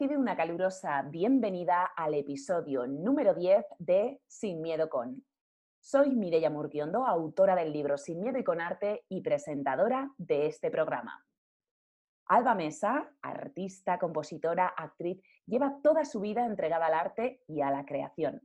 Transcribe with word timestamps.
recibe 0.00 0.16
una 0.16 0.34
calurosa 0.34 1.02
bienvenida 1.02 1.84
al 1.94 2.14
episodio 2.14 2.86
número 2.86 3.34
10 3.34 3.66
de 3.78 4.18
Sin 4.26 4.62
Miedo 4.62 4.88
con. 4.88 5.22
Soy 5.78 6.16
Mireia 6.16 6.48
Murquiondo, 6.48 7.04
autora 7.04 7.54
del 7.54 7.70
libro 7.70 7.98
Sin 7.98 8.18
Miedo 8.18 8.38
y 8.38 8.42
con 8.42 8.62
Arte 8.62 9.04
y 9.10 9.20
presentadora 9.20 10.10
de 10.16 10.46
este 10.46 10.70
programa. 10.70 11.22
Alba 12.24 12.54
Mesa, 12.54 13.12
artista, 13.20 13.98
compositora, 13.98 14.68
actriz, 14.68 15.20
lleva 15.44 15.76
toda 15.82 16.06
su 16.06 16.20
vida 16.20 16.46
entregada 16.46 16.86
al 16.86 16.94
arte 16.94 17.42
y 17.46 17.60
a 17.60 17.70
la 17.70 17.84
creación. 17.84 18.40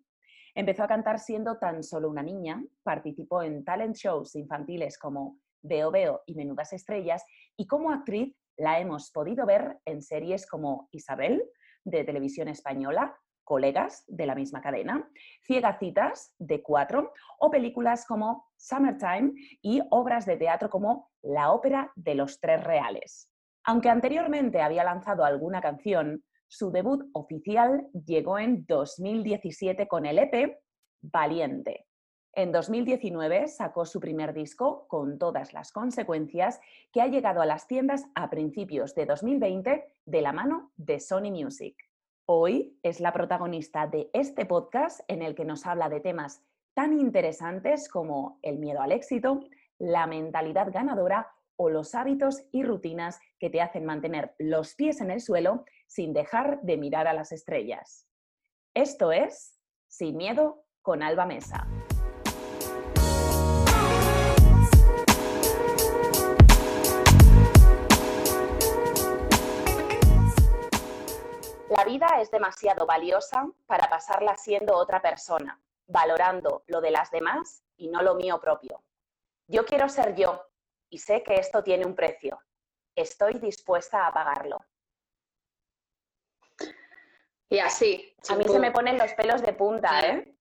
Empezó 0.55 0.83
a 0.83 0.89
cantar 0.89 1.19
siendo 1.19 1.57
tan 1.57 1.83
solo 1.83 2.09
una 2.09 2.21
niña, 2.21 2.61
participó 2.83 3.43
en 3.43 3.63
talent 3.63 3.95
shows 3.95 4.35
infantiles 4.35 4.97
como 4.97 5.37
Veo 5.61 5.89
Veo 5.89 6.21
y 6.25 6.35
Menudas 6.35 6.73
Estrellas 6.73 7.23
y 7.55 7.65
como 7.65 7.91
actriz 7.91 8.35
la 8.57 8.79
hemos 8.79 9.11
podido 9.11 9.45
ver 9.45 9.77
en 9.85 10.01
series 10.01 10.47
como 10.47 10.87
Isabel, 10.91 11.43
de 11.83 12.03
televisión 12.03 12.47
española, 12.47 13.15
Colegas, 13.43 14.03
de 14.07 14.25
la 14.25 14.35
misma 14.35 14.61
cadena, 14.61 15.07
Ciegacitas, 15.45 16.33
de 16.39 16.63
Cuatro, 16.63 17.13
o 17.39 17.51
películas 17.51 18.05
como 18.05 18.47
Summertime 18.57 19.33
y 19.61 19.81
obras 19.91 20.25
de 20.25 20.37
teatro 20.37 20.69
como 20.69 21.11
La 21.21 21.51
Ópera 21.51 21.91
de 21.95 22.15
los 22.15 22.39
Tres 22.39 22.63
Reales. 22.63 23.29
Aunque 23.63 23.89
anteriormente 23.89 24.61
había 24.61 24.83
lanzado 24.83 25.23
alguna 25.23 25.61
canción, 25.61 26.23
su 26.47 26.71
debut 26.71 27.03
oficial 27.13 27.87
llegó 27.93 28.39
en 28.39 28.65
2017 28.65 29.87
con 29.87 30.05
el 30.05 30.19
EP 30.19 30.57
Valiente, 31.01 31.85
en 32.35 32.51
2019 32.51 33.47
sacó 33.47 33.85
su 33.85 33.99
primer 33.99 34.33
disco, 34.33 34.87
con 34.87 35.17
todas 35.17 35.53
las 35.53 35.71
consecuencias, 35.71 36.59
que 36.91 37.01
ha 37.01 37.07
llegado 37.07 37.41
a 37.41 37.45
las 37.45 37.67
tiendas 37.67 38.05
a 38.13 38.29
principios 38.29 38.93
de 38.93 39.05
2020 39.05 39.85
de 40.05 40.21
la 40.21 40.33
mano 40.33 40.71
de 40.75 40.99
Sony 40.99 41.31
Music. 41.31 41.75
Hoy 42.25 42.77
es 42.83 42.99
la 42.99 43.13
protagonista 43.13 43.87
de 43.87 44.09
este 44.13 44.45
podcast 44.45 44.99
en 45.07 45.21
el 45.21 45.35
que 45.35 45.45
nos 45.45 45.65
habla 45.65 45.89
de 45.89 46.01
temas 46.01 46.41
tan 46.73 46.99
interesantes 46.99 47.87
como 47.87 48.39
el 48.41 48.59
miedo 48.59 48.81
al 48.81 48.91
éxito, 48.91 49.39
la 49.79 50.05
mentalidad 50.05 50.71
ganadora 50.71 51.31
o 51.55 51.69
los 51.69 51.95
hábitos 51.95 52.43
y 52.51 52.63
rutinas 52.63 53.19
que 53.39 53.49
te 53.49 53.61
hacen 53.61 53.85
mantener 53.85 54.35
los 54.39 54.75
pies 54.75 54.99
en 54.99 55.09
el 55.09 55.21
suelo 55.21 55.63
sin 55.87 56.11
dejar 56.11 56.61
de 56.63 56.75
mirar 56.75 57.07
a 57.07 57.13
las 57.13 57.31
estrellas. 57.31 58.07
Esto 58.73 59.13
es 59.13 59.57
Sin 59.87 60.17
Miedo 60.17 60.65
con 60.81 61.01
Alba 61.01 61.25
Mesa. 61.25 61.65
La 71.69 71.83
vida 71.83 72.07
es 72.21 72.29
demasiado 72.29 72.85
valiosa 72.85 73.47
para 73.65 73.89
pasarla 73.89 74.37
siendo 74.37 74.75
otra 74.75 75.01
persona, 75.01 75.59
valorando 75.87 76.63
lo 76.67 76.79
de 76.79 76.91
las 76.91 77.09
demás 77.09 77.63
y 77.75 77.87
no 77.87 78.03
lo 78.03 78.13
mío 78.13 78.39
propio. 78.39 78.83
Yo 79.47 79.65
quiero 79.65 79.89
ser 79.89 80.15
yo 80.15 80.45
y 80.89 80.99
sé 80.99 81.23
que 81.23 81.35
esto 81.35 81.63
tiene 81.63 81.85
un 81.85 81.95
precio. 81.95 82.39
Estoy 82.95 83.39
dispuesta 83.39 84.05
a 84.05 84.13
pagarlo. 84.13 84.63
Y 87.49 87.57
así. 87.59 88.15
A 88.29 88.35
mí 88.35 88.43
se 88.43 88.59
me 88.59 88.71
ponen 88.71 88.97
los 88.99 89.13
pelos 89.13 89.41
de 89.41 89.53
punta, 89.53 90.01
¿eh? 90.01 90.35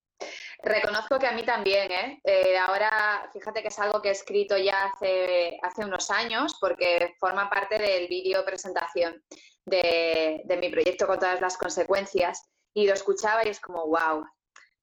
Reconozco 0.62 1.18
que 1.18 1.26
a 1.26 1.32
mí 1.32 1.42
también, 1.42 1.90
¿eh? 1.90 2.20
¿eh? 2.22 2.58
Ahora, 2.58 3.28
fíjate 3.32 3.62
que 3.62 3.68
es 3.68 3.78
algo 3.78 4.00
que 4.00 4.08
he 4.08 4.12
escrito 4.12 4.56
ya 4.56 4.86
hace, 4.86 5.58
hace 5.62 5.84
unos 5.84 6.10
años 6.10 6.56
porque 6.60 7.14
forma 7.18 7.48
parte 7.48 7.78
del 7.78 8.08
vídeo 8.08 8.44
presentación 8.44 9.22
de, 9.66 10.44
mi 10.60 10.68
proyecto 10.70 11.06
con 11.06 11.18
todas 11.18 11.40
las 11.40 11.56
consecuencias 11.56 12.42
y 12.72 12.86
lo 12.86 12.94
escuchaba 12.94 13.44
y 13.44 13.50
es 13.50 13.60
como, 13.60 13.86
wow, 13.86 14.26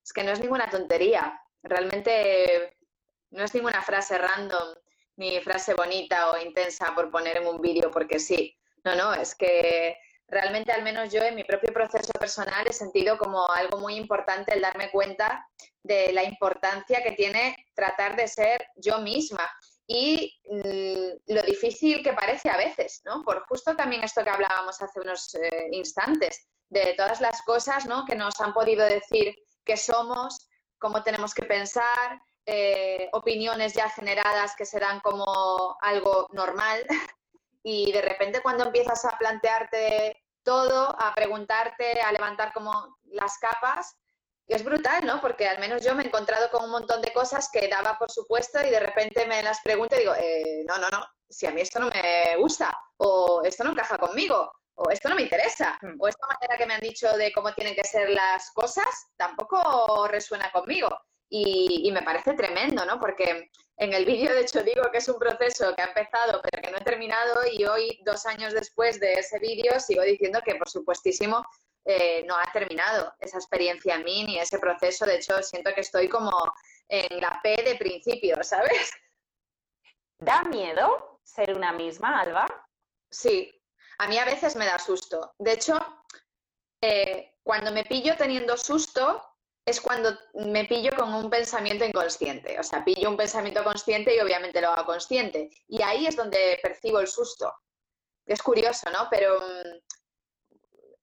es 0.03 0.13
que 0.13 0.23
no 0.23 0.31
es 0.31 0.39
ninguna 0.39 0.69
tontería, 0.69 1.39
realmente 1.63 2.77
no 3.31 3.43
es 3.43 3.53
ninguna 3.53 3.81
frase 3.81 4.17
random 4.17 4.73
ni 5.17 5.39
frase 5.41 5.73
bonita 5.73 6.31
o 6.31 6.37
intensa 6.37 6.93
por 6.95 7.11
poner 7.11 7.37
en 7.37 7.47
un 7.47 7.61
vídeo 7.61 7.91
porque 7.91 8.19
sí, 8.19 8.57
no, 8.83 8.95
no, 8.95 9.13
es 9.13 9.35
que 9.35 9.97
realmente 10.27 10.71
al 10.71 10.81
menos 10.81 11.11
yo 11.11 11.21
en 11.21 11.35
mi 11.35 11.43
propio 11.43 11.73
proceso 11.73 12.11
personal 12.13 12.65
he 12.65 12.73
sentido 12.73 13.17
como 13.17 13.49
algo 13.51 13.79
muy 13.79 13.95
importante 13.95 14.53
el 14.53 14.61
darme 14.61 14.89
cuenta 14.89 15.45
de 15.83 16.13
la 16.13 16.23
importancia 16.23 17.03
que 17.03 17.11
tiene 17.11 17.55
tratar 17.75 18.15
de 18.15 18.27
ser 18.27 18.65
yo 18.77 18.99
misma 18.99 19.47
y 19.93 20.39
mm, 20.49 21.33
lo 21.33 21.41
difícil 21.41 22.01
que 22.01 22.13
parece 22.13 22.49
a 22.49 22.55
veces, 22.55 23.01
¿no? 23.03 23.23
Por 23.23 23.45
justo 23.47 23.75
también 23.75 24.03
esto 24.03 24.23
que 24.23 24.29
hablábamos 24.29 24.81
hace 24.81 25.01
unos 25.01 25.35
eh, 25.35 25.67
instantes, 25.71 26.47
de 26.69 26.93
todas 26.95 27.19
las 27.19 27.41
cosas 27.41 27.85
¿no? 27.85 28.05
que 28.05 28.15
nos 28.15 28.39
han 28.39 28.53
podido 28.53 28.85
decir 28.85 29.35
que 29.65 29.75
somos, 29.75 30.47
cómo 30.79 31.03
tenemos 31.03 31.33
que 31.33 31.43
pensar, 31.43 32.21
eh, 32.45 33.09
opiniones 33.11 33.73
ya 33.73 33.89
generadas 33.89 34.55
que 34.55 34.65
serán 34.65 35.01
como 35.01 35.77
algo 35.81 36.27
normal 36.31 36.85
y 37.63 37.91
de 37.91 38.01
repente 38.01 38.41
cuando 38.41 38.63
empiezas 38.63 39.03
a 39.03 39.17
plantearte 39.17 40.17
todo, 40.43 40.95
a 40.97 41.13
preguntarte, 41.13 42.01
a 42.01 42.11
levantar 42.13 42.53
como 42.53 42.97
las 43.03 43.37
capas, 43.37 43.97
es 44.55 44.63
brutal, 44.63 45.05
¿no? 45.05 45.21
Porque 45.21 45.47
al 45.47 45.59
menos 45.59 45.83
yo 45.83 45.95
me 45.95 46.03
he 46.03 46.07
encontrado 46.07 46.49
con 46.49 46.65
un 46.65 46.71
montón 46.71 47.01
de 47.01 47.13
cosas 47.13 47.49
que 47.51 47.67
daba 47.67 47.97
por 47.97 48.11
supuesto 48.11 48.59
y 48.65 48.69
de 48.69 48.79
repente 48.79 49.25
me 49.25 49.41
las 49.43 49.61
pregunto 49.61 49.95
y 49.95 49.99
digo, 49.99 50.13
eh, 50.15 50.63
no, 50.67 50.77
no, 50.77 50.89
no, 50.89 51.05
si 51.29 51.47
a 51.47 51.51
mí 51.51 51.61
esto 51.61 51.79
no 51.79 51.89
me 51.89 52.35
gusta, 52.37 52.75
o 52.97 53.41
esto 53.43 53.63
no 53.63 53.71
encaja 53.71 53.97
conmigo, 53.97 54.51
o 54.75 54.89
esto 54.89 55.09
no 55.09 55.15
me 55.15 55.23
interesa, 55.23 55.77
hmm. 55.81 55.95
o 55.99 56.07
esta 56.07 56.27
manera 56.27 56.57
que 56.57 56.65
me 56.65 56.73
han 56.73 56.81
dicho 56.81 57.11
de 57.17 57.31
cómo 57.31 57.53
tienen 57.53 57.75
que 57.75 57.83
ser 57.83 58.09
las 58.09 58.51
cosas 58.51 58.85
tampoco 59.17 60.07
resuena 60.07 60.51
conmigo. 60.51 60.89
Y, 61.33 61.87
y 61.87 61.91
me 61.93 62.01
parece 62.01 62.33
tremendo, 62.33 62.85
¿no? 62.85 62.99
Porque 62.99 63.49
en 63.77 63.93
el 63.93 64.05
vídeo, 64.05 64.33
de 64.33 64.41
hecho, 64.41 64.61
digo 64.63 64.83
que 64.91 64.97
es 64.97 65.07
un 65.07 65.17
proceso 65.17 65.73
que 65.73 65.81
ha 65.81 65.85
empezado 65.85 66.41
pero 66.43 66.61
que 66.61 66.69
no 66.69 66.77
he 66.77 66.81
terminado 66.81 67.41
y 67.51 67.63
hoy, 67.65 67.99
dos 68.05 68.25
años 68.25 68.53
después 68.53 68.99
de 68.99 69.13
ese 69.13 69.39
vídeo, 69.39 69.79
sigo 69.79 70.03
diciendo 70.03 70.41
que, 70.45 70.55
por 70.55 70.69
supuestísimo, 70.69 71.43
eh, 71.85 72.23
no 72.27 72.35
ha 72.37 72.51
terminado 72.51 73.13
esa 73.19 73.37
experiencia 73.37 73.95
en 73.95 74.03
mí 74.03 74.23
ni 74.23 74.39
ese 74.39 74.59
proceso. 74.59 75.05
De 75.05 75.15
hecho, 75.15 75.41
siento 75.41 75.73
que 75.73 75.81
estoy 75.81 76.07
como 76.07 76.31
en 76.87 77.21
la 77.21 77.39
P 77.41 77.63
de 77.63 77.75
principio, 77.75 78.37
¿sabes? 78.43 78.91
¿Da 80.17 80.43
miedo 80.43 81.19
ser 81.23 81.55
una 81.55 81.71
misma, 81.71 82.19
Alba? 82.21 82.45
Sí, 83.09 83.51
a 83.97 84.07
mí 84.07 84.17
a 84.17 84.25
veces 84.25 84.55
me 84.55 84.65
da 84.65 84.77
susto. 84.79 85.33
De 85.37 85.53
hecho, 85.53 85.79
eh, 86.81 87.35
cuando 87.43 87.71
me 87.71 87.83
pillo 87.83 88.15
teniendo 88.17 88.57
susto 88.57 89.23
es 89.65 89.79
cuando 89.79 90.17
me 90.33 90.65
pillo 90.65 90.91
con 90.95 91.13
un 91.13 91.29
pensamiento 91.29 91.85
inconsciente. 91.85 92.59
O 92.59 92.63
sea, 92.63 92.83
pillo 92.83 93.09
un 93.09 93.17
pensamiento 93.17 93.63
consciente 93.63 94.15
y 94.15 94.19
obviamente 94.19 94.61
lo 94.61 94.69
hago 94.69 94.85
consciente. 94.85 95.49
Y 95.67 95.81
ahí 95.81 96.07
es 96.07 96.15
donde 96.15 96.59
percibo 96.61 96.99
el 96.99 97.07
susto. 97.07 97.53
Es 98.25 98.41
curioso, 98.41 98.89
¿no? 98.91 99.07
Pero 99.09 99.39
mm, 99.39 99.77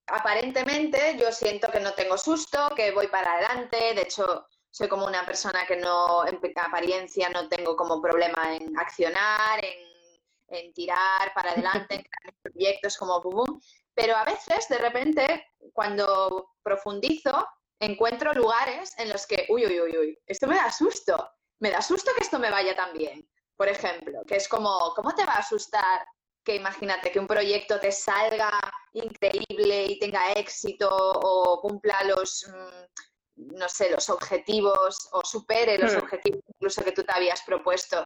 aparentemente 0.08 1.16
yo 1.18 1.30
siento 1.32 1.70
que 1.70 1.80
no 1.80 1.92
tengo 1.94 2.16
susto, 2.16 2.70
que 2.74 2.92
voy 2.92 3.08
para 3.08 3.34
adelante, 3.34 3.94
de 3.94 4.02
hecho 4.02 4.46
soy 4.70 4.88
como 4.88 5.06
una 5.06 5.24
persona 5.24 5.66
que 5.66 5.76
no, 5.76 6.26
en 6.26 6.40
apariencia 6.56 7.28
no 7.30 7.48
tengo 7.48 7.76
como 7.76 8.00
problema 8.00 8.54
en 8.54 8.78
accionar, 8.78 9.60
en, 9.64 10.72
tirar 10.72 11.32
para 11.34 11.52
adelante, 11.52 11.96
en 11.96 12.02
crear 12.02 12.34
proyectos 12.42 12.96
como 12.96 13.20
boom, 13.20 13.60
pero 13.94 14.16
a 14.16 14.24
veces 14.24 14.66
de 14.68 14.78
repente 14.78 15.46
cuando 15.74 16.54
profundizo 16.62 17.46
encuentro 17.78 18.32
lugares 18.32 18.94
en 18.98 19.10
los 19.10 19.26
que, 19.26 19.46
uy, 19.50 19.66
uy, 19.66 19.80
uy, 19.80 19.98
uy, 19.98 20.18
esto 20.26 20.46
me 20.46 20.56
da 20.56 20.72
susto, 20.72 21.32
me 21.58 21.70
da 21.70 21.82
susto 21.82 22.12
que 22.16 22.22
esto 22.22 22.38
me 22.38 22.50
vaya 22.50 22.74
tan 22.74 22.94
bien, 22.94 23.28
por 23.56 23.68
ejemplo, 23.68 24.22
que 24.26 24.36
es 24.36 24.48
como, 24.48 24.94
¿cómo 24.94 25.14
te 25.14 25.26
va 25.26 25.34
a 25.34 25.40
asustar 25.40 26.06
que 26.48 26.56
imagínate 26.56 27.12
que 27.12 27.20
un 27.20 27.26
proyecto 27.26 27.78
te 27.78 27.92
salga 27.92 28.50
increíble 28.94 29.84
y 29.84 29.98
tenga 29.98 30.32
éxito 30.32 30.88
o 30.90 31.60
cumpla 31.60 32.02
los, 32.04 32.48
mm, 32.48 33.52
no 33.58 33.68
sé, 33.68 33.90
los 33.90 34.08
objetivos 34.08 35.10
o 35.12 35.20
supere 35.22 35.76
los 35.76 35.92
hmm. 35.92 35.98
objetivos 35.98 36.40
incluso 36.54 36.82
que 36.82 36.92
tú 36.92 37.04
te 37.04 37.12
habías 37.12 37.42
propuesto. 37.42 38.02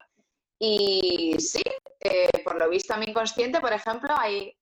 Y 0.59 1.37
sí, 1.39 1.63
eh, 2.01 2.43
por 2.43 2.59
lo 2.59 2.69
visto 2.69 2.93
a 2.95 2.97
mi 2.97 3.07
inconsciente, 3.07 3.61
por 3.61 3.73
ejemplo, 3.73 4.13
hay 4.19 4.53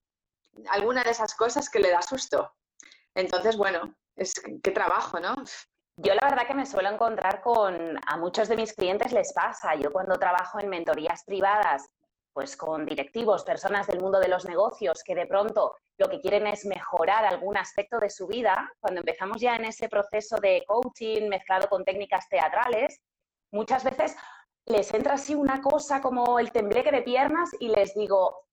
alguna 0.69 1.03
de 1.03 1.13
esas 1.13 1.35
cosas 1.35 1.71
que 1.71 1.81
le 1.81 1.91
da 1.91 2.03
susto. 2.03 2.53
Entonces, 3.15 3.57
bueno, 3.57 3.95
es 4.15 4.35
qué 4.63 4.73
trabajo, 4.73 5.19
¿no? 5.21 5.37
Yo 5.97 6.15
la 6.15 6.29
verdad 6.29 6.47
que 6.47 6.55
me 6.55 6.67
suelo 6.67 6.91
encontrar 6.91 7.41
con, 7.41 7.99
a 8.07 8.17
muchos 8.19 8.47
de 8.49 8.57
mis 8.57 8.75
clientes 8.75 9.13
les 9.13 9.33
pasa, 9.33 9.75
yo 9.75 9.91
cuando 9.91 10.19
trabajo 10.19 10.61
en 10.61 10.69
mentorías 10.69 11.25
privadas 11.25 11.89
pues 12.33 12.57
con 12.57 12.87
directivos, 12.87 13.45
personas 13.45 13.87
del 13.87 14.01
mundo 14.01 14.21
de 14.21 14.29
los 14.29 14.45
negocios 14.45 15.03
que 15.05 15.15
de 15.15 15.27
pronto 15.27 15.75
lo 15.99 16.09
que 16.09 16.21
quieren 16.21 16.47
es 16.47 16.65
mejorar 16.65 17.25
algún 17.25 17.57
aspecto 17.57 17.99
de 17.99 18.11
su 18.11 18.27
vida, 18.27 18.73
cuando 18.81 19.01
empezamos 19.01 19.41
ya 19.41 19.57
en 19.57 19.65
ese 19.65 19.89
proceso 19.89 20.37
de 20.37 20.65
coaching 20.67 21.29
mezclado 21.29 21.69
con 21.69 21.85
técnicas 21.85 22.29
teatrales, 22.29 23.01
muchas 23.53 23.85
veces 23.85 24.17
les 24.67 24.93
entra 24.95 25.15
así 25.15 25.35
una 25.35 25.61
cosa 25.61 26.01
como 26.01 26.39
el 26.39 26.53
tembleque 26.53 26.93
de 26.93 27.03
piernas 27.03 27.51
y 27.59 27.69
les 27.69 27.95
digo, 27.95 28.47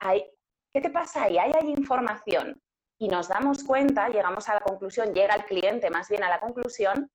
¿qué 0.00 0.80
te 0.80 0.90
pasa 0.90 1.24
ahí? 1.24 1.38
¿Hay, 1.38 1.52
hay 1.58 1.70
información? 1.70 2.60
y 2.98 3.08
nos 3.08 3.28
damos 3.28 3.64
cuenta, 3.64 4.08
llegamos 4.08 4.48
a 4.48 4.54
la 4.54 4.60
conclusión, 4.60 5.12
llega 5.12 5.34
el 5.34 5.44
cliente 5.44 5.90
más 5.90 6.08
bien 6.08 6.22
a 6.22 6.28
la 6.28 6.40
conclusión 6.40 7.10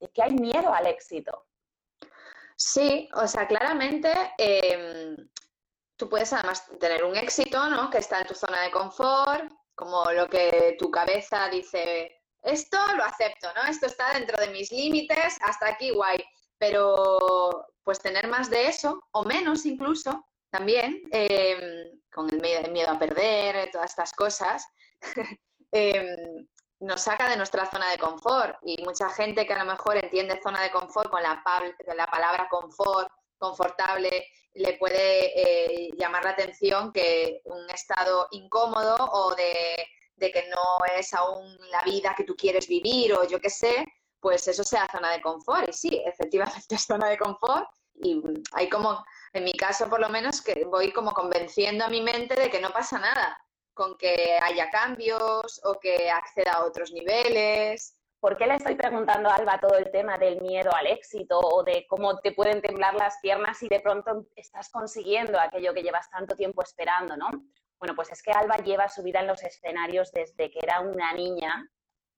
de 0.00 0.08
que 0.08 0.22
hay 0.22 0.32
miedo 0.32 0.72
al 0.72 0.86
éxito. 0.86 1.46
Sí, 2.64 3.08
o 3.14 3.26
sea, 3.26 3.48
claramente 3.48 4.08
em, 4.38 5.16
tú 5.96 6.08
puedes 6.08 6.32
además 6.32 6.64
tener 6.78 7.02
un 7.02 7.16
éxito, 7.16 7.68
¿no? 7.68 7.90
Que 7.90 7.98
está 7.98 8.20
en 8.20 8.28
tu 8.28 8.34
zona 8.34 8.62
de 8.62 8.70
confort, 8.70 9.52
como 9.74 10.04
lo 10.12 10.28
que 10.28 10.76
tu 10.78 10.88
cabeza 10.88 11.48
dice, 11.48 12.22
esto 12.40 12.78
lo 12.96 13.04
acepto, 13.04 13.48
¿no? 13.56 13.64
Esto 13.68 13.86
está 13.86 14.12
dentro 14.14 14.38
de 14.40 14.50
mis 14.52 14.70
límites, 14.70 15.38
hasta 15.40 15.70
aquí 15.70 15.90
guay. 15.90 16.18
Pero 16.56 17.66
pues 17.82 17.98
tener 18.00 18.28
más 18.28 18.48
de 18.48 18.68
eso, 18.68 19.02
o 19.10 19.24
menos 19.24 19.66
incluso, 19.66 20.24
también, 20.50 21.02
em, 21.10 22.00
con 22.12 22.30
el 22.32 22.70
miedo, 22.70 22.92
a 22.92 22.98
perder, 22.98 23.70
todas 23.72 23.90
estas 23.90 24.12
cosas, 24.12 24.64
em, 25.72 26.46
nos 26.82 27.00
saca 27.02 27.28
de 27.28 27.36
nuestra 27.36 27.70
zona 27.70 27.90
de 27.90 27.98
confort. 27.98 28.58
Y 28.62 28.82
mucha 28.84 29.08
gente 29.10 29.46
que 29.46 29.54
a 29.54 29.64
lo 29.64 29.70
mejor 29.70 29.96
entiende 29.96 30.40
zona 30.42 30.62
de 30.62 30.70
confort 30.70 31.10
con 31.10 31.22
la, 31.22 31.42
la 31.96 32.06
palabra 32.06 32.48
confort, 32.50 33.08
confortable, 33.38 34.26
le 34.54 34.72
puede 34.74 35.86
eh, 35.86 35.90
llamar 35.96 36.24
la 36.24 36.30
atención 36.30 36.92
que 36.92 37.40
un 37.44 37.70
estado 37.70 38.28
incómodo 38.32 38.96
o 38.98 39.34
de, 39.34 39.88
que 40.18 40.48
no 40.50 40.78
es 40.96 41.12
aún 41.14 41.56
la 41.70 41.82
vida 41.82 42.14
que 42.16 42.24
tú 42.24 42.36
quieres 42.36 42.68
vivir 42.68 43.12
o 43.14 43.24
yo 43.26 43.40
qué 43.40 43.50
sé, 43.50 43.84
pues 44.20 44.46
eso 44.46 44.62
sea 44.62 44.88
zona 44.90 45.10
de 45.10 45.20
confort. 45.20 45.68
Y 45.68 45.72
sí, 45.72 46.02
efectivamente 46.04 46.74
es 46.74 46.84
zona 46.84 47.08
de 47.08 47.18
confort 47.18 47.68
y 47.94 48.20
hay 48.52 48.68
como, 48.68 49.04
en 49.32 49.44
mi 49.44 49.52
caso 49.52 49.88
por 49.88 50.00
lo 50.00 50.08
menos, 50.08 50.40
que 50.42 50.64
voy 50.64 50.92
como 50.92 51.12
convenciendo 51.12 51.84
a 51.84 51.88
mi 51.88 52.00
mente 52.00 52.34
de 52.34 52.50
que 52.50 52.60
no 52.60 52.70
pasa 52.70 52.98
nada 52.98 53.38
con 53.74 53.96
que 53.96 54.38
haya 54.42 54.70
cambios 54.70 55.60
o 55.64 55.78
que 55.80 56.10
acceda 56.10 56.52
a 56.52 56.64
otros 56.64 56.92
niveles 56.92 57.96
¿Por 58.22 58.36
qué 58.36 58.46
le 58.46 58.54
estoy 58.54 58.76
preguntando 58.76 59.28
a 59.28 59.34
Alba 59.34 59.58
todo 59.58 59.76
el 59.76 59.90
tema 59.90 60.16
del 60.16 60.40
miedo 60.40 60.72
al 60.72 60.86
éxito 60.86 61.40
o 61.40 61.64
de 61.64 61.88
cómo 61.88 62.20
te 62.20 62.30
pueden 62.30 62.62
temblar 62.62 62.94
las 62.94 63.18
piernas 63.20 63.60
y 63.64 63.68
de 63.68 63.80
pronto 63.80 64.28
estás 64.36 64.70
consiguiendo 64.70 65.40
aquello 65.40 65.74
que 65.74 65.82
llevas 65.82 66.08
tanto 66.08 66.36
tiempo 66.36 66.62
esperando, 66.62 67.16
¿no? 67.16 67.30
Bueno, 67.80 67.96
pues 67.96 68.12
es 68.12 68.22
que 68.22 68.30
Alba 68.30 68.58
lleva 68.58 68.88
su 68.88 69.02
vida 69.02 69.18
en 69.18 69.26
los 69.26 69.42
escenarios 69.42 70.12
desde 70.12 70.52
que 70.52 70.60
era 70.62 70.78
una 70.78 71.12
niña, 71.14 71.68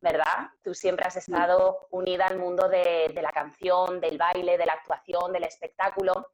¿verdad? 0.03 0.51
Tú 0.63 0.75
siempre 0.75 1.07
has 1.07 1.17
estado 1.17 1.89
unida 1.91 2.27
al 2.27 2.39
mundo 2.39 2.69
de, 2.69 3.09
la 3.23 3.33
canción, 3.33 3.99
del 3.99 4.19
baile, 4.19 4.59
de 4.59 4.67
la 4.67 4.75
actuación, 4.75 5.33
del 5.33 5.45
espectáculo. 5.45 6.33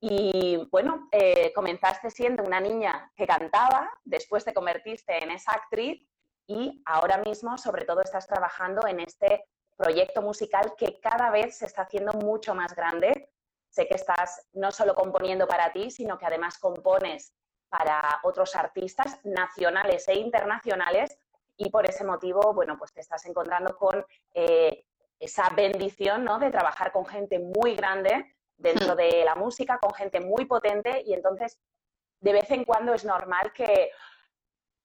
Y 0.00 0.56
bueno, 0.70 1.08
eh, 1.12 1.52
comenzaste 1.52 2.10
siendo 2.10 2.42
una 2.42 2.58
niña 2.58 3.12
que 3.14 3.26
cantaba, 3.26 3.90
después 4.02 4.44
te 4.44 4.54
convertiste 4.54 5.22
en 5.22 5.30
esa 5.30 5.52
actriz 5.52 6.08
y 6.46 6.82
ahora 6.86 7.18
mismo 7.18 7.58
sobre 7.58 7.84
todo 7.84 8.00
estás 8.00 8.26
trabajando 8.26 8.86
en 8.86 9.00
este 9.00 9.44
proyecto 9.76 10.22
musical 10.22 10.72
que 10.76 10.98
cada 11.00 11.30
vez 11.30 11.58
se 11.58 11.66
está 11.66 11.82
haciendo 11.82 12.14
mucho 12.14 12.54
más 12.54 12.74
grande. 12.74 13.30
Sé 13.68 13.86
que 13.86 13.94
estás 13.94 14.46
no 14.54 14.72
solo 14.72 14.94
componiendo 14.94 15.46
para 15.46 15.70
ti, 15.70 15.90
sino 15.90 16.18
que 16.18 16.26
además 16.26 16.58
compones 16.58 17.34
para 17.68 18.20
otros 18.22 18.56
artistas 18.56 19.20
nacionales 19.22 20.08
e 20.08 20.14
internacionales 20.14 21.18
y 21.58 21.68
por 21.68 21.88
ese 21.88 22.04
motivo, 22.04 22.54
bueno, 22.54 22.78
pues 22.78 22.92
te 22.94 23.02
estás 23.02 23.26
encontrando 23.26 23.76
con 23.76 24.04
eh, 24.32 24.86
esa 25.18 25.50
bendición, 25.50 26.24
¿no? 26.24 26.38
De 26.38 26.50
trabajar 26.50 26.90
con 26.90 27.04
gente 27.04 27.38
muy 27.38 27.76
grande 27.76 28.34
dentro 28.60 28.94
hmm. 28.94 28.96
de 28.96 29.24
la 29.24 29.34
música, 29.34 29.78
con 29.78 29.92
gente 29.92 30.20
muy 30.20 30.44
potente 30.44 31.02
y 31.04 31.14
entonces 31.14 31.58
de 32.20 32.32
vez 32.32 32.50
en 32.50 32.64
cuando 32.64 32.94
es 32.94 33.04
normal 33.04 33.52
que 33.52 33.90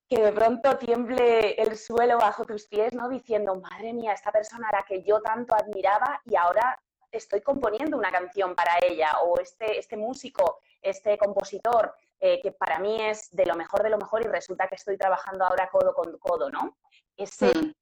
que 0.07 0.21
de 0.21 0.31
pronto 0.31 0.77
tiemble 0.77 1.53
el 1.61 1.77
suelo 1.77 2.17
bajo 2.17 2.45
tus 2.45 2.67
pies, 2.67 2.93
¿no? 2.93 3.09
Diciendo, 3.09 3.55
madre 3.55 3.93
mía, 3.93 4.13
esta 4.13 4.31
persona 4.31 4.69
a 4.69 4.77
la 4.77 4.83
que 4.83 5.01
yo 5.03 5.21
tanto 5.21 5.55
admiraba 5.55 6.21
y 6.25 6.35
ahora 6.35 6.79
estoy 7.11 7.41
componiendo 7.41 7.97
una 7.97 8.11
canción 8.11 8.55
para 8.55 8.77
ella, 8.85 9.19
o 9.23 9.39
este, 9.39 9.79
este 9.79 9.97
músico, 9.97 10.59
este 10.81 11.17
compositor, 11.17 11.95
eh, 12.19 12.39
que 12.41 12.51
para 12.51 12.79
mí 12.79 13.01
es 13.01 13.31
de 13.31 13.45
lo 13.45 13.55
mejor 13.55 13.83
de 13.83 13.89
lo 13.89 13.97
mejor 13.97 14.21
y 14.21 14.27
resulta 14.27 14.67
que 14.67 14.75
estoy 14.75 14.97
trabajando 14.97 15.45
ahora 15.45 15.69
codo 15.69 15.93
con 15.93 16.17
codo, 16.17 16.49
¿no? 16.49 16.77
Ese, 17.17 17.47
mm. 17.47 17.73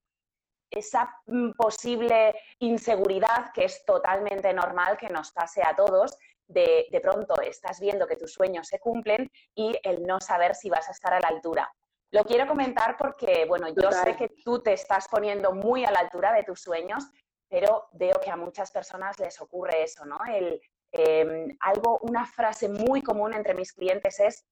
Esa 0.74 1.14
mm, 1.26 1.52
posible 1.52 2.34
inseguridad 2.58 3.52
que 3.52 3.64
es 3.64 3.84
totalmente 3.84 4.52
normal 4.52 4.96
que 4.96 5.08
nos 5.08 5.32
pase 5.32 5.62
a 5.62 5.74
todos, 5.74 6.16
de, 6.46 6.86
de 6.90 7.00
pronto 7.00 7.40
estás 7.40 7.80
viendo 7.80 8.06
que 8.06 8.16
tus 8.16 8.32
sueños 8.32 8.68
se 8.68 8.78
cumplen 8.78 9.30
y 9.54 9.78
el 9.82 10.02
no 10.02 10.20
saber 10.20 10.54
si 10.54 10.68
vas 10.68 10.88
a 10.88 10.92
estar 10.92 11.14
a 11.14 11.20
la 11.20 11.28
altura. 11.28 11.72
Lo 12.10 12.22
quiero 12.24 12.46
comentar 12.46 12.96
porque, 12.96 13.44
bueno, 13.46 13.66
yo 13.68 13.90
sé 13.90 14.14
que 14.14 14.28
tú 14.44 14.60
te 14.60 14.72
estás 14.72 15.08
poniendo 15.08 15.52
muy 15.52 15.84
a 15.84 15.90
la 15.90 15.98
altura 15.98 16.32
de 16.32 16.44
tus 16.44 16.60
sueños, 16.60 17.04
pero 17.48 17.88
veo 17.92 18.20
que 18.22 18.30
a 18.30 18.36
muchas 18.36 18.70
personas 18.70 19.18
les 19.18 19.40
ocurre 19.40 19.82
eso, 19.82 20.04
¿no? 20.04 20.18
El, 20.24 20.60
em, 20.92 21.56
algo, 21.58 21.98
una 22.02 22.24
frase 22.24 22.68
muy 22.68 23.02
común 23.02 23.34
entre 23.34 23.54
mis 23.54 23.72
clientes 23.72 24.20
es, 24.20 24.46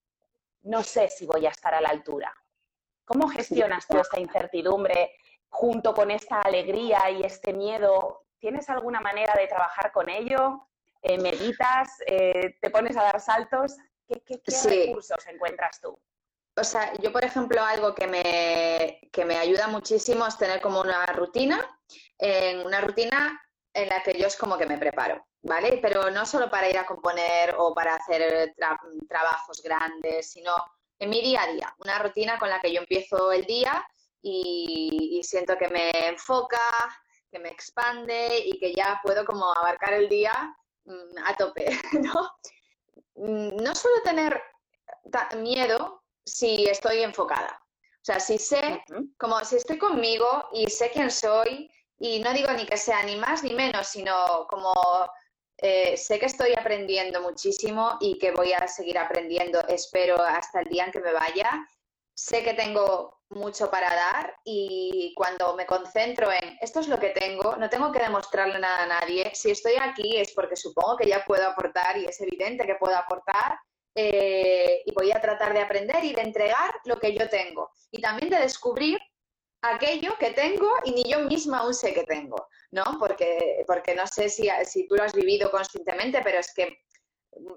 no 0.63 0.83
sé 0.83 1.09
si 1.09 1.25
voy 1.25 1.47
a 1.47 1.51
estar 1.51 1.73
a 1.73 1.81
la 1.81 1.91
altura. 1.91 2.35
¿Cómo 3.05 3.29
gestionas 3.29 3.87
tú 3.87 3.99
esta 3.99 4.19
incertidumbre 4.19 5.13
junto 5.53 5.95
con 5.95 6.11
esta 6.11 6.41
alegría 6.41 7.11
y 7.11 7.23
este 7.23 7.53
miedo? 7.53 8.25
¿Tienes 8.41 8.69
alguna 8.69 9.01
manera 9.01 9.35
de 9.35 9.47
trabajar 9.47 9.93
con 9.93 10.09
ello? 10.09 10.69
Eh, 11.03 11.19
¿Meditas? 11.19 11.99
Eh, 12.07 12.57
¿Te 12.61 12.71
pones 12.71 12.97
a 12.97 13.05
dar 13.05 13.21
saltos? 13.21 13.77
¿Qué, 14.09 14.21
qué 14.25 14.41
recursos 14.65 15.27
encuentras 15.29 15.81
tú? 15.81 15.99
o 16.57 16.65
sea, 16.65 16.93
yo 17.01 17.13
por 17.13 17.25
ejemplo 17.25 17.63
algo 17.63 17.95
que 17.95 18.07
me, 18.07 19.09
que 19.11 19.25
me 19.25 19.39
ayuda 19.39 19.69
muchísimo 19.69 20.27
es 20.27 20.37
tener 20.37 20.61
como 20.61 20.81
una 20.81 21.07
rutina, 21.07 21.67
en 22.19 22.61
una 22.67 22.81
rutina 22.81 23.41
en 23.75 23.89
la 23.89 24.03
que 24.03 24.19
yo 24.19 24.27
es 24.27 24.37
como 24.37 24.59
que 24.59 24.67
me 24.67 24.77
preparo, 24.77 25.27
¿vale? 25.43 25.79
Pero 25.81 26.11
no 26.11 26.27
solo 26.27 26.51
para 26.51 26.69
ir 26.69 26.77
a 26.77 26.87
componer 26.87 27.55
o 27.57 27.75
para 27.75 27.95
hacer 27.95 28.55
trabajos 29.09 29.63
grandes, 29.63 30.31
sino 30.31 30.53
en 30.99 31.09
mi 31.09 31.23
día 31.23 31.43
a 31.43 31.47
día, 31.47 31.75
una 31.79 31.99
rutina 31.99 32.39
con 32.39 32.51
la 32.51 32.61
que 32.61 32.73
yo 32.73 32.81
empiezo 32.81 33.33
el 33.33 33.45
día 33.47 33.85
y, 34.23 35.19
y 35.19 35.23
siento 35.23 35.57
que 35.59 35.69
me 35.69 35.91
enfoca, 36.09 36.59
que 37.31 37.39
me 37.39 37.49
expande 37.49 38.43
y 38.45 38.59
que 38.59 38.75
ya 38.75 39.01
puedo 39.03 39.25
como 39.25 39.53
abarcar 39.53 39.95
el 39.95 40.09
día 40.09 40.55
mm, 40.85 41.19
a 41.25 41.37
tope, 41.37 41.67
¿no? 42.01 42.31
Mm, 43.15 43.57
no 43.57 43.75
suelo 43.75 44.03
tener 44.03 44.43
miedo 45.39 46.03
si 46.25 46.67
estoy 46.67 47.03
enfocada. 47.03 47.59
O 48.03 48.05
sea, 48.05 48.19
si 48.21 48.39
sé, 48.39 48.83
como 49.19 49.45
si 49.45 49.57
estoy 49.57 49.79
conmigo 49.79 50.49
y 50.53 50.69
sé 50.69 50.91
quién 50.91 51.11
soy, 51.11 51.71
y 51.99 52.19
no 52.21 52.33
digo 52.33 52.51
ni 52.53 52.67
que 52.67 52.77
sea 52.77 53.03
ni 53.05 53.17
más 53.17 53.45
ni 53.45 53.55
menos, 53.55 53.87
sino 53.89 54.47
como 54.49 54.73
eh, 55.59 55.97
sé 55.97 56.19
que 56.19 56.27
estoy 56.27 56.53
aprendiendo 56.59 57.21
muchísimo 57.23 57.97
y 58.01 58.19
que 58.19 58.33
voy 58.33 58.53
a 58.53 58.67
seguir 58.67 58.99
aprendiendo, 58.99 59.61
espero, 59.69 60.21
hasta 60.21 60.61
el 60.61 60.69
día 60.69 60.85
en 60.85 60.91
que 60.91 61.01
me 61.01 61.13
vaya. 61.13 61.65
Sé 62.15 62.43
que 62.43 62.55
tengo 62.55 63.22
mucho 63.35 63.71
para 63.71 63.95
dar 63.95 64.35
y 64.45 65.13
cuando 65.17 65.55
me 65.55 65.67
concentro 65.67 66.31
en 66.31 66.59
esto 66.61 66.81
es 66.81 66.89
lo 66.89 66.99
que 66.99 67.11
tengo, 67.11 67.57
no 67.57 67.69
tengo 67.69 67.91
que 67.93 68.01
demostrarle 68.01 68.59
nada 68.59 68.85
a 68.85 68.87
nadie. 68.87 69.31
Si 69.35 69.51
estoy 69.51 69.75
aquí 69.81 70.17
es 70.17 70.33
porque 70.33 70.57
supongo 70.57 70.97
que 70.97 71.09
ya 71.09 71.25
puedo 71.25 71.47
aportar 71.47 71.99
y 71.99 72.07
es 72.07 72.21
evidente 72.21 72.67
que 72.67 72.77
puedo 72.77 72.97
aportar 72.97 73.59
eh, 73.95 74.83
y 74.85 74.93
voy 74.93 75.13
a 75.13 75.21
tratar 75.21 75.53
de 75.53 75.61
aprender 75.61 76.05
y 76.05 76.15
de 76.15 76.23
entregar 76.23 76.75
lo 76.85 76.99
que 76.99 77.15
yo 77.15 77.29
tengo. 77.29 77.71
Y 77.91 78.01
también 78.01 78.31
de 78.31 78.39
descubrir 78.39 78.99
aquello 79.63 80.17
que 80.19 80.31
tengo 80.31 80.69
y 80.85 80.93
ni 80.93 81.05
yo 81.05 81.21
misma 81.21 81.59
aún 81.59 81.75
sé 81.75 81.95
que 81.95 82.05
tengo, 82.05 82.49
¿no? 82.73 82.85
Porque, 82.99 83.65
porque 83.67 83.95
no 83.95 84.07
sé 84.07 84.29
si, 84.29 84.49
si 84.65 84.89
tú 84.89 84.97
lo 84.97 85.05
has 85.05 85.13
vivido 85.13 85.51
conscientemente, 85.51 86.21
pero 86.23 86.39
es 86.39 86.53
que 86.53 86.79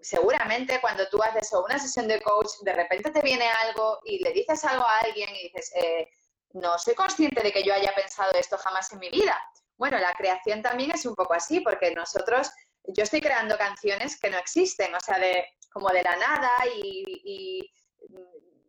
seguramente 0.01 0.79
cuando 0.81 1.07
tú 1.09 1.21
haces 1.21 1.51
una 1.53 1.79
sesión 1.79 2.07
de 2.07 2.21
coach, 2.21 2.49
de 2.61 2.73
repente 2.73 3.11
te 3.11 3.21
viene 3.21 3.47
algo 3.47 3.99
y 4.05 4.23
le 4.23 4.31
dices 4.31 4.63
algo 4.65 4.85
a 4.85 4.99
alguien 4.99 5.29
y 5.35 5.43
dices, 5.43 5.71
eh, 5.75 6.09
no 6.53 6.77
soy 6.77 6.95
consciente 6.95 7.41
de 7.41 7.51
que 7.51 7.63
yo 7.63 7.73
haya 7.73 7.93
pensado 7.93 8.31
esto 8.33 8.57
jamás 8.57 8.91
en 8.93 8.99
mi 8.99 9.09
vida. 9.09 9.37
Bueno, 9.77 9.97
la 9.99 10.13
creación 10.13 10.61
también 10.61 10.91
es 10.91 11.05
un 11.05 11.15
poco 11.15 11.33
así, 11.33 11.59
porque 11.59 11.91
nosotros, 11.91 12.49
yo 12.85 13.03
estoy 13.03 13.19
creando 13.19 13.57
canciones 13.57 14.19
que 14.19 14.29
no 14.29 14.37
existen, 14.37 14.95
o 14.95 14.99
sea, 14.99 15.19
de, 15.19 15.45
como 15.71 15.89
de 15.89 16.03
la 16.03 16.15
nada 16.15 16.51
y, 16.75 17.71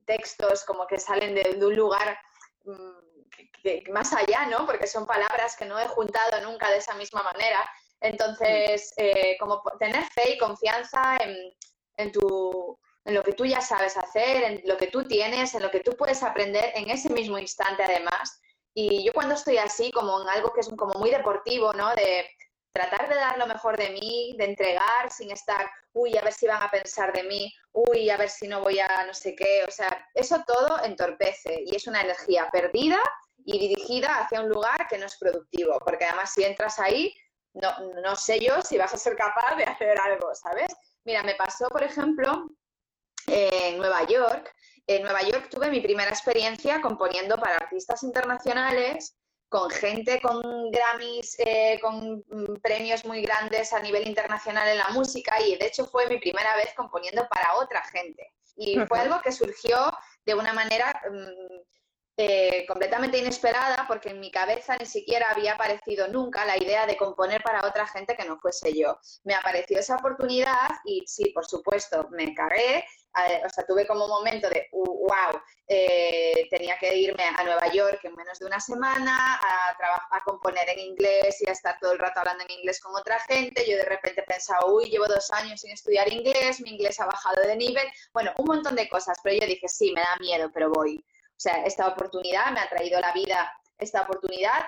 textos 0.05 0.65
como 0.65 0.87
que 0.87 1.01
salen 1.01 1.35
de, 1.35 1.59
un 1.61 1.75
lugar 1.75 2.17
mm, 2.65 3.91
más 3.91 4.13
allá, 4.13 4.47
¿no? 4.47 4.65
Porque 4.65 4.87
son 4.87 5.05
palabras 5.05 5.57
que 5.57 5.65
no 5.65 5.79
he 5.81 5.89
juntado 5.89 6.41
nunca 6.43 6.71
de 6.71 6.79
esa 6.79 6.95
misma 6.95 7.25
manera. 7.25 7.69
Entonces, 8.01 8.93
eh, 8.97 9.37
como 9.39 9.63
tener 9.79 10.05
fe 10.05 10.33
y 10.35 10.39
confianza 10.39 11.17
en, 11.97 12.13
tu, 12.13 12.79
en 13.05 13.15
lo 13.15 13.23
que 13.23 13.33
tú 13.33 13.45
ya 13.45 13.61
sabes 13.61 13.97
hacer, 13.97 14.43
en 14.45 14.63
lo 14.65 14.77
que 14.77 14.89
tú 14.89 15.05
tienes, 15.05 15.55
en 15.55 15.63
lo 15.63 15.71
que 15.71 15.81
tú 15.81 15.93
puedes 15.93 16.23
aprender 16.23 16.73
en 16.75 16.91
ese 16.91 17.11
mismo 17.11 17.39
instante 17.39 17.85
además. 17.85 18.41
Y 18.75 19.05
yo 19.05 19.13
cuando 19.13 19.35
estoy 19.35 19.57
así, 19.57 19.91
como 19.91 20.21
en 20.21 20.29
algo 20.29 20.53
que 20.53 20.61
es 20.61 20.69
como 20.77 20.99
muy 20.99 21.11
deportivo, 21.11 21.73
¿no? 21.73 21.95
De 21.95 22.29
tratar 22.77 23.09
de 23.09 23.15
dar 23.15 23.39
lo 23.39 23.47
mejor 23.47 23.79
de 23.79 23.89
mí, 23.91 24.35
de 24.37 24.45
entregar 24.45 25.11
sin 25.11 25.31
estar, 25.31 25.71
uy, 25.95 26.17
a 26.19 26.21
ver 26.21 26.35
si 26.35 26.47
van 26.47 26.63
a 26.63 26.71
pensar 26.71 27.11
de 27.11 27.23
mí, 27.23 27.51
uy, 27.73 28.11
a 28.11 28.19
ver 28.19 28.29
si 28.29 28.47
no 28.47 28.61
voy 28.61 28.79
a 28.79 29.05
no 29.07 29.15
sé 29.15 29.35
qué, 29.35 29.65
o 29.67 29.71
sea, 29.71 30.07
eso 30.13 30.45
todo 30.47 30.85
entorpece 30.85 31.63
y 31.65 31.75
es 31.75 31.87
una 31.87 32.03
energía 32.03 32.51
perdida 32.53 32.99
y 33.47 33.59
dirigida 33.59 34.19
hacia 34.19 34.43
un 34.43 34.51
lugar 34.51 34.87
que 34.91 34.99
no 34.99 35.07
es 35.07 35.17
productivo, 35.17 35.79
porque 35.79 36.05
además 36.05 36.35
si 36.35 36.45
entras 36.45 36.79
ahí, 36.79 37.15
no, 37.61 38.01
no 38.03 38.17
sé 38.17 38.39
yo 38.41 38.61
si 38.63 38.79
vas 38.79 38.93
a 38.93 38.99
ser 38.99 39.17
capaz 39.17 39.57
de 39.57 39.65
hacer 39.65 39.99
algo, 39.99 40.35
¿sabes? 40.35 40.75
Mira, 41.05 41.23
me 41.23 41.35
pasó, 41.35 41.69
por 41.69 41.83
ejemplo, 41.83 42.49
en 43.27 43.79
Nueva 43.79 44.05
York. 44.05 44.55
En 44.87 45.03
Nueva 45.03 45.23
York 45.23 45.49
tuve 45.51 45.71
mi 45.71 45.81
primera 45.81 46.11
experiencia 46.11 46.81
componiendo 46.81 47.37
para 47.39 47.57
artistas 47.57 48.03
internacionales, 48.03 49.17
con 49.49 49.71
gente 49.71 50.21
con 50.21 50.71
Grammys, 50.71 51.37
eh, 51.39 51.79
con 51.81 52.25
mm, 52.29 52.61
premios 52.63 53.05
muy 53.05 53.23
grandes 53.23 53.73
a 53.73 53.81
nivel 53.81 54.07
internacional 54.07 54.69
en 54.69 54.79
la 54.79 54.89
música 54.89 55.41
y 55.41 55.57
de 55.57 55.67
hecho 55.67 55.87
fue 55.87 56.09
mi 56.09 56.19
primera 56.19 56.57
vez 56.57 56.75
componiendo 56.77 57.27
para 57.29 57.55
otra 57.57 57.83
gente. 57.85 58.33
Y 58.57 58.79
fue 58.87 59.01
algo 59.01 59.21
que 59.23 59.33
surgió 59.33 59.93
de 60.25 60.35
una 60.35 60.53
manera 60.53 61.01
mm, 61.11 61.61
eh, 62.19 62.65
completamente 62.67 63.19
inesperada 63.19 63.85
porque 63.87 64.09
en 64.09 64.21
mi 64.21 64.31
cabeza 64.31 64.75
ni 64.79 64.87
siquiera 64.87 65.31
había 65.31 65.53
aparecido 65.53 66.09
nunca 66.09 66.47
la 66.47 66.57
idea 66.57 66.87
de 66.87 66.97
componer 66.97 67.43
para 67.43 67.67
otra 67.67 67.87
gente 67.87 68.17
que 68.17 68.25
no 68.25 68.39
fuese 68.39 68.73
yo. 68.73 68.99
Me 69.25 69.35
apareció 69.35 69.79
esa 69.79 69.97
oportunidad 69.97 70.71
y 70.85 71.03
sí, 71.07 71.31
por 71.35 71.45
supuesto, 71.47 72.09
me 72.13 72.35
cagué. 72.35 72.85
o 73.45 73.49
sea, 73.51 73.67
tuve 73.67 73.87
como 73.87 74.05
un 74.05 74.11
momento 74.11 74.49
de, 74.49 74.69
wow, 74.73 75.41
eh, 75.69 76.47
tenía 76.51 76.79
que 76.79 76.97
irme 76.97 77.25
a 77.25 77.45
Nueva 77.45 77.71
York 77.73 78.01
en 78.05 78.15
menos 78.15 78.39
de 78.39 78.47
una 78.47 78.61
semana 78.61 79.35
a, 79.37 79.77
a 80.11 80.21
componer 80.25 80.69
en 80.71 80.79
inglés 80.79 81.43
y 81.43 81.49
a 81.49 81.53
estar 81.53 81.79
todo 81.81 81.93
el 81.93 81.99
rato 81.99 82.21
hablando 82.21 82.45
en 82.45 82.51
inglés 82.51 82.81
con 82.81 82.95
otra 82.97 83.19
gente. 83.21 83.69
Yo 83.69 83.77
de 83.77 83.85
repente 83.85 84.23
pensaba, 84.23 84.65
uy, 84.67 84.87
llevo 84.89 85.07
dos 85.07 85.31
años 85.33 85.61
sin 85.61 85.73
estudiar 85.73 86.11
inglés, 86.11 86.61
mi 86.63 86.71
inglés 86.71 86.99
ha 86.99 87.07
bajado 87.07 87.43
de 87.43 87.57
nivel. 87.57 87.87
Bueno, 88.15 88.33
un 88.39 88.47
montón 88.47 88.75
de 88.75 88.89
cosas, 88.89 89.19
pero 89.23 89.39
yo 89.39 89.47
dije, 89.47 89.69
sí, 89.69 89.93
me 89.93 90.01
da 90.01 90.17
miedo, 90.19 90.51
pero 90.55 90.71
voy. 90.71 91.05
O 91.37 91.41
sea, 91.41 91.65
esta 91.65 91.89
oportunidad 91.89 92.51
me 92.53 92.61
ha 92.61 92.69
traído 92.69 92.99
la 93.01 93.13
vida, 93.13 93.53
esta 93.79 94.03
oportunidad 94.03 94.65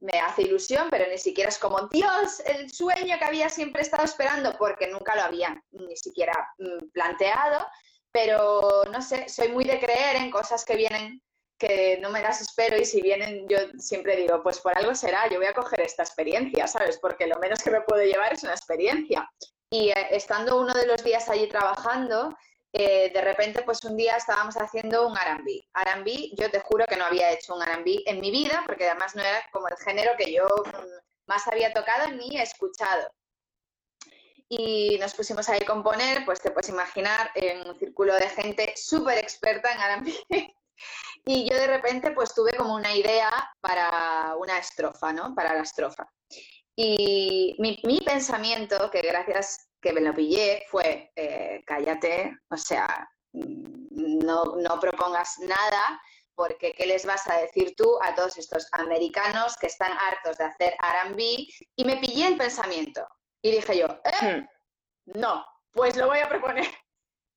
me 0.00 0.18
hace 0.20 0.42
ilusión, 0.42 0.88
pero 0.90 1.08
ni 1.10 1.18
siquiera 1.18 1.48
es 1.48 1.58
como, 1.58 1.88
Dios, 1.88 2.40
el 2.46 2.70
sueño 2.70 3.18
que 3.18 3.24
había 3.24 3.48
siempre 3.48 3.82
estado 3.82 4.04
esperando, 4.04 4.56
porque 4.58 4.88
nunca 4.88 5.14
lo 5.16 5.22
había 5.22 5.62
ni 5.70 5.96
siquiera 5.96 6.32
mm, 6.58 6.90
planteado, 6.92 7.66
pero 8.12 8.84
no 8.92 9.02
sé, 9.02 9.28
soy 9.28 9.48
muy 9.48 9.64
de 9.64 9.80
creer 9.80 10.16
en 10.16 10.30
cosas 10.30 10.64
que 10.64 10.76
vienen 10.76 11.22
que 11.58 11.98
no 12.00 12.10
me 12.10 12.22
las 12.22 12.40
espero 12.40 12.78
y 12.78 12.84
si 12.84 13.02
vienen 13.02 13.48
yo 13.48 13.58
siempre 13.78 14.16
digo, 14.16 14.42
pues 14.42 14.60
por 14.60 14.78
algo 14.78 14.94
será, 14.94 15.28
yo 15.28 15.38
voy 15.38 15.48
a 15.48 15.54
coger 15.54 15.80
esta 15.80 16.04
experiencia, 16.04 16.68
¿sabes? 16.68 16.98
Porque 16.98 17.26
lo 17.26 17.38
menos 17.40 17.62
que 17.62 17.70
me 17.70 17.80
puedo 17.80 18.02
llevar 18.04 18.32
es 18.32 18.44
una 18.44 18.52
experiencia. 18.52 19.28
Y 19.70 19.90
eh, 19.90 20.06
estando 20.12 20.60
uno 20.60 20.72
de 20.72 20.86
los 20.86 21.02
días 21.02 21.28
allí 21.28 21.48
trabajando, 21.48 22.36
eh, 22.72 23.10
de 23.12 23.20
repente, 23.22 23.62
pues 23.62 23.82
un 23.84 23.96
día 23.96 24.16
estábamos 24.16 24.56
haciendo 24.56 25.06
un 25.06 25.16
R&B. 25.16 25.68
R&B, 25.74 26.30
yo 26.36 26.50
te 26.50 26.60
juro 26.60 26.86
que 26.86 26.96
no 26.96 27.06
había 27.06 27.32
hecho 27.32 27.54
un 27.54 27.62
R&B 27.62 28.02
en 28.06 28.20
mi 28.20 28.30
vida, 28.30 28.62
porque 28.66 28.88
además 28.88 29.14
no 29.16 29.22
era 29.22 29.42
como 29.52 29.68
el 29.68 29.76
género 29.78 30.12
que 30.18 30.32
yo 30.32 30.44
mm, 30.44 31.26
más 31.26 31.46
había 31.48 31.72
tocado 31.72 32.10
ni 32.12 32.38
escuchado. 32.38 33.10
Y 34.50 34.98
nos 34.98 35.14
pusimos 35.14 35.48
ahí 35.48 35.60
a 35.62 35.66
componer, 35.66 36.24
pues 36.24 36.40
te 36.40 36.50
puedes 36.50 36.68
imaginar, 36.68 37.30
en 37.34 37.68
un 37.68 37.78
círculo 37.78 38.14
de 38.14 38.28
gente 38.30 38.74
súper 38.76 39.18
experta 39.18 39.72
en 39.72 39.80
R&B. 39.80 40.14
y 41.24 41.48
yo 41.50 41.56
de 41.56 41.66
repente 41.66 42.10
pues 42.12 42.34
tuve 42.34 42.54
como 42.56 42.74
una 42.74 42.94
idea 42.94 43.30
para 43.60 44.34
una 44.38 44.58
estrofa, 44.58 45.12
¿no? 45.12 45.34
Para 45.34 45.54
la 45.54 45.62
estrofa. 45.62 46.06
Y 46.76 47.56
mi, 47.58 47.80
mi 47.84 48.00
pensamiento, 48.02 48.90
que 48.90 49.00
gracias 49.02 49.67
que 49.80 49.92
me 49.92 50.00
lo 50.00 50.14
pillé 50.14 50.64
fue, 50.70 51.10
eh, 51.14 51.62
cállate, 51.66 52.36
o 52.50 52.56
sea, 52.56 53.08
mm, 53.32 54.24
no, 54.24 54.56
no 54.56 54.80
propongas 54.80 55.38
nada, 55.40 56.00
porque 56.34 56.72
¿qué 56.72 56.86
les 56.86 57.04
vas 57.04 57.26
a 57.28 57.36
decir 57.38 57.74
tú 57.76 57.98
a 58.02 58.14
todos 58.14 58.38
estos 58.38 58.68
americanos 58.72 59.56
que 59.56 59.66
están 59.66 59.92
hartos 59.92 60.38
de 60.38 60.44
hacer 60.44 60.74
RB? 60.74 61.18
Y 61.76 61.84
me 61.84 61.96
pillé 61.96 62.28
el 62.28 62.36
pensamiento 62.36 63.06
y 63.42 63.50
dije 63.50 63.78
yo, 63.78 63.86
eh, 63.86 64.36
hmm. 64.36 65.18
no, 65.18 65.44
pues 65.72 65.96
lo 65.96 66.06
voy 66.06 66.18
a 66.18 66.28
proponer. 66.28 66.66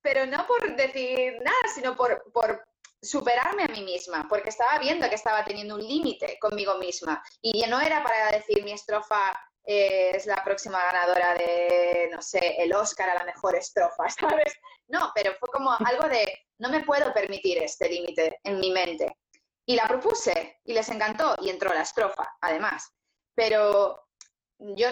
Pero 0.02 0.26
no 0.26 0.46
por 0.46 0.76
decir 0.76 1.34
nada, 1.42 1.68
sino 1.74 1.96
por, 1.96 2.24
por 2.32 2.64
superarme 3.00 3.64
a 3.64 3.68
mí 3.68 3.82
misma, 3.82 4.26
porque 4.28 4.50
estaba 4.50 4.78
viendo 4.78 5.08
que 5.08 5.14
estaba 5.16 5.44
teniendo 5.44 5.74
un 5.74 5.82
límite 5.82 6.38
conmigo 6.40 6.76
misma. 6.76 7.22
Y 7.40 7.64
no 7.66 7.80
era 7.80 8.02
para 8.02 8.30
decir 8.30 8.64
mi 8.64 8.72
estrofa 8.72 9.36
es 9.64 10.26
la 10.26 10.42
próxima 10.44 10.82
ganadora 10.82 11.34
de, 11.34 12.08
no 12.12 12.20
sé, 12.20 12.56
el 12.58 12.72
Oscar 12.74 13.10
a 13.10 13.14
la 13.14 13.24
mejor 13.24 13.54
estrofa, 13.56 14.08
¿sabes? 14.08 14.54
No, 14.88 15.12
pero 15.14 15.34
fue 15.38 15.48
como 15.50 15.70
algo 15.72 16.08
de, 16.08 16.46
no 16.58 16.68
me 16.68 16.84
puedo 16.84 17.12
permitir 17.12 17.62
este 17.62 17.88
límite 17.88 18.40
en 18.44 18.60
mi 18.60 18.70
mente. 18.70 19.16
Y 19.64 19.76
la 19.76 19.86
propuse 19.86 20.58
y 20.64 20.72
les 20.72 20.88
encantó 20.88 21.36
y 21.40 21.50
entró 21.50 21.72
la 21.72 21.82
estrofa, 21.82 22.28
además. 22.40 22.92
Pero 23.34 24.08
yo, 24.58 24.88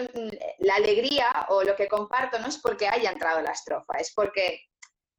la 0.59 0.75
alegría 0.75 1.45
o 1.49 1.63
lo 1.63 1.75
que 1.75 1.87
comparto 1.87 2.39
no 2.39 2.47
es 2.47 2.57
porque 2.57 2.87
haya 2.87 3.11
entrado 3.11 3.41
la 3.41 3.51
estrofa, 3.51 3.97
es 3.99 4.13
porque, 4.13 4.61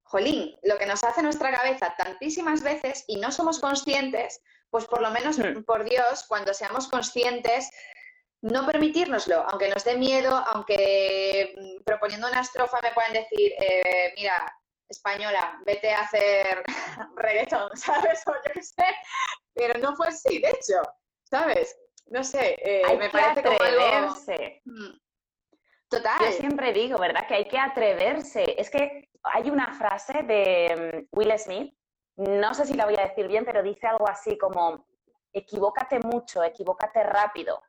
jolín, 0.04 0.56
lo 0.62 0.78
que 0.78 0.86
nos 0.86 1.04
hace 1.04 1.22
nuestra 1.22 1.52
cabeza 1.52 1.94
tantísimas 1.96 2.62
veces 2.62 3.04
y 3.06 3.16
no 3.16 3.30
somos 3.30 3.60
conscientes, 3.60 4.40
pues 4.70 4.86
por 4.86 5.02
lo 5.02 5.10
menos, 5.10 5.36
por 5.66 5.84
Dios, 5.84 6.24
cuando 6.28 6.54
seamos 6.54 6.88
conscientes, 6.88 7.70
no 8.42 8.66
permitirnoslo, 8.66 9.44
aunque 9.48 9.68
nos 9.68 9.84
dé 9.84 9.96
miedo, 9.96 10.30
aunque 10.46 11.54
mm, 11.56 11.84
proponiendo 11.84 12.28
una 12.28 12.40
estrofa 12.40 12.80
me 12.82 12.92
puedan 12.92 13.12
decir, 13.12 13.52
eh, 13.58 14.12
mira, 14.16 14.52
española, 14.88 15.60
vete 15.64 15.90
a 15.90 16.00
hacer 16.00 16.62
reggaetón, 17.16 17.70
¿sabes? 17.76 18.22
O 18.26 18.32
yo 18.32 18.52
qué 18.52 18.62
sé, 18.62 18.84
pero 19.54 19.78
no 19.78 19.94
fue 19.94 20.08
así, 20.08 20.40
de 20.40 20.50
hecho, 20.50 20.82
¿sabes? 21.24 21.78
No 22.06 22.24
sé, 22.24 22.56
eh, 22.62 22.82
me 22.98 23.08
parece 23.10 23.40
atreverse. 23.40 24.60
como 24.64 24.78
mm. 24.78 24.98
Total. 25.88 26.18
Yo 26.20 26.32
siempre 26.32 26.72
digo, 26.72 26.98
¿verdad? 26.98 27.26
Que 27.28 27.34
hay 27.34 27.44
que 27.46 27.58
atreverse. 27.58 28.54
Es 28.58 28.70
que 28.70 29.10
hay 29.22 29.50
una 29.50 29.72
frase 29.74 30.22
de 30.22 31.06
mm, 31.12 31.16
Will 31.16 31.38
Smith, 31.38 31.74
no 32.16 32.54
sé 32.54 32.66
si 32.66 32.74
la 32.74 32.86
voy 32.86 32.96
a 32.98 33.06
decir 33.06 33.28
bien, 33.28 33.44
pero 33.44 33.62
dice 33.62 33.86
algo 33.86 34.08
así 34.08 34.36
como, 34.36 34.84
equivócate 35.32 36.00
mucho, 36.00 36.42
equivócate 36.42 37.04
rápido 37.04 37.62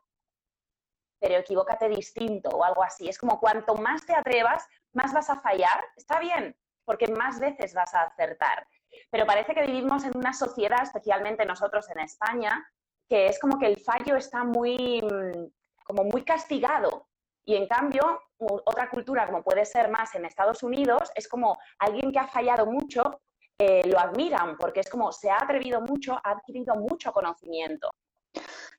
pero 1.23 1.39
equivócate 1.39 1.87
distinto 1.87 2.49
o 2.49 2.65
algo 2.65 2.83
así. 2.83 3.07
Es 3.07 3.17
como 3.17 3.39
cuanto 3.39 3.75
más 3.75 4.05
te 4.05 4.13
atrevas, 4.13 4.67
más 4.91 5.13
vas 5.13 5.29
a 5.29 5.39
fallar. 5.39 5.85
Está 5.95 6.19
bien, 6.19 6.53
porque 6.83 7.07
más 7.07 7.39
veces 7.39 7.73
vas 7.73 7.93
a 7.93 8.01
acertar. 8.01 8.67
Pero 9.09 9.25
parece 9.25 9.53
que 9.55 9.65
vivimos 9.65 10.03
en 10.03 10.17
una 10.17 10.33
sociedad, 10.33 10.83
especialmente 10.83 11.45
nosotros 11.45 11.89
en 11.91 12.01
España, 12.01 12.67
que 13.07 13.27
es 13.27 13.39
como 13.39 13.57
que 13.57 13.67
el 13.67 13.77
fallo 13.79 14.17
está 14.17 14.43
muy, 14.43 15.01
mm, 15.01 15.47
como 15.85 16.03
muy 16.03 16.25
castigado. 16.25 17.07
Y 17.45 17.55
en 17.55 17.69
cambio, 17.69 18.19
otra 18.37 18.89
cultura, 18.89 19.25
como 19.25 19.43
puede 19.43 19.63
ser 19.63 19.89
más 19.89 20.13
en 20.15 20.25
Estados 20.25 20.61
Unidos, 20.61 21.09
es 21.15 21.29
como 21.29 21.57
alguien 21.79 22.11
que 22.11 22.19
ha 22.19 22.27
fallado 22.27 22.65
mucho, 22.65 23.21
eh, 23.57 23.87
lo 23.87 23.97
admiran, 23.97 24.57
porque 24.57 24.81
es 24.81 24.89
como 24.89 25.13
se 25.13 25.29
ha 25.29 25.37
atrevido 25.37 25.79
mucho, 25.79 26.19
ha 26.21 26.31
adquirido 26.31 26.75
mucho 26.75 27.13
conocimiento. 27.13 27.91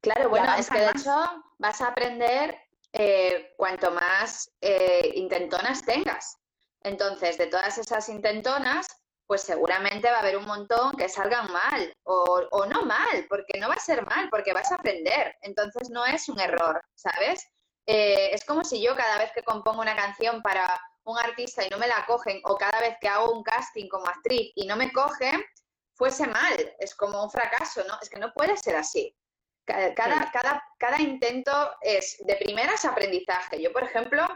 Claro, 0.00 0.28
bueno, 0.28 0.54
es 0.54 0.68
que 0.68 0.80
de 0.80 0.90
hecho 0.90 1.44
vas 1.58 1.80
a 1.80 1.88
aprender 1.88 2.58
eh, 2.92 3.54
cuanto 3.56 3.90
más 3.90 4.50
eh, 4.60 5.12
intentonas 5.14 5.84
tengas. 5.84 6.38
Entonces, 6.82 7.38
de 7.38 7.46
todas 7.46 7.78
esas 7.78 8.08
intentonas, 8.08 8.86
pues 9.26 9.42
seguramente 9.42 10.10
va 10.10 10.18
a 10.18 10.20
haber 10.20 10.36
un 10.36 10.44
montón 10.44 10.92
que 10.96 11.08
salgan 11.08 11.50
mal 11.50 11.92
o, 12.04 12.66
no 12.66 12.82
mal, 12.82 13.26
porque 13.28 13.58
no 13.58 13.68
va 13.68 13.74
a 13.74 13.80
ser 13.80 14.04
mal, 14.04 14.28
porque 14.30 14.52
vas 14.52 14.70
a 14.70 14.76
aprender. 14.76 15.34
Entonces 15.40 15.88
no 15.90 16.04
es 16.04 16.28
un 16.28 16.38
error, 16.38 16.80
¿sabes? 16.94 17.46
Eh, 17.86 18.30
es 18.32 18.44
como 18.44 18.64
si 18.64 18.82
yo 18.82 18.94
cada 18.94 19.18
vez 19.18 19.32
que 19.34 19.42
compongo 19.42 19.80
una 19.80 19.96
canción 19.96 20.42
para 20.42 20.80
un 21.04 21.18
artista 21.18 21.64
y 21.64 21.70
no 21.70 21.78
me 21.78 21.88
la 21.88 22.04
cogen, 22.06 22.40
o 22.44 22.56
cada 22.56 22.80
vez 22.80 22.96
que 23.00 23.08
hago 23.08 23.32
un 23.32 23.42
casting 23.42 23.88
como 23.88 24.06
actriz 24.06 24.52
y 24.54 24.66
no 24.66 24.76
me 24.76 24.92
cogen, 24.92 25.42
fuese 25.94 26.26
mal, 26.26 26.76
es 26.78 26.94
como 26.94 27.22
un 27.24 27.30
fracaso, 27.30 27.82
¿no? 27.88 27.98
Es 28.00 28.10
que 28.10 28.18
no 28.18 28.32
puede 28.32 28.56
ser 28.56 28.76
así. 28.76 29.14
Cada, 29.64 29.94
cada, 29.94 30.62
cada, 30.78 31.00
intento 31.00 31.52
es 31.80 32.16
de 32.26 32.36
primeras 32.36 32.84
aprendizaje. 32.84 33.62
Yo, 33.62 33.72
por 33.72 33.84
ejemplo, 33.84 34.26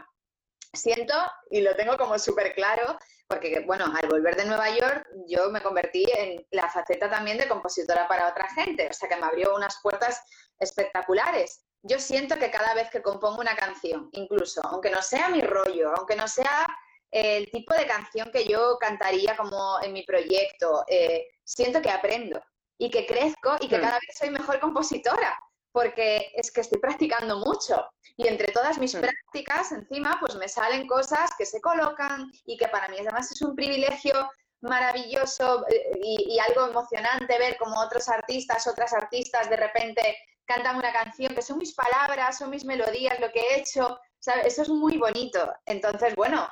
siento, 0.73 1.13
y 1.51 1.61
lo 1.61 1.75
tengo 1.75 1.97
como 1.97 2.17
súper 2.17 2.55
claro, 2.55 2.97
porque, 3.27 3.63
bueno, 3.67 3.85
al 3.95 4.09
volver 4.09 4.35
de 4.35 4.45
Nueva 4.45 4.69
York, 4.71 5.07
yo 5.27 5.51
me 5.51 5.61
convertí 5.61 6.03
en 6.17 6.45
la 6.49 6.67
faceta 6.67 7.09
también 7.09 7.37
de 7.37 7.47
compositora 7.47 8.07
para 8.07 8.29
otra 8.29 8.49
gente, 8.55 8.87
o 8.89 8.93
sea 8.93 9.07
que 9.07 9.17
me 9.17 9.25
abrió 9.27 9.55
unas 9.55 9.79
puertas 9.83 10.19
espectaculares. 10.59 11.63
Yo 11.83 11.99
siento 11.99 12.37
que 12.37 12.49
cada 12.49 12.73
vez 12.73 12.89
que 12.89 13.03
compongo 13.03 13.39
una 13.39 13.55
canción, 13.55 14.09
incluso, 14.13 14.61
aunque 14.65 14.89
no 14.89 15.01
sea 15.03 15.29
mi 15.29 15.41
rollo, 15.41 15.93
aunque 15.95 16.15
no 16.15 16.27
sea 16.27 16.67
el 17.11 17.49
tipo 17.51 17.73
de 17.75 17.85
canción 17.85 18.31
que 18.31 18.45
yo 18.45 18.77
cantaría 18.79 19.37
como 19.37 19.79
en 19.81 19.93
mi 19.93 20.03
proyecto, 20.03 20.83
eh, 20.87 21.27
siento 21.43 21.81
que 21.81 21.89
aprendo 21.89 22.41
y 22.79 22.89
que 22.89 23.05
crezco 23.05 23.57
y 23.59 23.67
que 23.67 23.79
cada 23.79 23.99
vez 23.99 24.17
soy 24.17 24.31
mejor 24.31 24.59
compositora. 24.59 25.37
porque 25.71 26.31
es 26.33 26.51
que 26.51 26.61
estoy 26.61 26.79
practicando 26.79 27.37
mucho 27.37 27.85
y 28.17 28.27
entre 28.27 28.51
todas 28.51 28.79
mis 28.79 28.95
prácticas 28.95 29.71
encima 29.71 30.17
pues 30.19 30.33
me 30.33 30.49
salen 30.49 30.87
cosas 30.87 31.29
que 31.37 31.45
se 31.45 31.61
colocan 31.61 32.31
y 32.45 32.57
que 32.57 32.67
para 32.69 32.87
mí 32.87 32.97
además 32.99 33.31
es 33.31 33.39
un 33.43 33.55
privilegio 33.55 34.31
maravilloso 34.61 35.63
eh, 35.69 35.91
y, 36.01 36.33
y 36.33 36.39
algo 36.39 36.65
emocionante 36.67 37.37
ver 37.37 37.55
como 37.57 37.79
otros 37.79 38.09
artistas, 38.09 38.65
otras 38.65 38.93
artistas 38.93 39.47
de 39.47 39.57
repente 39.57 40.17
cantan 40.49 40.77
una 40.77 40.91
canción 40.91 41.35
que 41.35 41.43
son 41.43 41.59
mis 41.59 41.75
palabras, 41.75 42.39
son 42.39 42.49
mis 42.49 42.65
melodías, 42.65 43.19
lo 43.19 43.31
que 43.31 43.39
he 43.39 43.59
hecho, 43.59 43.99
¿sabes? 44.17 44.47
Eso 44.47 44.63
es 44.63 44.69
muy 44.69 44.97
bonito. 44.97 45.53
Entonces, 45.67 46.15
bueno, 46.15 46.49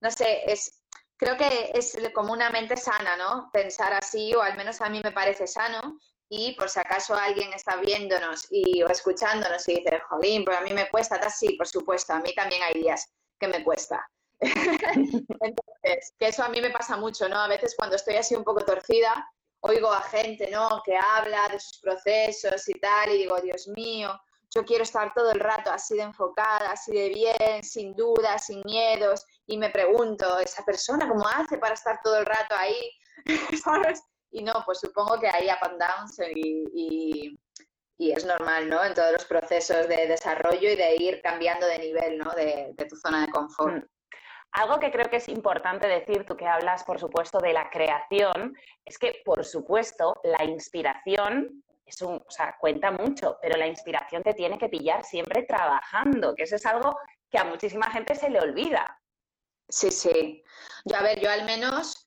no 0.00 0.10
sé, 0.10 0.42
es, 0.50 0.82
creo 1.16 1.36
que 1.36 1.72
es 1.74 1.96
como 2.14 2.32
una 2.32 2.50
mente 2.50 2.76
sana, 2.76 3.16
¿no? 3.16 3.50
Pensar 3.52 3.92
así, 3.92 4.34
o 4.34 4.42
al 4.42 4.56
menos 4.56 4.80
a 4.80 4.88
mí 4.88 5.00
me 5.02 5.12
parece 5.12 5.46
sano. 5.46 5.98
Y 6.28 6.56
por 6.56 6.68
si 6.68 6.80
acaso 6.80 7.14
alguien 7.14 7.52
está 7.52 7.76
viéndonos 7.76 8.48
y, 8.50 8.82
o 8.82 8.88
escuchándonos 8.88 9.68
y 9.68 9.76
dice, 9.76 10.00
jolín, 10.08 10.44
pero 10.44 10.58
a 10.58 10.60
mí 10.60 10.72
me 10.72 10.88
cuesta, 10.88 11.30
sí, 11.30 11.54
por 11.56 11.68
supuesto, 11.68 12.14
a 12.14 12.18
mí 12.18 12.34
también 12.34 12.62
hay 12.64 12.74
días 12.74 13.08
que 13.38 13.46
me 13.46 13.62
cuesta. 13.62 14.04
Entonces, 14.40 16.14
que 16.18 16.28
eso 16.28 16.42
a 16.42 16.48
mí 16.48 16.60
me 16.60 16.70
pasa 16.70 16.96
mucho, 16.96 17.28
¿no? 17.28 17.38
A 17.38 17.48
veces 17.48 17.74
cuando 17.76 17.96
estoy 17.96 18.16
así 18.16 18.34
un 18.34 18.42
poco 18.42 18.64
torcida, 18.64 19.24
oigo 19.60 19.92
a 19.92 20.02
gente, 20.02 20.50
¿no? 20.50 20.82
Que 20.84 20.96
habla 20.96 21.48
de 21.48 21.60
sus 21.60 21.78
procesos 21.78 22.68
y 22.68 22.74
tal, 22.74 23.10
y 23.10 23.18
digo, 23.18 23.40
Dios 23.40 23.68
mío, 23.68 24.20
yo 24.56 24.64
quiero 24.64 24.84
estar 24.84 25.12
todo 25.12 25.30
el 25.32 25.40
rato 25.40 25.70
así 25.70 25.96
de 25.96 26.02
enfocada, 26.02 26.70
así 26.70 26.90
de 26.92 27.10
bien, 27.10 27.62
sin 27.62 27.94
dudas, 27.94 28.46
sin 28.46 28.62
miedos, 28.64 29.26
y 29.46 29.58
me 29.58 29.68
pregunto, 29.68 30.38
¿esa 30.38 30.64
persona 30.64 31.06
cómo 31.06 31.28
hace 31.28 31.58
para 31.58 31.74
estar 31.74 32.00
todo 32.02 32.18
el 32.18 32.26
rato 32.26 32.54
ahí? 32.58 32.90
Y 34.32 34.42
no, 34.42 34.52
pues 34.66 34.80
supongo 34.80 35.18
que 35.18 35.28
hay 35.28 35.46
up 35.46 35.62
and 35.62 35.80
downs 35.80 36.20
y, 36.34 37.38
es 37.98 38.24
normal, 38.26 38.68
¿no? 38.68 38.84
En 38.84 38.92
todos 38.92 39.12
los 39.12 39.24
procesos 39.24 39.88
de 39.88 40.08
desarrollo 40.08 40.68
y 40.68 40.76
de 40.76 40.96
ir 40.96 41.22
cambiando 41.22 41.66
de 41.66 41.78
nivel, 41.78 42.18
¿no? 42.18 42.30
De, 42.34 42.74
de 42.74 42.84
tu 42.84 42.96
zona 42.96 43.24
de 43.24 43.32
confort. 43.32 43.76
Mm. 43.76 43.86
Algo 44.52 44.78
que 44.78 44.90
creo 44.90 45.08
que 45.08 45.16
es 45.16 45.28
importante 45.28 45.86
decir, 45.86 46.26
tú 46.26 46.36
que 46.36 46.46
hablas, 46.46 46.84
por 46.84 46.98
supuesto, 46.98 47.38
de 47.38 47.54
la 47.54 47.70
creación, 47.70 48.54
es 48.84 48.98
que, 48.98 49.22
por 49.24 49.42
supuesto, 49.44 50.20
la 50.24 50.44
inspiración 50.44 51.64
es 51.86 52.02
un, 52.02 52.16
o 52.16 52.30
sea, 52.30 52.56
cuenta 52.58 52.90
mucho, 52.90 53.38
pero 53.40 53.56
la 53.56 53.66
inspiración 53.66 54.22
te 54.22 54.34
tiene 54.34 54.58
que 54.58 54.68
pillar 54.68 55.04
siempre 55.04 55.44
trabajando, 55.44 56.34
que 56.34 56.42
eso 56.42 56.56
es 56.56 56.66
algo 56.66 56.98
que 57.30 57.38
a 57.38 57.44
muchísima 57.44 57.90
gente 57.90 58.14
se 58.14 58.28
le 58.28 58.40
olvida. 58.40 59.00
Sí, 59.68 59.90
sí. 59.90 60.42
Yo, 60.84 60.96
a 60.96 61.02
ver, 61.02 61.20
yo 61.20 61.30
al 61.30 61.44
menos 61.44 62.06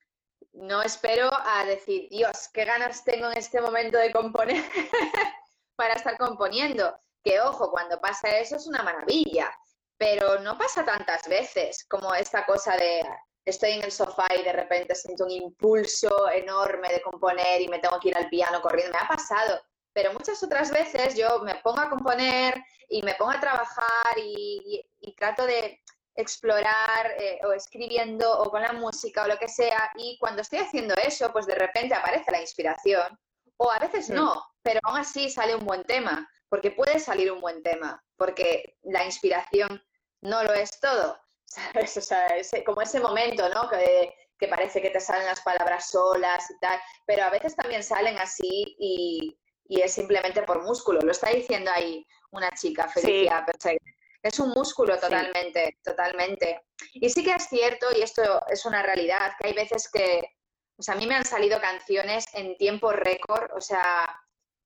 no 0.54 0.82
espero 0.82 1.30
a 1.32 1.64
decir, 1.66 2.08
Dios, 2.10 2.50
qué 2.54 2.66
ganas 2.66 3.04
tengo 3.04 3.32
en 3.32 3.38
este 3.38 3.62
momento 3.62 3.98
de 3.98 4.12
componer 4.12 4.64
para 5.76 5.94
estar 5.94 6.18
componiendo. 6.18 7.00
Que 7.24 7.42
ojo, 7.42 7.72
cuando 7.72 8.00
pasa 8.00 8.38
eso 8.38 8.56
es 8.56 8.68
una 8.68 8.84
maravilla, 8.84 9.52
pero 9.98 10.40
no 10.40 10.58
pasa 10.58 10.86
tantas 10.86 11.28
veces 11.28 11.86
como 11.90 12.14
esta 12.14 12.46
cosa 12.46 12.76
de 12.78 13.04
estoy 13.46 13.72
en 13.72 13.84
el 13.84 13.92
sofá 13.92 14.28
y 14.38 14.44
de 14.44 14.54
repente 14.54 14.96
siento 14.96 15.26
un 15.26 15.32
impulso 15.32 16.30
enorme 16.30 16.90
de 16.90 17.02
componer 17.02 17.62
y 17.62 17.68
me 17.68 17.80
tengo 17.80 18.00
que 18.00 18.10
ir 18.10 18.18
al 18.18 18.30
piano 18.30 18.62
corriendo. 18.62 18.94
Me 18.94 19.04
ha 19.04 19.08
pasado, 19.08 19.62
pero 19.94 20.14
muchas 20.14 20.42
otras 20.44 20.72
veces 20.72 21.16
yo 21.16 21.40
me 21.40 21.56
pongo 21.56 21.80
a 21.80 21.90
componer 21.90 22.64
y 22.88 23.02
me 23.04 23.16
pongo 23.16 23.32
a 23.32 23.40
trabajar 23.40 24.18
y, 24.18 24.86
y, 25.02 25.10
y 25.10 25.16
trato 25.16 25.46
de 25.46 25.80
explorar 26.20 27.16
eh, 27.18 27.40
o 27.46 27.54
escribiendo 27.54 28.40
o 28.40 28.52
con 28.52 28.62
la 28.62 28.74
música 28.74 29.24
o 29.24 29.28
lo 29.28 29.38
que 29.38 29.48
sea 29.48 29.92
y 29.96 30.18
cuando 30.20 30.42
estoy 30.42 30.60
haciendo 30.60 30.94
eso 30.96 31.32
pues 31.32 31.46
de 31.46 31.56
repente 31.56 31.96
aparece 31.96 32.32
la 32.32 32.42
inspiración 32.42 33.18
o 33.58 33.72
a 33.72 33.80
veces 33.80 34.10
no, 34.10 34.44
pero 34.62 34.80
aún 34.84 35.00
así 35.00 35.30
sale 35.30 35.56
un 35.56 35.66
buen 35.66 35.84
tema 35.84 36.30
porque 36.50 36.72
puede 36.72 37.00
salir 37.00 37.32
un 37.32 37.40
buen 37.40 37.64
tema 37.64 38.04
porque 38.18 38.78
la 38.84 39.06
inspiración 39.06 39.82
no 40.22 40.44
lo 40.44 40.54
es 40.54 40.80
todo 40.82 41.18
¿sabes? 41.46 41.98
O 41.98 42.02
sea, 42.02 42.28
ese, 42.28 42.64
como 42.64 42.82
ese 42.82 43.00
momento 43.00 43.48
¿no? 43.50 43.70
que, 43.70 44.14
que 44.38 44.48
parece 44.48 44.82
que 44.82 44.90
te 44.90 45.00
salen 45.00 45.26
las 45.26 45.42
palabras 45.42 45.90
solas 45.90 46.52
y 46.52 46.60
tal 46.60 46.80
pero 47.06 47.24
a 47.24 47.30
veces 47.30 47.56
también 47.56 47.84
salen 47.84 48.18
así 48.18 48.76
y, 48.78 49.38
y 49.70 49.82
es 49.82 49.94
simplemente 49.94 50.42
por 50.42 50.64
músculo 50.64 51.00
lo 51.00 51.12
está 51.12 51.30
diciendo 51.30 51.72
ahí 51.74 52.06
una 52.32 52.50
chica 52.52 52.88
Felicia 52.90 53.46
sí. 53.60 53.78
Es 54.22 54.38
un 54.40 54.50
músculo 54.50 55.00
totalmente, 55.00 55.66
sí. 55.66 55.78
totalmente. 55.82 56.66
Y 56.94 57.10
sí 57.10 57.24
que 57.24 57.32
es 57.32 57.48
cierto, 57.48 57.88
y 57.96 58.02
esto 58.02 58.46
es 58.48 58.66
una 58.66 58.84
realidad, 58.84 59.32
que 59.40 59.48
hay 59.48 59.54
veces 59.54 59.90
que, 59.90 60.36
o 60.78 60.82
sea, 60.82 60.96
a 60.96 60.98
mí 60.98 61.08
me 61.08 61.16
han 61.16 61.24
salido 61.24 61.62
canciones 61.62 62.26
en 62.34 62.58
tiempo 62.58 62.92
récord, 62.92 63.50
o 63.56 63.62
sea, 63.62 64.20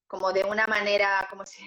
como 0.07 0.33
de 0.33 0.43
una 0.43 0.65
manera, 0.65 1.27
como 1.29 1.45
si, 1.45 1.61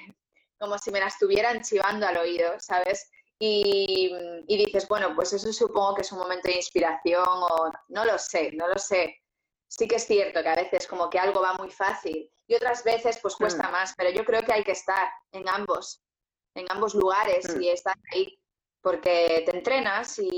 como 0.59 0.79
si 0.79 0.91
me 0.91 0.99
la 0.99 1.07
estuvieran 1.07 1.63
chivando 1.63 2.09
al 2.09 2.17
oído, 2.17 2.59
¿sabes? 2.59 3.09
Y, 3.39 4.13
y 4.49 4.65
dices, 4.65 4.89
bueno, 4.89 5.15
pues 5.15 5.33
eso 5.33 5.53
supongo 5.53 5.95
que 5.95 6.03
es 6.03 6.11
un 6.11 6.19
momento 6.19 6.49
de 6.49 6.57
inspiración 6.57 7.25
o 7.25 7.71
no 7.89 8.05
lo 8.05 8.19
sé, 8.19 8.51
no 8.53 8.67
lo 8.67 8.79
sé. 8.79 9.23
Sí 9.69 9.87
que 9.87 9.97
es 9.97 10.07
cierto 10.07 10.43
que 10.43 10.49
a 10.49 10.57
veces 10.57 10.89
como 10.89 11.09
que 11.09 11.21
algo 11.21 11.41
va 11.41 11.53
muy 11.55 11.71
fácil 11.71 12.33
y 12.47 12.55
otras 12.55 12.85
veces 12.85 13.19
pues 13.21 13.37
cuesta 13.37 13.69
mm. 13.69 13.73
más, 13.73 13.95
pero 13.97 14.11
yo 14.11 14.25
creo 14.25 14.43
que 14.45 14.53
hay 14.53 14.65
que 14.65 14.73
estar 14.73 15.09
en 15.33 15.49
ambos 15.49 16.03
en 16.55 16.67
ambos 16.71 16.95
lugares 16.95 17.55
mm. 17.55 17.63
y 17.63 17.69
estar 17.69 17.97
ahí 18.13 18.39
porque 18.81 19.43
te 19.45 19.57
entrenas 19.57 20.19
y, 20.19 20.29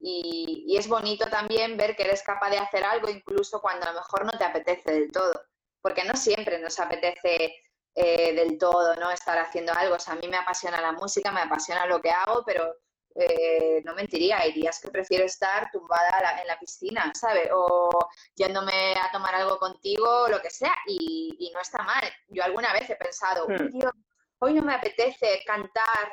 y, 0.00 0.64
y, 0.66 0.76
es 0.78 0.88
bonito 0.88 1.26
también 1.26 1.76
ver 1.76 1.94
que 1.94 2.04
eres 2.04 2.22
capaz 2.22 2.48
de 2.48 2.56
hacer 2.56 2.82
algo 2.84 3.10
incluso 3.10 3.60
cuando 3.60 3.86
a 3.86 3.92
lo 3.92 4.00
mejor 4.00 4.24
no 4.24 4.32
te 4.32 4.44
apetece 4.44 4.92
del 4.92 5.12
todo, 5.12 5.34
porque 5.82 6.02
no 6.04 6.14
siempre 6.14 6.58
nos 6.58 6.80
apetece 6.80 7.54
eh, 7.94 8.34
del 8.34 8.56
todo 8.58 8.94
no 8.96 9.10
estar 9.10 9.38
haciendo 9.38 9.72
algo. 9.72 9.96
O 9.96 9.98
sea, 9.98 10.14
a 10.14 10.16
mí 10.16 10.28
me 10.28 10.36
apasiona 10.36 10.80
la 10.80 10.92
música, 10.92 11.32
me 11.32 11.40
apasiona 11.40 11.86
lo 11.86 12.00
que 12.00 12.10
hago, 12.10 12.44
pero 12.46 12.76
eh, 13.18 13.82
no 13.84 13.94
mentiría, 13.94 14.38
hay 14.40 14.52
días 14.52 14.80
que 14.80 14.90
prefiero 14.90 15.24
estar 15.24 15.70
tumbada 15.70 16.20
la, 16.20 16.40
en 16.40 16.46
la 16.46 16.58
piscina, 16.58 17.12
¿sabes? 17.14 17.48
O 17.52 17.90
yéndome 18.34 18.92
a 18.92 19.10
tomar 19.10 19.34
algo 19.34 19.58
contigo, 19.58 20.28
lo 20.28 20.40
que 20.40 20.50
sea, 20.50 20.74
y, 20.86 21.34
y 21.38 21.50
no 21.52 21.60
está 21.60 21.82
mal. 21.82 22.04
Yo 22.28 22.44
alguna 22.44 22.72
vez 22.72 22.90
he 22.90 22.96
pensado, 22.96 23.46
Mm. 23.48 23.68
Dios, 23.70 23.92
hoy 24.38 24.54
no 24.54 24.62
me 24.62 24.74
apetece 24.74 25.42
cantar. 25.46 26.12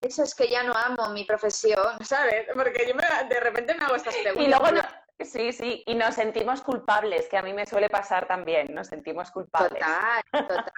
Eso 0.00 0.22
es 0.22 0.34
que 0.34 0.48
ya 0.48 0.62
no 0.62 0.74
amo 0.74 1.10
mi 1.10 1.24
profesión, 1.24 2.04
¿sabes? 2.04 2.46
Porque 2.54 2.86
yo 2.88 2.94
me, 2.94 3.04
de 3.28 3.40
repente 3.40 3.74
me 3.74 3.84
hago 3.84 3.94
estas 3.94 4.16
preguntas. 4.16 4.44
Y 4.46 4.48
luego, 4.48 4.70
no, 4.72 4.82
sí, 5.24 5.52
sí, 5.52 5.82
y 5.86 5.94
nos 5.94 6.14
sentimos 6.16 6.60
culpables, 6.62 7.28
que 7.28 7.36
a 7.36 7.42
mí 7.42 7.52
me 7.52 7.66
suele 7.66 7.88
pasar 7.88 8.26
también, 8.26 8.74
nos 8.74 8.88
sentimos 8.88 9.30
culpables. 9.30 9.80
Total, 9.80 10.48
total. 10.48 10.72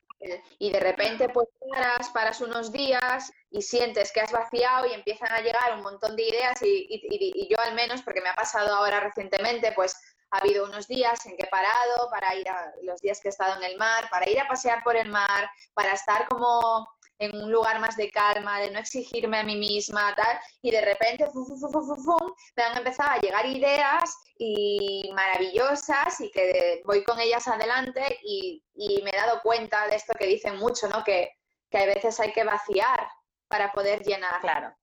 Y 0.58 0.72
de 0.72 0.80
repente, 0.80 1.28
pues 1.28 1.48
paras, 1.70 2.10
paras 2.10 2.40
unos 2.40 2.70
días 2.72 3.32
y 3.54 3.62
sientes 3.62 4.10
que 4.10 4.20
has 4.20 4.32
vaciado 4.32 4.86
y 4.86 4.92
empiezan 4.94 5.30
a 5.30 5.40
llegar 5.40 5.74
un 5.76 5.82
montón 5.82 6.16
de 6.16 6.24
ideas 6.24 6.60
y, 6.60 6.86
y, 6.90 7.32
y 7.36 7.48
yo 7.48 7.56
al 7.60 7.72
menos, 7.74 8.02
porque 8.02 8.20
me 8.20 8.28
ha 8.28 8.34
pasado 8.34 8.74
ahora 8.74 8.98
recientemente, 8.98 9.70
pues 9.70 9.96
ha 10.32 10.38
habido 10.38 10.64
unos 10.64 10.88
días 10.88 11.24
en 11.26 11.36
que 11.36 11.46
he 11.46 11.48
parado 11.48 12.10
para 12.10 12.34
ir 12.34 12.48
a 12.48 12.72
los 12.82 13.00
días 13.00 13.20
que 13.20 13.28
he 13.28 13.30
estado 13.30 13.56
en 13.56 13.62
el 13.62 13.76
mar, 13.76 14.10
para 14.10 14.28
ir 14.28 14.40
a 14.40 14.48
pasear 14.48 14.82
por 14.82 14.96
el 14.96 15.08
mar, 15.08 15.48
para 15.72 15.92
estar 15.92 16.26
como 16.26 16.88
en 17.20 17.36
un 17.36 17.52
lugar 17.52 17.78
más 17.78 17.96
de 17.96 18.10
calma, 18.10 18.58
de 18.58 18.72
no 18.72 18.80
exigirme 18.80 19.38
a 19.38 19.44
mí 19.44 19.54
misma, 19.54 20.12
tal, 20.16 20.36
y 20.60 20.72
de 20.72 20.80
repente 20.80 21.30
fum, 21.30 21.46
fum, 21.46 21.96
fum, 22.04 22.34
me 22.56 22.62
han 22.64 22.78
empezado 22.78 23.10
a 23.10 23.20
llegar 23.20 23.46
ideas 23.46 24.16
y 24.36 25.12
maravillosas 25.14 26.20
y 26.20 26.28
que 26.32 26.82
voy 26.84 27.04
con 27.04 27.20
ellas 27.20 27.46
adelante 27.46 28.18
y, 28.24 28.64
y, 28.74 29.00
me 29.02 29.10
he 29.10 29.16
dado 29.16 29.40
cuenta 29.44 29.86
de 29.86 29.94
esto 29.94 30.12
que 30.18 30.26
dicen 30.26 30.56
mucho, 30.56 30.88
¿no? 30.88 31.04
Que, 31.04 31.30
que 31.70 31.78
a 31.78 31.86
veces 31.86 32.18
hay 32.18 32.32
que 32.32 32.42
vaciar 32.42 33.06
para 33.54 33.70
poder 33.70 34.02
llenar. 34.02 34.40
Claro. 34.40 34.76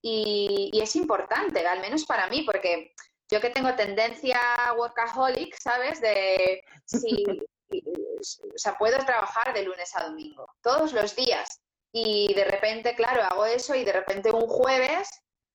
Y, 0.00 0.70
y 0.72 0.80
es 0.80 0.94
importante, 0.94 1.66
al 1.66 1.80
menos 1.80 2.04
para 2.04 2.28
mí, 2.28 2.42
porque 2.42 2.94
yo 3.28 3.40
que 3.40 3.50
tengo 3.50 3.74
tendencia 3.74 4.38
workaholic, 4.76 5.56
¿sabes? 5.58 6.00
De 6.00 6.62
si, 6.84 7.24
o 7.72 8.58
sea, 8.58 8.78
puedo 8.78 8.96
trabajar 8.98 9.52
de 9.52 9.64
lunes 9.64 9.90
a 9.96 10.04
domingo, 10.04 10.46
todos 10.62 10.92
los 10.92 11.16
días. 11.16 11.60
Y 11.92 12.32
de 12.34 12.44
repente, 12.44 12.94
claro, 12.94 13.24
hago 13.24 13.44
eso 13.44 13.74
y 13.74 13.84
de 13.84 13.92
repente 13.92 14.30
un 14.30 14.46
jueves, 14.46 15.10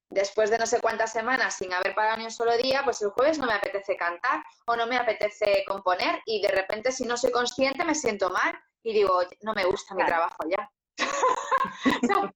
después 0.09 0.49
de 0.49 0.57
no 0.57 0.65
sé 0.65 0.81
cuántas 0.81 1.13
semanas 1.13 1.55
sin 1.55 1.71
haber 1.71 1.95
pagado 1.95 2.17
ni 2.17 2.25
un 2.25 2.31
solo 2.31 2.57
día, 2.57 2.81
pues 2.83 3.01
el 3.01 3.11
jueves 3.11 3.39
no 3.39 3.47
me 3.47 3.53
apetece 3.53 3.95
cantar 3.95 4.43
o 4.65 4.75
no 4.75 4.87
me 4.87 4.97
apetece 4.97 5.63
componer 5.65 6.21
y 6.25 6.41
de 6.41 6.49
repente 6.49 6.91
si 6.91 7.05
no 7.05 7.15
soy 7.15 7.31
consciente 7.31 7.85
me 7.85 7.95
siento 7.95 8.29
mal 8.29 8.59
y 8.83 8.93
digo, 8.93 9.21
no 9.41 9.53
me 9.53 9.63
gusta 9.63 9.95
claro. 9.95 10.03
mi 10.03 10.09
trabajo 10.09 10.43
ya. 10.49 10.69
no, 12.09 12.33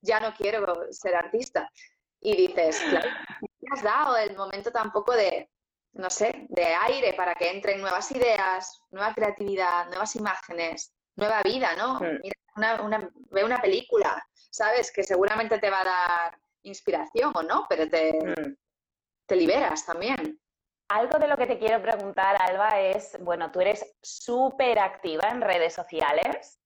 ya 0.00 0.20
no 0.20 0.34
quiero 0.34 0.90
ser 0.90 1.14
artista. 1.14 1.70
Y 2.20 2.36
dices, 2.48 2.80
claro, 2.90 3.08
me 3.60 3.68
has 3.72 3.82
dado 3.82 4.16
el 4.16 4.36
momento 4.36 4.70
tampoco 4.70 5.12
de, 5.12 5.50
no 5.92 6.10
sé, 6.10 6.46
de 6.50 6.64
aire 6.64 7.14
para 7.14 7.34
que 7.34 7.50
entren 7.50 7.80
nuevas 7.80 8.10
ideas, 8.12 8.82
nueva 8.90 9.14
creatividad, 9.14 9.86
nuevas 9.86 10.14
imágenes, 10.16 10.92
nueva 11.16 11.42
vida, 11.42 11.74
¿no? 11.76 11.94
Mm. 11.94 12.20
Mira, 12.22 12.36
una, 12.56 12.82
una, 12.82 13.10
ve 13.30 13.44
una 13.44 13.60
película, 13.60 14.22
¿sabes? 14.50 14.92
Que 14.92 15.02
seguramente 15.02 15.58
te 15.58 15.70
va 15.70 15.80
a 15.80 15.84
dar 15.84 16.38
inspiración 16.62 17.32
o 17.34 17.42
no, 17.42 17.66
pero 17.68 17.88
te, 17.88 18.12
Mm. 18.12 18.56
te 19.26 19.36
liberas 19.36 19.86
también. 19.86 20.38
Algo 20.88 21.18
de 21.18 21.28
lo 21.28 21.36
que 21.36 21.46
te 21.46 21.58
quiero 21.58 21.80
preguntar, 21.80 22.36
Alba, 22.42 22.80
es, 22.80 23.16
bueno, 23.20 23.50
tú 23.52 23.60
eres 23.60 23.86
súper 24.02 24.78
activa 24.78 25.28
en 25.30 25.40
redes 25.40 25.72
sociales. 25.72 26.58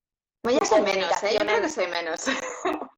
Pues 0.43 0.59
ya 0.59 0.67
soy 0.67 0.81
menos, 0.81 1.23
¿eh? 1.23 1.37
Yo 1.39 1.47
creo 1.47 1.61
que 1.61 1.69
soy 1.69 1.87
menos. 1.89 2.25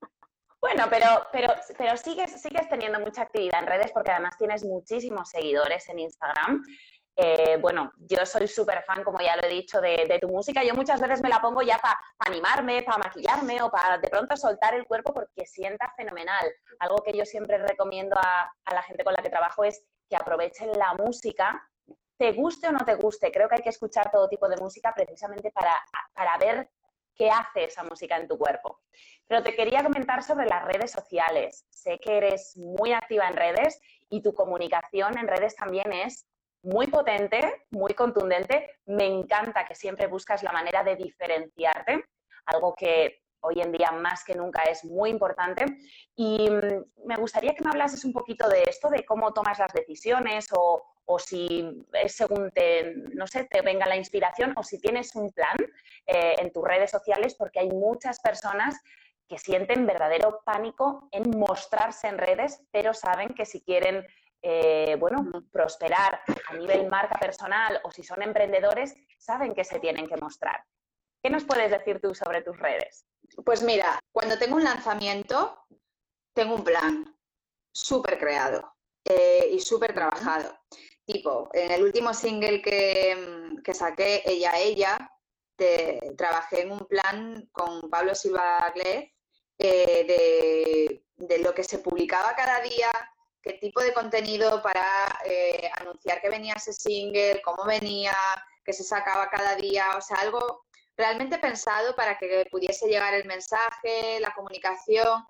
Bueno, 0.67 0.87
pero, 0.91 1.29
pero, 1.31 1.55
pero 1.79 1.97
sigues, 1.97 2.43
sigues 2.43 2.69
teniendo 2.69 2.99
mucha 2.99 3.23
actividad 3.23 3.61
en 3.61 3.69
redes 3.69 3.93
porque 3.93 4.11
además 4.11 4.37
tienes 4.37 4.65
muchísimos 4.65 5.31
seguidores 5.31 5.89
en 5.89 6.01
Instagram. 6.01 6.65
Eh, 7.15 7.57
bueno, 7.61 7.93
yo 7.99 8.27
soy 8.27 8.49
súper 8.49 8.83
fan, 8.83 9.05
como 9.05 9.21
ya 9.21 9.37
lo 9.37 9.45
he 9.45 9.49
dicho, 9.49 9.81
de, 9.81 10.19
tu 10.21 10.27
música. 10.27 10.65
Yo 10.65 10.75
muchas 10.75 11.01
veces 11.01 11.23
me 11.23 11.29
la 11.29 11.41
pongo 11.41 11.63
ya 11.63 11.79
para 11.79 11.97
animarme, 12.19 12.83
para 12.83 12.99
maquillarme 12.99 13.63
o 13.63 13.71
para 13.71 13.99
de 13.99 14.09
pronto 14.09 14.37
soltar 14.37 14.75
el 14.75 14.87
cuerpo 14.87 15.15
porque 15.15 15.47
sienta 15.47 15.95
fenomenal. 15.97 16.53
Algo 16.81 16.97
que 16.97 17.17
yo 17.17 17.25
siempre 17.25 17.59
recomiendo 17.59 18.17
a, 18.19 18.75
la 18.75 18.83
gente 18.83 19.05
con 19.05 19.13
la 19.13 19.23
que 19.23 19.31
trabajo 19.31 19.63
es 19.63 19.85
que 20.11 20.17
aprovechen 20.17 20.73
la 20.73 20.95
música, 20.95 21.63
te 22.19 22.33
guste 22.33 22.67
o 22.67 22.73
no 22.73 22.85
te 22.85 22.97
guste. 22.97 23.31
Creo 23.31 23.49
que 23.49 23.55
hay 23.55 23.63
que 23.63 23.71
escuchar 23.71 24.11
todo 24.11 24.29
tipo 24.29 24.49
de 24.49 24.57
música 24.57 24.93
precisamente 24.93 25.53
para, 25.53 25.81
para 26.13 26.37
ver 26.39 26.69
qué 27.17 27.31
hace 27.31 27.65
esa 27.65 27.83
música 27.83 28.17
en 28.17 28.29
tu 28.29 28.39
cuerpo. 28.39 28.81
Pero 29.27 29.43
te 29.43 29.55
quería 29.55 29.83
comentar 29.83 30.23
sobre 30.23 30.47
las 30.47 30.65
redes 30.65 30.93
sociales. 30.93 31.67
Sé 31.71 31.99
que 31.99 32.17
eres 32.17 32.57
muy 32.57 32.93
activa 32.93 33.29
en 33.29 33.37
redes 33.37 33.81
y 34.09 34.23
tu 34.23 34.33
comunicación 34.35 35.19
en 35.19 35.27
redes 35.27 35.57
también 35.57 35.93
es 35.93 36.27
muy 36.63 36.87
potente, 36.87 37.65
muy 37.71 37.95
contundente. 37.95 38.79
Me 38.87 39.07
encanta 39.07 39.65
que 39.65 39.75
siempre 39.75 40.07
buscas 40.07 40.43
la 40.43 40.53
manera 40.53 40.83
de 40.85 40.97
diferenciarte, 40.97 42.05
algo 42.47 42.75
que 42.75 43.23
hoy 43.41 43.61
en 43.61 43.73
día 43.73 43.93
más 43.93 44.25
que 44.25 44.35
nunca 44.35 44.63
es 44.65 44.85
muy 44.85 45.11
importante. 45.11 45.65
Y 46.15 46.51
mm, 46.51 47.07
me 47.07 47.17
gustaría 47.17 47.55
que 47.55 47.65
me 47.65 47.71
hablases 47.71 48.05
un 48.05 48.13
poquito 48.13 48.49
de 48.49 48.65
esto, 48.65 48.89
de 48.91 49.05
cómo 49.05 49.33
tomas 49.33 49.59
las 49.59 49.73
decisiones 49.73 50.49
o, 50.53 50.83
o 51.07 51.19
si 51.19 51.87
es 51.93 52.15
según 52.15 52.51
te, 52.51 52.95
no 53.15 53.27
sé, 53.27 53.45
te 53.45 53.63
venga 53.63 53.87
la 53.87 53.97
inspiración 53.97 54.53
o 54.57 54.63
si 54.63 54.79
tienes 54.79 55.15
un 55.15 55.33
plan 55.33 55.57
eh, 56.07 56.37
en 56.39 56.53
tus 56.53 56.65
redes 56.65 56.91
sociales, 56.91 57.35
porque 57.35 57.61
hay 57.61 57.71
muchas 57.71 58.21
personas 58.21 58.81
que 59.29 59.39
sienten 59.39 59.87
verdadero 59.87 60.43
pánico 60.45 61.09
en 61.11 61.31
mostrarse 61.39 62.09
en 62.09 62.19
redes, 62.19 62.63
pero 62.71 62.95
saben 62.95 63.35
que 63.35 63.45
si 63.45 63.63
quieren 63.63 64.07
eh, 64.43 64.97
bueno, 64.99 65.29
prosperar 65.51 66.21
a 66.49 66.55
nivel 66.55 66.89
marca 66.89 67.19
personal 67.19 67.81
o 67.83 67.91
si 67.91 68.05
son 68.05 68.23
emprendedores, 68.23 68.95
saben 69.19 69.55
que 69.55 69.65
se 69.65 69.81
tienen 69.81 70.07
que 70.07 70.17
mostrar. 70.17 70.63
¿Qué 71.23 71.31
nos 71.31 71.45
puedes 71.45 71.71
decir 71.71 72.01
tú 72.01 72.15
sobre 72.15 72.43
tus 72.43 72.57
redes? 72.59 73.07
Pues 73.45 73.63
mira, 73.63 73.99
cuando 74.13 74.39
tengo 74.39 74.57
un 74.57 74.63
lanzamiento, 74.63 75.67
tengo 76.33 76.55
un 76.55 76.63
plan 76.63 77.17
súper 77.73 78.19
creado 78.19 78.77
eh, 79.05 79.49
y 79.53 79.61
súper 79.61 79.93
trabajado. 79.93 80.57
Tipo, 81.07 81.49
en 81.53 81.71
el 81.71 81.85
último 81.85 82.13
single 82.13 82.61
que, 82.61 83.57
que 83.65 83.75
saqué, 83.75 84.23
Ella, 84.27 84.59
Ella, 84.59 85.17
trabajé 86.17 86.63
en 86.63 86.73
un 86.73 86.81
plan 86.87 87.49
con 87.53 87.89
Pablo 87.89 88.15
Silva 88.15 88.71
Glez 88.75 89.11
eh, 89.59 91.01
de, 91.17 91.39
lo 91.39 91.55
que 91.55 91.65
se 91.65 91.79
publicaba 91.79 92.35
cada 92.35 92.61
día, 92.61 92.91
qué 93.41 93.55
tipo 93.55 93.81
de 93.81 93.95
contenido 93.95 94.61
para 94.63 94.85
eh, 95.25 95.71
anunciar 95.81 96.21
que 96.21 96.29
venía 96.29 96.55
ese 96.55 96.73
single, 96.73 97.41
cómo 97.43 97.65
venía, 97.65 98.13
que 98.65 98.73
se 98.73 98.85
sacaba 98.85 99.31
cada 99.31 99.55
día, 99.55 99.97
o 99.97 100.01
sea, 100.01 100.19
algo 100.19 100.65
realmente 100.97 101.39
pensado 101.39 101.95
para 101.95 102.19
que 102.19 102.47
pudiese 102.51 102.89
llegar 102.89 103.15
el 103.15 103.27
mensaje, 103.27 104.21
la 104.21 104.35
comunicación. 104.35 105.25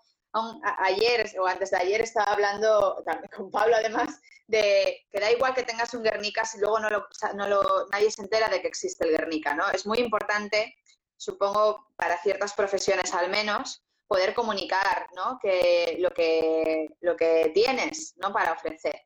ayer 0.79 1.31
o 1.39 1.47
antes 1.47 1.71
de 1.71 1.77
ayer 1.79 2.01
estaba 2.01 2.33
hablando 2.33 3.03
también 3.05 3.31
con 3.37 3.51
Pablo 3.51 3.77
además 3.77 4.21
de 4.47 5.07
que 5.11 5.21
da 5.21 5.31
igual 5.31 5.55
que 5.55 5.65
tengas 5.65 5.93
un 5.95 6.03
Guernica 6.03 6.45
si 6.45 6.59
luego 6.59 6.79
no 6.79 6.89
lo, 6.89 7.09
no 7.35 7.49
lo, 7.49 7.89
nadie 7.91 8.11
se 8.11 8.23
entera 8.23 8.49
de 8.49 8.61
que 8.61 8.69
existe 8.69 9.05
el 9.05 9.17
Guernica, 9.17 9.55
¿no? 9.55 9.69
Es 9.71 9.87
muy 9.87 9.99
importante, 9.99 10.77
supongo, 11.17 11.89
para 11.97 12.21
ciertas 12.23 12.55
profesiones 12.55 13.13
al 13.13 13.31
menos, 13.31 13.87
poder 14.07 14.35
comunicar 14.35 15.09
¿no? 15.15 15.39
que, 15.41 15.97
lo, 15.99 16.11
que, 16.11 16.89
lo 17.01 17.17
que 17.17 17.51
tienes 17.55 18.15
¿no? 18.17 18.33
para 18.33 18.53
ofrecer. 18.53 19.03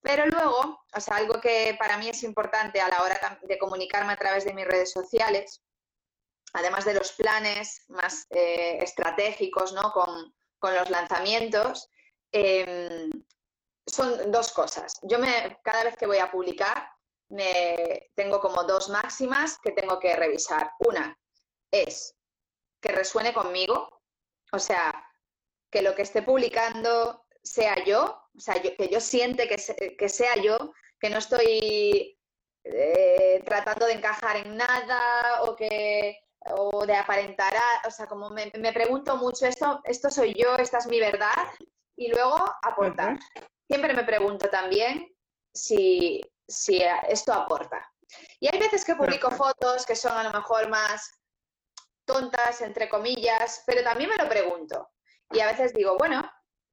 Pero 0.00 0.26
luego, 0.26 0.84
o 0.92 1.00
sea, 1.00 1.16
algo 1.16 1.40
que 1.40 1.76
para 1.78 1.96
mí 1.96 2.08
es 2.08 2.24
importante 2.24 2.80
a 2.80 2.88
la 2.88 3.02
hora 3.02 3.38
de 3.42 3.58
comunicarme 3.58 4.12
a 4.12 4.18
través 4.18 4.44
de 4.44 4.52
mis 4.52 4.66
redes 4.66 4.90
sociales, 4.90 5.62
además 6.54 6.84
de 6.84 6.94
los 6.94 7.12
planes 7.12 7.84
más 7.88 8.26
eh, 8.30 8.78
estratégicos 8.80 9.72
¿no? 9.72 9.92
con, 9.92 10.34
con, 10.58 10.74
los 10.74 10.90
lanzamientos, 10.90 11.88
em, 12.32 13.10
son 13.86 14.30
dos 14.30 14.52
cosas. 14.52 14.94
Yo 15.02 15.18
me, 15.18 15.58
cada 15.62 15.84
vez 15.84 15.96
que 15.96 16.06
voy 16.06 16.18
a 16.18 16.30
publicar, 16.30 16.88
me, 17.28 18.10
tengo 18.14 18.40
como 18.40 18.64
dos 18.64 18.88
máximas 18.88 19.58
que 19.62 19.72
tengo 19.72 19.98
que 19.98 20.14
revisar. 20.16 20.72
Una 20.80 21.18
es 21.70 22.14
que 22.80 22.92
resuene 22.92 23.32
conmigo, 23.32 24.02
o 24.52 24.58
sea, 24.58 24.92
que 25.70 25.82
lo 25.82 25.94
que 25.94 26.02
esté 26.02 26.22
publicando 26.22 27.24
sea 27.42 27.82
yo, 27.84 28.22
o 28.36 28.40
sea, 28.40 28.60
que 28.60 28.88
yo 28.90 29.00
siente 29.00 29.48
que, 29.48 29.96
que 29.96 30.08
sea 30.08 30.36
yo, 30.36 30.72
que 31.00 31.10
no 31.10 31.18
estoy 31.18 32.18
eh, 32.64 33.42
tratando 33.44 33.86
de 33.86 33.94
encajar 33.94 34.36
en 34.36 34.56
nada 34.56 35.42
o 35.42 35.56
que 35.56 36.18
o 36.46 36.84
de 36.86 36.96
aparentar, 36.96 37.54
o 37.86 37.90
sea, 37.90 38.06
como 38.06 38.30
me, 38.30 38.50
pregunto 38.72 39.16
mucho, 39.16 39.46
esto, 39.46 39.80
esto 39.84 40.10
soy 40.10 40.34
yo, 40.34 40.56
esta 40.56 40.78
es 40.78 40.86
mi 40.86 40.98
verdad, 40.98 41.48
y 41.96 42.08
luego 42.08 42.36
aportar 42.62 43.18
siempre 43.68 43.94
me 43.94 44.04
pregunto 44.04 44.48
también 44.48 45.14
si, 45.54 46.20
si 46.46 46.82
esto 47.08 47.32
aporta. 47.32 47.90
Y 48.40 48.48
hay 48.48 48.58
veces 48.58 48.84
que 48.84 48.94
publico 48.94 49.30
fotos 49.30 49.86
que 49.86 49.96
son 49.96 50.12
a 50.12 50.24
lo 50.24 50.30
mejor 50.30 50.68
más 50.68 51.10
tontas, 52.04 52.60
entre 52.60 52.88
comillas, 52.88 53.62
pero 53.66 53.82
también 53.82 54.10
me 54.10 54.16
lo 54.16 54.28
pregunto. 54.28 54.90
Y 55.30 55.40
a 55.40 55.46
veces 55.46 55.72
digo, 55.72 55.96
bueno, 55.96 56.22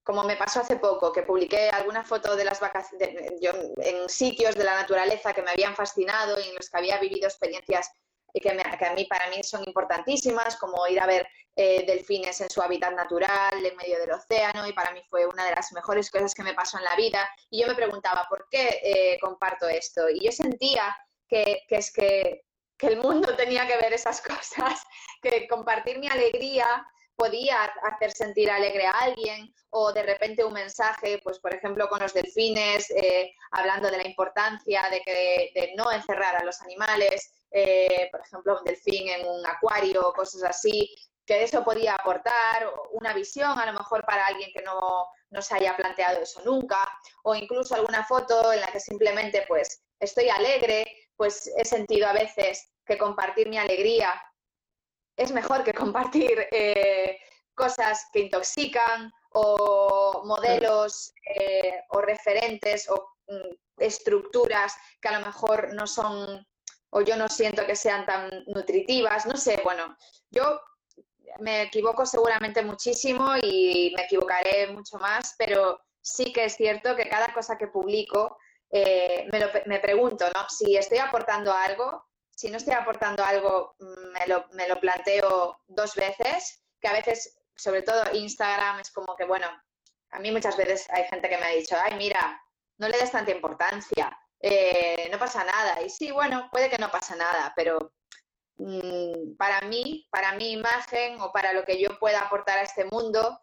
como 0.04 0.24
me 0.24 0.36
pasó 0.36 0.62
hace 0.62 0.78
poco, 0.78 1.14
que 1.14 1.24
publiqué 1.24 1.70
alguna 1.70 2.04
foto 2.04 2.36
de 2.36 2.44
las 2.44 2.60
vacaciones, 2.60 3.16
en 3.78 4.10
sitios 4.10 4.56
de 4.56 4.64
la 4.64 4.76
naturaleza 4.76 5.34
que 5.34 5.42
me 5.42 5.52
habían 5.52 5.76
fascinado 5.76 6.40
y 6.40 6.50
en 6.50 6.56
los 6.56 6.70
que 6.70 6.78
había 6.78 7.00
vivido 7.00 7.28
experiencias 7.28 7.92
y 8.34 8.40
que, 8.40 8.50
a 8.50 8.94
mí 8.94 9.06
para 9.06 9.30
mí 9.30 9.44
son 9.44 9.64
importantísimas, 9.66 10.58
como 10.58 10.88
ir 10.88 11.00
a 11.02 11.06
ver 11.06 11.28
eh, 11.56 11.86
delfines 11.86 12.40
en 12.42 12.50
su 12.50 12.62
hábitat 12.62 12.94
natural, 12.94 13.66
en 13.66 13.76
medio 13.76 14.00
del 14.00 14.12
océano, 14.12 14.68
y 14.68 14.74
para 14.74 14.92
mí 14.92 15.02
fue 15.10 15.26
una 15.26 15.46
de 15.46 15.56
las 15.56 15.72
mejores 15.72 16.10
cosas 16.10 16.34
que 16.34 16.44
me 16.44 16.54
pasó 16.54 16.78
en 16.78 16.86
la 16.86 16.96
vida. 16.96 17.30
Y 17.50 17.62
yo 17.62 17.68
me 17.68 17.76
preguntaba, 17.76 18.26
¿por 18.30 18.48
qué 18.50 18.80
eh, 18.84 19.20
comparto 19.20 19.68
esto? 19.68 20.10
Y 20.10 20.24
yo 20.24 20.32
sentía 20.32 20.96
que, 21.28 21.64
que 21.68 21.76
es 21.78 21.92
que, 21.92 22.46
que 22.78 22.88
el 22.88 22.98
mundo 22.98 23.36
tenía 23.38 23.68
que 23.68 23.78
ver 23.78 23.94
esas 23.94 24.22
cosas, 24.22 24.84
que 25.22 25.48
compartir 25.48 26.00
mi 26.00 26.08
alegría 26.08 26.86
podía 27.20 27.66
hacer 27.84 28.12
sentir 28.14 28.50
alegre 28.50 28.88
a 28.88 28.92
alguien 28.92 29.54
o 29.72 29.92
de 29.92 30.04
repente 30.04 30.46
un 30.46 30.54
mensaje, 30.54 31.20
pues 31.22 31.38
por 31.40 31.54
ejemplo 31.54 31.90
con 31.90 32.00
los 32.00 32.14
delfines, 32.14 32.90
eh, 32.92 33.36
hablando 33.52 33.92
de 33.92 33.98
la 33.98 34.08
importancia 34.08 34.82
de, 34.90 35.02
que, 35.02 35.52
de 35.54 35.74
no 35.76 35.92
encerrar 35.92 36.38
a 36.38 36.46
los 36.46 36.62
animales, 36.62 37.30
eh, 37.52 38.08
por 38.10 38.22
ejemplo, 38.22 38.58
un 38.58 38.64
delfín 38.64 39.10
en 39.10 39.28
un 39.28 39.46
acuario, 39.46 40.14
cosas 40.16 40.44
así, 40.44 40.96
que 41.26 41.44
eso 41.44 41.64
podía 41.64 41.94
aportar 41.94 42.72
una 42.92 43.14
visión 43.14 43.60
a 43.60 43.66
lo 43.66 43.74
mejor 43.74 44.04
para 44.06 44.26
alguien 44.26 44.52
que 44.54 44.64
no, 44.64 45.08
no, 45.30 45.42
se 45.42 45.56
haya 45.56 45.76
planteado 45.76 46.22
eso 46.22 46.42
nunca, 46.46 46.80
o 47.24 47.36
incluso 47.36 47.76
alguna 47.76 48.04
foto 48.06 48.54
en 48.54 48.62
la 48.62 48.68
que 48.68 48.80
simplemente 48.80 49.44
pues 49.48 49.84
estoy 50.00 50.30
alegre, 50.30 50.86
pues 51.18 51.52
he 51.58 51.66
sentido 51.66 52.08
a 52.08 52.14
veces 52.14 52.72
que 52.86 52.98
compartir 52.98 53.50
mi 53.50 53.58
alegría 53.58 54.20
es 55.20 55.34
mejor 55.34 55.64
que 55.66 55.74
compartir 55.74 56.48
eh, 56.52 57.20
cosas 57.54 58.08
que 58.14 58.22
intoxican 58.22 59.12
o 59.34 60.24
modelos 60.26 61.14
eh, 61.36 61.82
o 61.90 62.00
referentes 62.00 62.90
o 62.90 63.16
mm, 63.28 63.84
estructuras 63.84 64.74
que 65.02 65.10
a 65.10 65.20
lo 65.20 65.26
mejor 65.26 65.74
no 65.74 65.86
son 65.86 66.48
o 66.92 67.02
yo 67.02 67.18
no 67.18 67.28
siento 67.28 67.66
que 67.68 67.76
sean 67.76 68.06
tan 68.06 68.30
nutritivas, 68.48 69.28
no 69.28 69.38
sé, 69.38 69.62
bueno, 69.64 69.96
yo 70.32 70.60
me 71.40 71.64
equivoco 71.64 72.06
seguramente 72.06 72.64
muchísimo 72.64 73.36
y 73.44 73.94
me 73.96 74.06
equivocaré 74.06 74.68
mucho 74.68 74.98
más, 74.98 75.36
pero 75.38 75.80
sí 76.02 76.34
que 76.34 76.46
es 76.46 76.56
cierto 76.56 76.96
que 76.96 77.08
cada 77.08 77.32
cosa 77.34 77.58
que 77.58 77.68
publico 77.68 78.38
eh, 78.72 79.28
me, 79.32 79.40
me, 79.68 79.80
pregunto, 79.80 80.26
¿no? 80.34 80.50
Si 80.50 80.76
estoy 80.76 80.98
aportando 80.98 81.54
algo, 81.54 82.09
si 82.40 82.50
no 82.50 82.56
estoy 82.56 82.74
aportando 82.74 83.22
algo, 83.22 83.76
mm, 83.80 84.14
me 84.14 84.28
lo, 84.28 84.48
me 84.54 84.66
lo 84.66 84.80
planteo 84.80 85.60
dos 85.68 85.94
veces, 85.96 86.64
que 86.80 86.88
a 86.88 86.94
veces, 86.94 87.38
sobre 87.54 87.82
todo 87.82 88.02
Instagram, 88.14 88.80
es 88.80 88.92
como 88.92 89.14
que, 89.18 89.26
bueno, 89.26 89.48
a 90.12 90.20
mí 90.20 90.32
muchas 90.32 90.56
veces 90.56 90.88
hay 90.90 91.04
gente 91.10 91.28
que 91.28 91.38
me 91.38 91.44
ha 91.44 91.50
dicho, 91.50 91.76
ay, 91.78 91.96
mira, 91.98 92.42
no 92.78 92.88
le 92.88 92.98
des 92.98 93.12
tanta 93.12 93.32
importancia, 93.32 94.18
eh, 94.40 95.10
no 95.12 95.20
pasa 95.20 95.44
nada. 95.44 95.82
Y 95.82 95.90
sí, 95.90 96.12
bueno, 96.12 96.48
puede 96.50 96.70
que 96.70 96.78
no 96.78 96.90
pasa 96.90 97.14
nada, 97.18 97.52
pero 97.58 97.92
mm, 98.56 99.36
para 99.36 99.60
mí, 99.68 100.08
para 100.10 100.32
mi 100.32 100.52
imagen 100.54 101.20
o 101.20 101.34
para 101.34 101.52
lo 101.52 101.66
que 101.66 101.78
yo 101.78 102.00
pueda 102.00 102.22
aportar 102.22 102.60
a 102.60 102.64
este 102.64 102.86
mundo, 102.86 103.38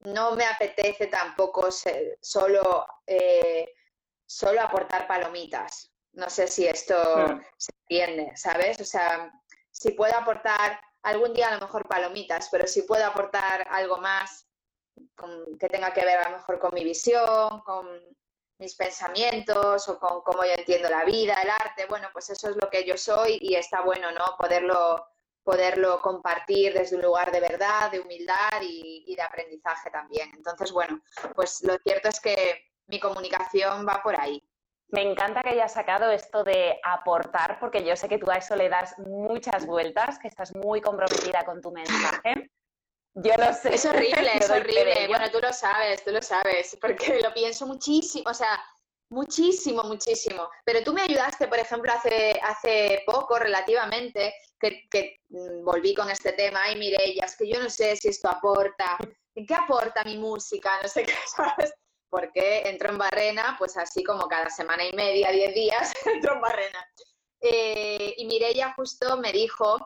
no 0.00 0.34
me 0.34 0.44
apetece 0.44 1.06
tampoco 1.06 1.68
solo, 1.70 2.86
eh, 3.06 3.72
solo 4.26 4.60
aportar 4.60 5.06
palomitas. 5.06 5.89
No 6.12 6.28
sé 6.28 6.48
si 6.48 6.66
esto 6.66 6.94
se 7.56 7.72
entiende, 7.82 8.36
¿sabes? 8.36 8.80
O 8.80 8.84
sea, 8.84 9.32
si 9.70 9.92
puedo 9.92 10.16
aportar 10.16 10.80
algún 11.02 11.32
día 11.32 11.48
a 11.48 11.54
lo 11.54 11.60
mejor 11.60 11.86
palomitas, 11.88 12.48
pero 12.50 12.66
si 12.66 12.82
puedo 12.82 13.04
aportar 13.06 13.66
algo 13.70 13.96
más 13.98 14.46
que 15.58 15.68
tenga 15.68 15.92
que 15.92 16.04
ver 16.04 16.18
a 16.18 16.30
lo 16.30 16.36
mejor 16.38 16.58
con 16.58 16.74
mi 16.74 16.84
visión, 16.84 17.60
con 17.60 17.86
mis 18.58 18.74
pensamientos 18.74 19.88
o 19.88 19.98
con 19.98 20.20
cómo 20.22 20.44
yo 20.44 20.52
entiendo 20.52 20.90
la 20.90 21.04
vida, 21.04 21.34
el 21.42 21.50
arte, 21.50 21.86
bueno, 21.86 22.08
pues 22.12 22.28
eso 22.30 22.50
es 22.50 22.56
lo 22.56 22.68
que 22.68 22.84
yo 22.84 22.96
soy 22.98 23.38
y 23.40 23.54
está 23.54 23.80
bueno, 23.80 24.12
¿no? 24.12 24.36
Poderlo, 24.38 25.06
poderlo 25.42 26.02
compartir 26.02 26.74
desde 26.74 26.96
un 26.96 27.02
lugar 27.02 27.32
de 27.32 27.40
verdad, 27.40 27.90
de 27.90 28.00
humildad 28.00 28.60
y, 28.60 29.04
y 29.06 29.16
de 29.16 29.22
aprendizaje 29.22 29.90
también. 29.90 30.30
Entonces, 30.34 30.72
bueno, 30.72 31.00
pues 31.34 31.62
lo 31.62 31.78
cierto 31.78 32.08
es 32.10 32.20
que 32.20 32.70
mi 32.86 33.00
comunicación 33.00 33.86
va 33.88 34.02
por 34.02 34.20
ahí. 34.20 34.42
Me 34.92 35.02
encanta 35.02 35.42
que 35.42 35.50
hayas 35.50 35.72
sacado 35.72 36.10
esto 36.10 36.42
de 36.42 36.78
aportar, 36.82 37.58
porque 37.60 37.84
yo 37.84 37.94
sé 37.94 38.08
que 38.08 38.18
tú 38.18 38.30
a 38.30 38.36
eso 38.36 38.56
le 38.56 38.68
das 38.68 38.98
muchas 38.98 39.66
vueltas, 39.66 40.18
que 40.18 40.28
estás 40.28 40.54
muy 40.54 40.80
comprometida 40.80 41.44
con 41.44 41.60
tu 41.60 41.70
mensaje. 41.70 42.50
Yo 43.14 43.32
lo 43.36 43.52
sé. 43.52 43.74
Es 43.74 43.84
horrible, 43.84 44.30
es 44.34 44.50
horrible. 44.50 45.06
Bueno, 45.08 45.30
tú 45.30 45.38
lo 45.40 45.52
sabes, 45.52 46.02
tú 46.04 46.10
lo 46.10 46.22
sabes, 46.22 46.76
porque 46.80 47.20
lo 47.22 47.32
pienso 47.32 47.66
muchísimo, 47.66 48.30
o 48.30 48.34
sea, 48.34 48.60
muchísimo, 49.10 49.82
muchísimo. 49.84 50.48
Pero 50.64 50.82
tú 50.82 50.92
me 50.92 51.02
ayudaste, 51.02 51.48
por 51.48 51.58
ejemplo, 51.58 51.92
hace, 51.92 52.40
hace 52.42 53.02
poco, 53.06 53.38
relativamente, 53.38 54.34
que, 54.58 54.88
que 54.90 55.20
mm, 55.28 55.64
volví 55.64 55.94
con 55.94 56.10
este 56.10 56.32
tema 56.32 56.70
y 56.70 56.94
es 56.94 57.36
que 57.36 57.48
yo 57.48 57.60
no 57.60 57.70
sé 57.70 57.96
si 57.96 58.08
esto 58.08 58.28
aporta, 58.28 58.96
¿qué 59.34 59.54
aporta 59.54 60.04
mi 60.04 60.18
música? 60.18 60.70
No 60.82 60.88
sé 60.88 61.04
qué, 61.04 61.14
¿sabes? 61.36 61.72
Porque 62.10 62.68
entro 62.68 62.90
en 62.90 62.98
Barrena, 62.98 63.56
pues 63.58 63.76
así 63.76 64.02
como 64.02 64.28
cada 64.28 64.50
semana 64.50 64.84
y 64.84 64.92
media, 64.92 65.30
diez 65.32 65.54
días, 65.54 65.92
entro 66.04 66.34
en 66.34 66.40
Barrena. 66.40 66.86
Eh, 67.40 68.14
y 68.18 68.26
Mireia 68.26 68.74
justo 68.74 69.16
me 69.16 69.32
dijo 69.32 69.78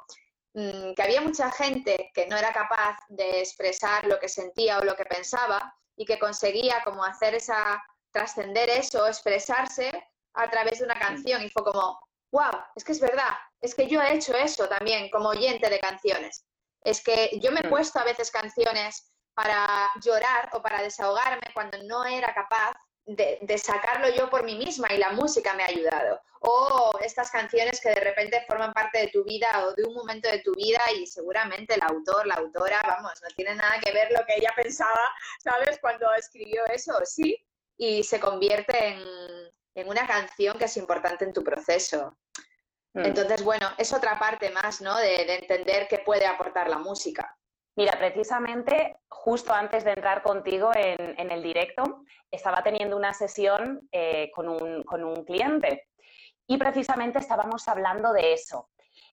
mm, 0.55 0.95
que 0.95 1.03
había 1.03 1.21
mucha 1.21 1.53
gente 1.53 2.11
que 2.13 2.27
no 2.27 2.37
era 2.37 2.53
capaz 2.53 2.99
de 3.09 3.41
expresar 3.41 4.07
lo 4.07 4.19
que 4.19 4.29
sentía 4.29 4.79
o 4.79 4.85
lo 4.85 4.97
que 4.97 5.05
pensaba 5.05 5.73
y 5.97 6.05
que 6.05 6.19
conseguía 6.19 6.83
como 6.83 7.05
hacer 7.05 7.35
esa, 7.35 7.81
trascender 8.11 8.71
eso, 8.71 9.07
expresarse 9.07 9.93
a 10.35 10.51
través 10.51 10.81
de 10.81 10.87
una 10.87 10.99
canción. 10.99 11.43
Y 11.43 11.51
fue 11.51 11.63
como, 11.63 12.01
wow, 12.33 12.51
es 12.75 12.83
que 12.83 12.93
es 12.93 13.01
verdad, 13.01 13.31
es 13.61 13.75
que 13.75 13.87
yo 13.87 14.03
he 14.03 14.15
hecho 14.15 14.35
eso 14.35 14.69
también 14.69 15.11
como 15.11 15.29
oyente 15.29 15.71
de 15.71 15.79
canciones. 15.79 16.45
Es 16.83 17.03
que 17.03 17.39
yo 17.41 17.53
me 17.53 17.61
he 17.61 17.69
puesto 17.69 17.99
a 17.99 18.05
veces 18.05 18.31
canciones 18.31 19.14
para 19.35 19.91
llorar 20.01 20.51
o 20.53 20.63
para 20.63 20.83
desahogarme 20.83 21.51
cuando 21.53 21.83
no 21.85 22.05
era 22.05 22.33
capaz 22.35 22.75
de, 23.07 23.59
sacarlo 23.59 24.09
yo 24.09 24.31
por 24.31 24.45
mí 24.45 24.57
misma 24.57 24.89
y 24.93 24.99
la 24.99 25.11
música 25.11 25.55
me 25.55 25.63
ha 25.63 25.67
ayudado. 25.67 26.21
O 26.41 26.99
estas 27.01 27.31
canciones 27.31 27.81
que 27.81 27.91
de 27.91 28.01
repente 28.01 28.45
forman 28.47 28.73
parte 28.73 28.99
de 28.99 29.09
tu 29.09 29.25
vida 29.25 29.67
o 29.67 29.75
de 29.75 29.85
un 29.85 29.95
momento 29.95 30.29
de 30.31 30.41
tu 30.41 30.55
vida 30.55 30.81
y 30.97 31.07
seguramente 31.07 31.75
el 31.75 31.83
autor, 31.83 32.27
la 32.27 32.35
autora, 32.35 32.81
vamos, 32.87 33.13
no 33.23 33.29
tiene 33.37 33.55
nada 33.55 33.79
que 33.81 33.93
ver 33.93 34.11
lo 34.13 34.25
que 34.27 34.37
ella 34.37 34.53
pensaba, 34.57 35.15
¿sabes? 35.43 35.79
Cuando 35.81 36.13
escribió 36.15 36.65
eso, 36.67 36.95
sí, 37.05 37.37
y 37.77 38.03
se 38.05 38.21
convierte 38.21 38.99
en, 39.75 39.89
una 39.89 40.07
canción 40.07 40.57
que 40.57 40.67
es 40.67 40.77
importante 40.77 41.25
en 41.25 41.33
tu 41.33 41.43
proceso. 41.43 42.17
Mm. 42.93 43.07
Entonces, 43.07 43.43
bueno, 43.43 43.71
es 43.77 43.93
otra 43.93 44.19
parte 44.19 44.51
más, 44.51 44.81
¿no? 44.81 44.97
De, 44.97 45.25
de 45.25 45.35
entender 45.37 45.89
qué 45.89 45.99
puede 45.99 46.27
aportar 46.27 46.69
la 46.69 46.79
música. 46.79 47.37
Mira, 47.77 47.99
precisamente 47.99 49.01
justo 49.09 49.53
antes 49.53 49.83
de 49.83 49.93
entrar 49.93 50.23
contigo 50.23 50.71
en, 50.75 51.31
el 51.31 51.43
directo, 51.43 52.05
estaba 52.31 52.63
teniendo 52.63 52.97
una 52.97 53.13
sesión 53.13 53.89
eh, 53.91 54.31
con, 54.33 54.49
un, 54.49 55.25
cliente 55.25 55.89
y 56.47 56.57
precisamente 56.57 57.19
estábamos 57.19 57.67
hablando 57.67 58.13
de 58.13 58.33
eso. 58.33 58.69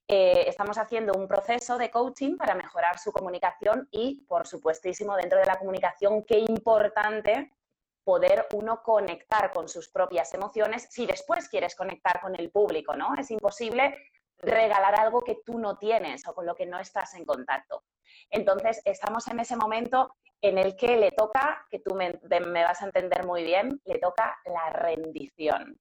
Eh, 0.08 0.45
estamos 0.47 0.78
haciendo 0.78 1.13
un 1.13 1.28
proceso 1.28 1.78
de 1.80 1.89
coaching 1.89 2.38
para 2.38 2.54
mejorar 2.54 3.00
su 3.00 3.12
comunicación 3.12 3.88
y, 3.89 4.26
por 4.28 4.45
supuestísimo, 4.45 5.15
dentro 5.15 5.39
de 5.39 5.45
la 5.45 5.58
comunicación, 5.58 6.24
qué 6.24 6.38
importante 6.38 7.54
poder 8.04 8.47
uno 8.54 8.84
conectar 8.84 9.52
con 9.54 9.69
sus 9.69 9.89
propias 9.89 10.34
emociones 10.36 10.88
si 10.91 11.08
después 11.08 11.50
quieres 11.50 11.76
conectar 11.76 12.21
con 12.21 12.36
el 12.36 12.52
público, 12.52 12.95
¿no? 12.95 13.15
Es 13.15 13.32
imposible 13.32 13.97
regalar 14.38 15.00
algo 15.00 15.24
que 15.24 15.39
tú 15.45 15.58
no 15.58 15.78
tienes 15.78 16.28
o 16.28 16.34
con 16.34 16.45
lo 16.45 16.56
que 16.56 16.65
no 16.65 16.80
estás 16.80 17.13
en 17.15 17.26
contacto. 17.26 17.84
Entonces, 18.30 18.82
estamos 18.86 19.28
en 19.28 19.39
ese 19.39 19.56
momento 19.56 20.15
en 20.41 20.58
el 20.58 20.76
que 20.76 20.97
le 20.97 21.12
toca, 21.12 21.65
que 21.69 21.80
tú 21.80 21.95
me, 21.95 22.19
vas 22.63 22.82
a 22.82 22.86
entender 22.86 23.26
muy 23.26 23.43
bien, 23.43 23.80
le 23.86 24.00
toca 24.00 24.39
la 24.45 24.71
rendición. 24.71 25.80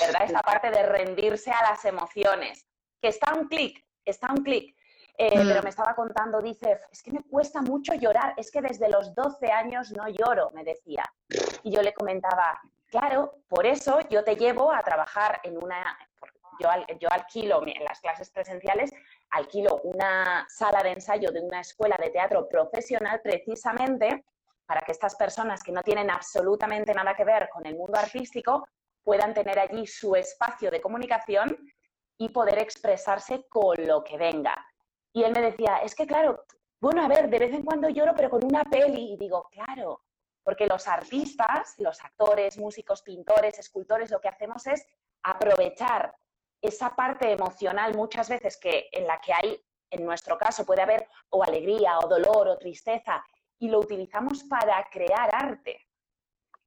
¿Verdad? 0.00 0.22
Esta 0.24 0.40
parte 0.40 0.70
de 0.70 0.82
rendirse 0.84 1.50
a 1.50 1.62
las 1.70 1.84
emociones, 1.84 2.66
que 3.02 3.08
está 3.08 3.34
un 3.34 3.48
clic, 3.48 3.84
está 4.04 4.32
un 4.32 4.42
clic. 4.42 4.74
Eh, 5.18 5.44
mm. 5.44 5.48
Pero 5.48 5.62
me 5.62 5.68
estaba 5.68 5.94
contando, 5.94 6.40
dice, 6.40 6.80
es 6.90 7.02
que 7.02 7.12
me 7.12 7.22
cuesta 7.24 7.60
mucho 7.60 7.92
llorar, 7.94 8.32
es 8.38 8.50
que 8.50 8.62
desde 8.62 8.88
los 8.88 9.14
12 9.14 9.48
años 9.48 9.90
no 9.92 10.08
lloro, 10.08 10.50
me 10.54 10.64
decía. 10.64 11.02
Y 11.62 11.72
yo 11.72 11.82
le 11.82 11.92
comentaba, 11.92 12.58
claro, 12.86 13.42
por 13.48 13.66
eso 13.66 13.98
yo 14.08 14.24
te 14.24 14.36
llevo 14.36 14.72
a 14.72 14.82
trabajar 14.82 15.40
en 15.42 15.62
una, 15.62 15.98
yo, 16.60 16.68
yo 16.98 17.08
alquilo 17.10 17.62
en 17.66 17.84
las 17.84 18.00
clases 18.00 18.30
presenciales, 18.30 18.90
alquilo 19.30 19.80
una 19.84 20.46
sala 20.48 20.82
de 20.82 20.92
ensayo 20.92 21.30
de 21.30 21.40
una 21.40 21.60
escuela 21.60 21.96
de 22.00 22.10
teatro 22.10 22.48
profesional 22.48 23.20
precisamente 23.22 24.24
para 24.66 24.82
que 24.82 24.92
estas 24.92 25.16
personas 25.16 25.62
que 25.62 25.72
no 25.72 25.82
tienen 25.82 26.10
absolutamente 26.10 26.94
nada 26.94 27.14
que 27.14 27.24
ver 27.24 27.48
con 27.48 27.66
el 27.66 27.76
mundo 27.76 27.98
artístico 27.98 28.68
puedan 29.02 29.34
tener 29.34 29.58
allí 29.58 29.86
su 29.86 30.14
espacio 30.14 30.70
de 30.70 30.80
comunicación 30.80 31.56
y 32.18 32.28
poder 32.28 32.58
expresarse 32.58 33.46
con 33.48 33.76
lo 33.86 34.04
que 34.04 34.18
venga. 34.18 34.54
Y 35.12 35.24
él 35.24 35.32
me 35.32 35.40
decía, 35.40 35.78
es 35.78 35.94
que 35.94 36.06
claro, 36.06 36.44
bueno, 36.80 37.04
a 37.04 37.08
ver, 37.08 37.28
de 37.28 37.38
vez 37.38 37.52
en 37.52 37.62
cuando 37.62 37.88
lloro, 37.88 38.14
pero 38.14 38.30
con 38.30 38.44
una 38.44 38.64
peli. 38.64 39.12
Y 39.12 39.16
digo, 39.16 39.48
claro, 39.50 40.02
porque 40.42 40.66
los 40.66 40.88
artistas, 40.88 41.74
los 41.78 42.02
actores, 42.02 42.58
músicos, 42.58 43.02
pintores, 43.02 43.58
escultores, 43.58 44.10
lo 44.10 44.20
que 44.20 44.28
hacemos 44.28 44.66
es 44.66 44.86
aprovechar 45.22 46.14
esa 46.62 46.94
parte 46.94 47.32
emocional 47.32 47.94
muchas 47.96 48.28
veces 48.28 48.56
que 48.56 48.88
en 48.92 49.06
la 49.06 49.20
que 49.20 49.32
hay, 49.32 49.62
en 49.90 50.04
nuestro 50.04 50.38
caso, 50.38 50.64
puede 50.64 50.82
haber 50.82 51.08
o 51.30 51.42
alegría 51.42 51.98
o 51.98 52.08
dolor 52.08 52.48
o 52.48 52.58
tristeza, 52.58 53.24
y 53.58 53.68
lo 53.68 53.80
utilizamos 53.80 54.44
para 54.44 54.88
crear 54.90 55.30
arte. 55.32 55.86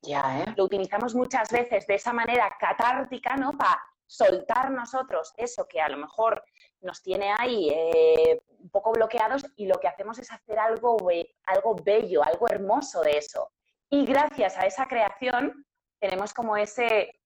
Ya, 0.01 0.41
¿eh? 0.41 0.53
Lo 0.55 0.65
utilizamos 0.65 1.15
muchas 1.15 1.49
veces 1.49 1.87
de 1.87 1.95
esa 1.95 2.13
manera 2.13 2.55
catártica, 2.59 3.35
¿no? 3.35 3.53
Para 3.57 3.81
soltar 4.05 4.69
nosotros 4.69 5.33
eso 5.37 5.67
que 5.67 5.81
a 5.81 5.89
lo 5.89 5.97
mejor 5.97 6.43
nos 6.81 7.01
tiene 7.01 7.33
ahí 7.37 7.69
eh, 7.73 8.41
un 8.59 8.69
poco 8.69 8.91
bloqueados 8.91 9.45
y 9.55 9.65
lo 9.65 9.79
que 9.79 9.87
hacemos 9.87 10.19
es 10.19 10.31
hacer 10.31 10.59
algo, 10.59 10.97
algo 11.45 11.75
bello, 11.83 12.23
algo 12.23 12.47
hermoso 12.47 13.01
de 13.01 13.17
eso. 13.17 13.51
Y 13.89 14.05
gracias 14.05 14.57
a 14.57 14.65
esa 14.65 14.87
creación 14.87 15.65
tenemos 15.99 16.33
como 16.33 16.57
ese 16.57 17.22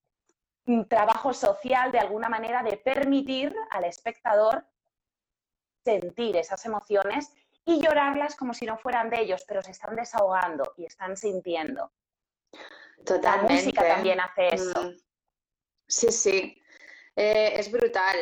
trabajo 0.88 1.32
social 1.32 1.92
de 1.92 1.98
alguna 1.98 2.28
manera 2.28 2.62
de 2.62 2.76
permitir 2.76 3.54
al 3.70 3.84
espectador 3.84 4.66
sentir 5.84 6.36
esas 6.36 6.64
emociones 6.66 7.32
y 7.64 7.80
llorarlas 7.80 8.36
como 8.36 8.54
si 8.54 8.66
no 8.66 8.78
fueran 8.78 9.10
de 9.10 9.20
ellos, 9.20 9.44
pero 9.46 9.62
se 9.62 9.70
están 9.70 9.96
desahogando 9.96 10.72
y 10.76 10.84
están 10.84 11.16
sintiendo. 11.16 11.92
Totalmente. 13.04 13.52
La 13.52 13.60
música 13.60 13.88
también 13.88 14.20
hace 14.20 14.54
eso. 14.54 14.82
Mm. 14.82 14.96
Sí, 15.86 16.12
sí. 16.12 16.62
Eh, 17.16 17.52
es 17.56 17.70
brutal. 17.70 18.16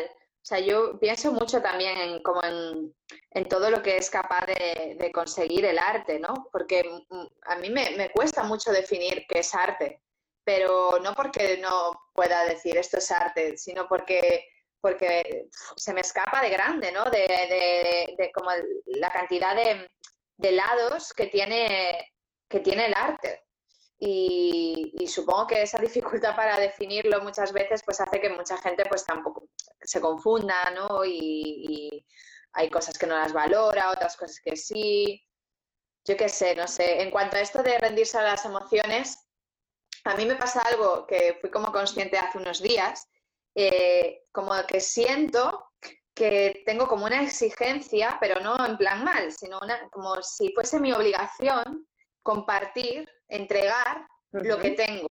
O 0.46 0.48
sea, 0.48 0.60
yo 0.60 0.98
pienso 1.00 1.32
mucho 1.32 1.60
también 1.60 1.98
en, 1.98 2.22
como 2.22 2.40
en, 2.44 3.48
todo 3.48 3.68
lo 3.68 3.82
que 3.82 3.96
es 3.96 4.08
capaz 4.08 4.46
de, 4.46 5.10
conseguir 5.12 5.64
el 5.64 5.78
arte, 5.78 6.20
¿no? 6.20 6.48
Porque 6.52 7.04
mm, 7.10 7.26
a 7.46 7.56
mí 7.56 7.70
me, 7.70 8.10
cuesta 8.10 8.44
mucho 8.44 8.70
definir 8.70 9.26
qué 9.28 9.40
es 9.40 9.54
arte 9.54 10.02
pero 10.46 11.00
no 11.02 11.12
porque 11.12 11.58
no 11.58 12.10
pueda 12.14 12.44
decir 12.44 12.78
esto 12.78 12.98
es 12.98 13.10
arte, 13.10 13.58
sino 13.58 13.88
porque, 13.88 14.46
porque 14.80 15.48
se 15.74 15.92
me 15.92 16.02
escapa 16.02 16.40
de 16.40 16.50
grande, 16.50 16.92
¿no? 16.92 17.04
De, 17.06 18.30
como 18.32 18.50
la 18.86 19.10
cantidad 19.10 19.56
de, 19.56 20.52
lados 20.52 21.12
que 21.12 21.26
tiene, 21.26 22.14
que 22.48 22.60
tiene 22.60 22.86
el 22.86 22.94
arte. 22.94 23.42
Y, 23.98 25.04
supongo 25.08 25.48
que 25.48 25.62
esa 25.62 25.78
dificultad 25.80 26.36
para 26.36 26.60
definirlo 26.60 27.22
muchas 27.22 27.52
veces 27.52 27.82
pues 27.84 28.00
hace 28.00 28.20
que 28.20 28.28
mucha 28.28 28.56
gente 28.58 28.84
pues 28.88 29.04
tampoco 29.04 29.48
se 29.80 30.00
confunda, 30.00 30.70
¿no? 30.70 31.04
Y, 31.04 31.10
y 31.68 32.06
hay 32.52 32.70
cosas 32.70 32.96
que 32.96 33.08
no 33.08 33.16
las 33.16 33.32
valora, 33.32 33.90
otras 33.90 34.16
cosas 34.16 34.38
que 34.40 34.54
sí. 34.54 35.24
Yo 36.04 36.16
qué 36.16 36.28
sé, 36.28 36.54
no 36.54 36.68
sé. 36.68 37.02
En 37.02 37.10
cuanto 37.10 37.36
a 37.36 37.40
esto 37.40 37.64
de 37.64 37.78
rendirse 37.78 38.16
a 38.16 38.22
las 38.22 38.44
emociones, 38.44 39.25
a 40.06 40.16
mí 40.16 40.24
me 40.24 40.36
pasa 40.36 40.60
algo 40.62 41.06
que 41.06 41.38
fui 41.40 41.50
como 41.50 41.72
consciente 41.72 42.18
hace 42.18 42.38
unos 42.38 42.62
días, 42.62 43.08
eh, 43.54 44.22
como 44.32 44.52
que 44.66 44.80
siento 44.80 45.70
que 46.14 46.62
tengo 46.64 46.88
como 46.88 47.04
una 47.04 47.22
exigencia, 47.22 48.16
pero 48.20 48.40
no 48.40 48.64
en 48.64 48.78
plan 48.78 49.04
mal, 49.04 49.30
sino 49.32 49.60
como 49.92 50.22
si 50.22 50.52
fuese 50.54 50.80
mi 50.80 50.92
obligación 50.92 51.86
compartir, 52.22 53.08
entregar 53.28 54.06
lo 54.32 54.58
que 54.58 54.70
tengo. 54.70 55.08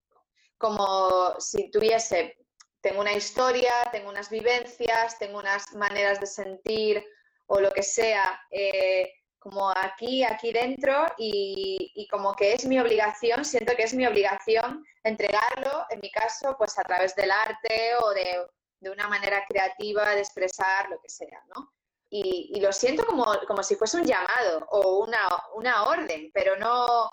Como 0.58 1.40
si 1.40 1.70
tuviese, 1.70 2.38
tengo 2.82 3.02
una 3.02 3.14
historia, 3.14 3.72
tengo 3.92 4.10
unas 4.10 4.30
vivencias, 4.30 5.18
tengo 5.20 5.40
unas 5.40 5.74
maneras 5.74 6.20
de 6.20 6.26
sentir 6.26 7.06
o 7.48 7.60
lo 7.60 7.72
que 7.72 7.84
sea, 7.84 8.42
eh, 8.50 9.14
como 9.46 9.70
aquí, 9.70 10.24
aquí 10.24 10.52
dentro 10.52 11.06
y, 11.20 12.08
como 12.10 12.34
que 12.34 12.54
es 12.54 12.66
mi 12.66 12.80
obligación, 12.80 13.46
siento 13.46 13.76
que 13.76 13.84
es 13.84 13.94
mi 13.94 14.08
obligación 14.08 14.84
entregarlo, 15.04 15.86
en 15.92 16.00
mi 16.00 16.10
caso, 16.12 16.56
pues 16.58 16.80
a 16.80 16.82
través 16.82 17.16
del 17.16 17.30
arte 17.30 17.92
o 18.02 18.10
de, 18.10 18.90
una 18.90 19.08
manera 19.08 19.46
creativa 19.48 20.16
de 20.16 20.22
expresar 20.22 20.90
lo 20.90 21.00
que 21.00 21.10
sea, 21.10 21.44
¿no? 21.56 21.72
Y, 22.10 22.60
lo 22.60 22.74
siento 22.74 23.06
como, 23.06 23.26
como, 23.48 23.62
si 23.62 23.76
fuese 23.76 23.98
un 23.98 24.06
llamado 24.06 24.66
o 24.72 25.04
una, 25.06 25.28
una 25.54 25.84
orden, 25.84 26.32
pero 26.34 26.56
no, 26.56 27.08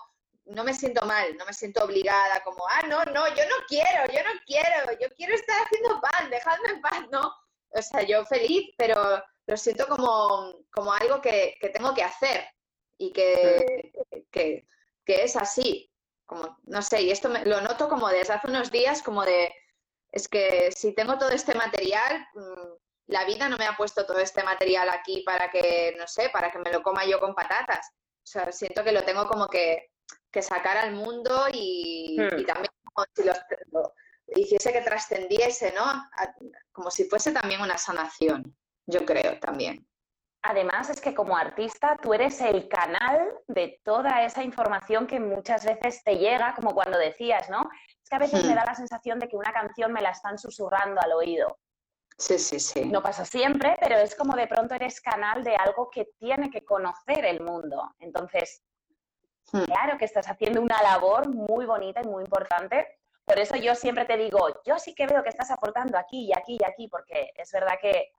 no 0.45 0.63
me 0.63 0.73
siento 0.73 1.05
mal, 1.05 1.37
no 1.37 1.45
me 1.45 1.53
siento 1.53 1.83
obligada, 1.83 2.41
como, 2.43 2.65
ah, 2.67 2.81
no, 2.87 3.03
no, 3.05 3.27
yo 3.27 3.43
no 3.45 3.55
quiero, 3.67 4.11
yo 4.11 4.23
no 4.23 4.39
quiero, 4.47 4.99
yo 4.99 5.07
quiero 5.15 5.35
estar 5.35 5.55
haciendo 5.65 6.01
pan, 6.01 6.31
dejadme 6.31 6.69
en 6.69 6.81
paz, 6.81 7.05
no. 7.11 7.31
O 7.75 7.81
sea, 7.81 8.01
yo 8.01 8.25
feliz, 8.25 8.71
pero 8.75 9.23
lo 9.45 9.57
siento 9.57 9.87
como, 9.87 10.65
como 10.71 10.93
algo 10.93 11.21
que, 11.21 11.57
tengo 11.73 11.93
que 11.93 12.03
hacer 12.03 12.45
y 12.97 13.11
que, 13.11 13.91
que, 14.31 14.65
es 15.05 15.35
así. 15.35 15.89
Como, 16.25 16.57
no 16.63 16.81
sé, 16.81 17.01
y 17.01 17.11
esto 17.11 17.29
lo 17.29 17.61
noto 17.61 17.89
como 17.89 18.07
desde 18.09 18.33
hace 18.33 18.47
unos 18.47 18.71
días, 18.71 19.01
como 19.01 19.25
de, 19.25 19.53
es 20.11 20.27
que 20.27 20.71
si 20.71 20.93
tengo 20.93 21.17
todo 21.17 21.29
este 21.29 21.53
material, 21.55 22.25
mm, 22.33 22.73
la 23.07 23.25
vida 23.25 23.49
no 23.49 23.57
me 23.57 23.65
ha 23.65 23.75
puesto 23.75 24.05
todo 24.05 24.19
este 24.19 24.43
material 24.43 24.89
aquí 24.89 25.23
para 25.25 25.51
que, 25.51 25.93
no 25.97 26.07
sé, 26.07 26.29
para 26.29 26.51
que 26.51 26.59
me 26.59 26.71
lo 26.71 26.81
coma 26.81 27.05
yo 27.05 27.19
con 27.19 27.35
patatas. 27.35 27.91
O 28.23 28.25
sea, 28.25 28.51
siento 28.51 28.83
que 28.83 28.93
lo 28.93 29.03
tengo 29.03 29.27
como 29.27 29.47
que, 29.47 29.89
sacar 30.41 30.77
al 30.77 30.93
mundo 30.93 31.45
y, 31.51 32.17
hmm. 32.19 32.45
también 32.45 32.71
como 32.83 33.05
si 33.13 33.23
lo, 33.23 33.33
hiciese 34.35 34.71
que 34.71 34.81
trascendiese, 34.81 35.73
¿no? 35.73 35.83
Como 36.71 36.89
si 36.89 37.03
fuese 37.03 37.31
también 37.31 37.61
una 37.61 37.77
sanación 37.77 38.55
yo 38.85 39.05
creo 39.05 39.39
también. 39.39 39.85
Además, 40.45 40.89
es 40.89 40.99
que 40.99 41.15
como 41.15 41.37
artista 41.37 41.97
tú 42.01 42.13
eres 42.13 42.41
el 42.41 42.67
canal 42.67 43.29
de 43.47 43.79
toda 43.85 44.25
esa 44.25 44.43
información 44.43 45.07
que 45.07 45.17
muchas 45.17 45.63
veces 45.63 46.03
te 46.03 46.17
llega, 46.17 46.53
como 46.53 46.73
cuando 46.73 46.97
decías, 46.97 47.49
¿no? 47.49 47.69
Es 48.01 48.09
que 48.09 48.15
a 48.17 48.19
veces 48.19 48.43
me 48.45 48.51
hmm. 48.51 48.55
da 48.55 48.65
la 48.65 48.75
sensación 48.75 49.19
de 49.19 49.29
que 49.29 49.37
una 49.37 49.53
canción 49.53 49.93
me 49.93 50.01
la 50.01 50.09
están 50.09 50.37
susurrando 50.37 50.99
al 51.01 51.13
oído. 51.13 51.59
Sí, 52.17 52.37
sí, 52.37 52.59
sí. 52.59 52.85
No 52.85 53.01
pasa 53.01 53.23
siempre, 53.23 53.77
pero 53.79 53.95
es 53.95 54.15
como 54.15 54.35
de 54.35 54.47
pronto 54.47 54.75
eres 54.75 54.99
canal 54.99 55.45
de 55.45 55.55
algo 55.55 55.89
que 55.89 56.09
tiene 56.19 56.51
que 56.51 56.65
conocer 56.65 57.23
el 57.23 57.39
mundo. 57.39 57.95
Entonces, 57.99 58.61
hmm. 59.53 59.63
claro 59.63 59.97
que 59.97 60.05
estás 60.05 60.27
haciendo 60.27 60.61
una 60.61 60.83
labor 60.83 61.29
muy 61.29 61.65
bonita 61.65 62.01
y 62.03 62.07
muy 62.07 62.25
importante. 62.25 62.99
Por 63.23 63.39
eso 63.39 63.55
yo 63.55 63.75
siempre 63.75 64.03
te 64.03 64.17
digo, 64.17 64.49
yo 64.65 64.77
sí 64.77 64.93
que 64.93 65.07
veo 65.07 65.23
que 65.23 65.29
estás 65.29 65.51
aportando 65.51 65.97
aquí 65.97 66.25
y 66.25 66.33
aquí 66.37 66.57
y 66.59 66.65
aquí, 66.65 66.89
porque 66.89 67.31
es 67.37 67.49
verdad 67.53 67.75
que 67.81 68.11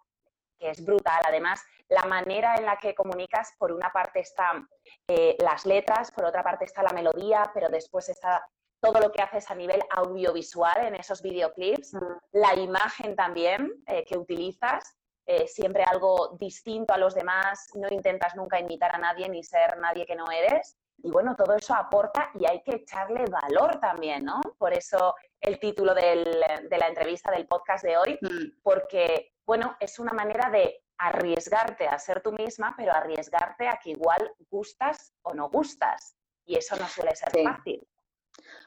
que 0.58 0.70
es 0.70 0.84
brutal. 0.84 1.20
Además, 1.26 1.62
la 1.88 2.04
manera 2.04 2.54
en 2.56 2.66
la 2.66 2.76
que 2.76 2.94
comunicas, 2.94 3.52
por 3.58 3.72
una 3.72 3.90
parte 3.90 4.20
están 4.20 4.68
eh, 5.08 5.36
las 5.40 5.66
letras, 5.66 6.10
por 6.10 6.24
otra 6.24 6.42
parte 6.42 6.64
está 6.64 6.82
la 6.82 6.92
melodía, 6.92 7.50
pero 7.54 7.68
después 7.68 8.08
está 8.08 8.44
todo 8.80 9.00
lo 9.00 9.10
que 9.10 9.22
haces 9.22 9.50
a 9.50 9.54
nivel 9.54 9.82
audiovisual 9.90 10.86
en 10.86 10.94
esos 10.94 11.22
videoclips, 11.22 11.94
mm. 11.94 11.98
la 12.32 12.54
imagen 12.54 13.16
también 13.16 13.72
eh, 13.86 14.04
que 14.04 14.18
utilizas, 14.18 14.96
eh, 15.26 15.46
siempre 15.46 15.84
algo 15.84 16.36
distinto 16.38 16.92
a 16.92 16.98
los 16.98 17.14
demás, 17.14 17.70
no 17.74 17.88
intentas 17.88 18.36
nunca 18.36 18.60
imitar 18.60 18.94
a 18.94 18.98
nadie 18.98 19.28
ni 19.30 19.42
ser 19.42 19.78
nadie 19.78 20.04
que 20.04 20.16
no 20.16 20.30
eres. 20.30 20.76
Y 20.98 21.10
bueno, 21.10 21.34
todo 21.34 21.54
eso 21.54 21.74
aporta 21.74 22.30
y 22.34 22.46
hay 22.46 22.62
que 22.62 22.76
echarle 22.76 23.24
valor 23.24 23.80
también, 23.80 24.24
¿no? 24.24 24.40
Por 24.58 24.72
eso 24.74 25.14
el 25.44 25.58
título 25.60 25.94
de 25.94 26.24
la 26.70 26.88
entrevista 26.88 27.30
del 27.30 27.46
podcast 27.46 27.84
de 27.84 27.96
hoy, 27.96 28.18
mm. 28.20 28.60
porque 28.62 29.34
bueno, 29.46 29.76
es 29.80 29.98
una 29.98 30.12
manera 30.12 30.50
de 30.50 30.82
arriesgarte 30.98 31.86
a 31.86 31.98
ser 31.98 32.22
tú 32.22 32.32
misma, 32.32 32.74
pero 32.76 32.92
arriesgarte 32.92 33.68
a 33.68 33.78
que 33.82 33.90
igual 33.90 34.32
gustas 34.50 35.12
o 35.22 35.34
no 35.34 35.50
gustas. 35.50 36.16
Y 36.46 36.56
eso 36.56 36.76
no 36.76 36.88
suele 36.88 37.14
ser 37.16 37.30
fácil. 37.42 37.86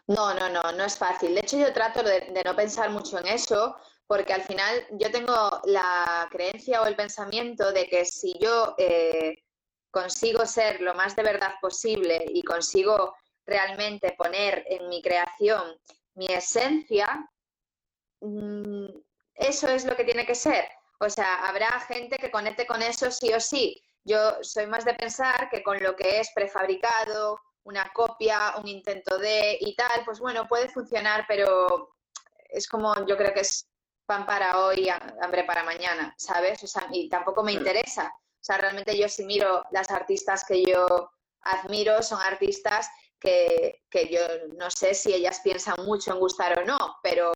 No, 0.08 0.34
no, 0.34 0.50
no, 0.50 0.72
no 0.72 0.84
es 0.84 0.98
fácil. 0.98 1.34
De 1.34 1.42
hecho, 1.42 1.58
yo 1.58 1.74
trato 1.74 2.04
de, 2.04 2.32
no 2.46 2.56
pensar 2.56 2.90
mucho 2.90 3.20
en 3.20 3.28
eso, 3.28 3.76
porque 4.06 4.34
al 4.34 4.44
final 4.44 4.88
yo 4.92 5.12
tengo 5.12 5.62
la 5.66 6.28
creencia 6.32 6.82
o 6.82 6.86
el 6.86 6.96
pensamiento 6.96 7.72
de 7.72 7.88
que 7.88 8.06
si 8.06 8.38
yo 8.40 8.76
eh, 8.78 9.44
consigo 9.92 10.46
ser 10.46 10.82
lo 10.82 10.94
más 10.96 11.16
de 11.16 11.24
verdad 11.24 11.56
posible 11.62 12.24
y 12.28 12.42
consigo 12.44 13.16
realmente 13.46 14.14
poner 14.18 14.66
en 14.68 14.90
mi 14.90 15.02
creación 15.02 15.78
mi 16.18 16.26
esencia, 16.26 17.08
mm, 18.22 18.88
eso 19.36 19.68
es 19.68 19.86
lo 19.86 19.96
que 19.96 20.04
tiene 20.04 20.26
que 20.26 20.36
ser. 20.36 20.68
O 21.00 21.10
sea, 21.10 21.48
habrá 21.48 21.80
gente 21.82 22.18
que 22.18 22.32
conecte 22.32 22.66
con 22.66 22.82
eso 22.82 23.12
sí 23.12 23.32
o 23.34 23.40
sí. 23.40 23.82
Yo 24.04 24.20
soy 24.42 24.66
más 24.66 24.84
de 24.84 24.96
pensar 24.96 25.50
que 25.50 25.62
con 25.62 25.82
lo 25.82 25.96
que 25.96 26.20
es 26.20 26.32
prefabricado, 26.34 27.40
una 27.64 27.92
copia, 27.94 28.56
un 28.58 28.68
intento 28.68 29.18
de 29.20 29.58
y 29.62 29.76
tal, 29.76 30.04
pues 30.06 30.20
bueno, 30.20 30.48
puede 30.48 30.70
funcionar, 30.70 31.26
pero 31.28 31.94
es 32.50 32.68
como 32.68 32.96
yo 33.06 33.16
creo 33.18 33.34
que 33.34 33.42
es 33.42 33.68
pan 34.06 34.26
para 34.26 34.66
hoy, 34.66 34.90
hambre 35.22 35.44
para 35.44 35.64
mañana, 35.64 36.16
¿sabes? 36.18 36.64
O 36.64 36.68
sea, 36.68 36.88
y 36.92 37.10
tampoco 37.10 37.44
me 37.44 37.52
interesa. 37.52 38.12
O 38.16 38.44
sea, 38.48 38.58
realmente 38.58 38.98
yo 38.98 39.08
si 39.10 39.26
miro 39.26 39.64
las 39.72 39.92
artistas 39.92 40.46
que 40.46 40.64
yo 40.64 41.12
admiro, 41.42 42.02
son 42.02 42.22
artistas 42.22 42.90
que, 43.20 43.82
yo 44.12 44.22
no 44.58 44.70
sé 44.70 44.94
si 44.94 45.14
ellas 45.14 45.42
piensan 45.44 45.76
mucho 45.86 46.14
en 46.14 46.20
gustar 46.20 46.60
o 46.60 46.66
no, 46.66 46.98
pero 47.02 47.32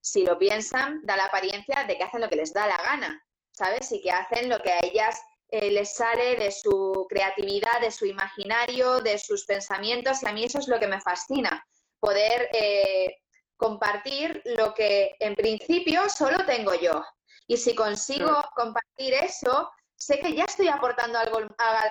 si 0.00 0.24
lo 0.24 0.38
piensan, 0.38 1.00
da 1.04 1.16
la 1.16 1.26
apariencia 1.26 1.84
de 1.84 1.96
que 1.96 2.04
hacen 2.04 2.20
lo 2.20 2.28
que 2.28 2.36
les 2.36 2.52
da 2.52 2.66
la 2.66 2.76
gana, 2.78 3.24
¿sabes? 3.52 3.90
Y 3.92 4.00
que 4.02 4.10
hacen 4.10 4.48
lo 4.48 4.60
que 4.60 4.72
a 4.72 4.80
ellas 4.82 5.20
eh, 5.48 5.70
les 5.70 5.94
sale 5.94 6.36
de 6.36 6.50
su 6.50 7.06
creatividad, 7.08 7.80
de 7.80 7.90
su 7.90 8.06
imaginario, 8.06 9.00
de 9.00 9.18
sus 9.18 9.44
pensamientos, 9.44 10.22
y 10.22 10.26
a 10.26 10.32
mí 10.32 10.44
eso 10.44 10.58
es 10.58 10.68
lo 10.68 10.78
que 10.78 10.86
me 10.88 11.00
fascina, 11.00 11.64
poder 11.98 12.48
eh, 12.52 13.16
compartir 13.56 14.42
lo 14.44 14.74
que 14.74 15.16
en 15.20 15.34
principio 15.34 16.08
solo 16.08 16.44
tengo 16.46 16.74
yo. 16.74 17.04
Y 17.46 17.56
si 17.56 17.74
consigo 17.74 18.42
compartir 18.54 19.14
eso, 19.14 19.70
sé 19.96 20.18
que 20.18 20.34
ya 20.34 20.44
estoy 20.44 20.68
aportando 20.68 21.18
algo, 21.18 21.40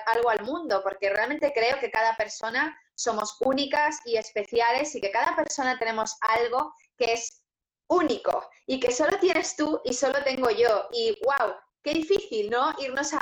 algo 0.06 0.30
al 0.30 0.42
mundo, 0.42 0.82
porque 0.82 1.10
realmente 1.10 1.52
creo 1.54 1.78
que 1.78 1.90
cada 1.90 2.16
persona 2.16 2.76
somos 3.00 3.36
únicas 3.40 3.98
y 4.04 4.16
especiales 4.16 4.94
y 4.94 5.00
que 5.00 5.10
cada 5.10 5.34
persona 5.34 5.78
tenemos 5.78 6.16
algo 6.20 6.74
que 6.98 7.14
es 7.14 7.42
único 7.88 8.48
y 8.66 8.78
que 8.78 8.92
solo 8.92 9.18
tienes 9.18 9.56
tú 9.56 9.80
y 9.84 9.94
solo 9.94 10.22
tengo 10.22 10.50
yo. 10.50 10.86
Y 10.92 11.18
wow, 11.24 11.54
qué 11.82 11.94
difícil, 11.94 12.50
¿no? 12.50 12.74
Irnos 12.78 13.12
a, 13.14 13.20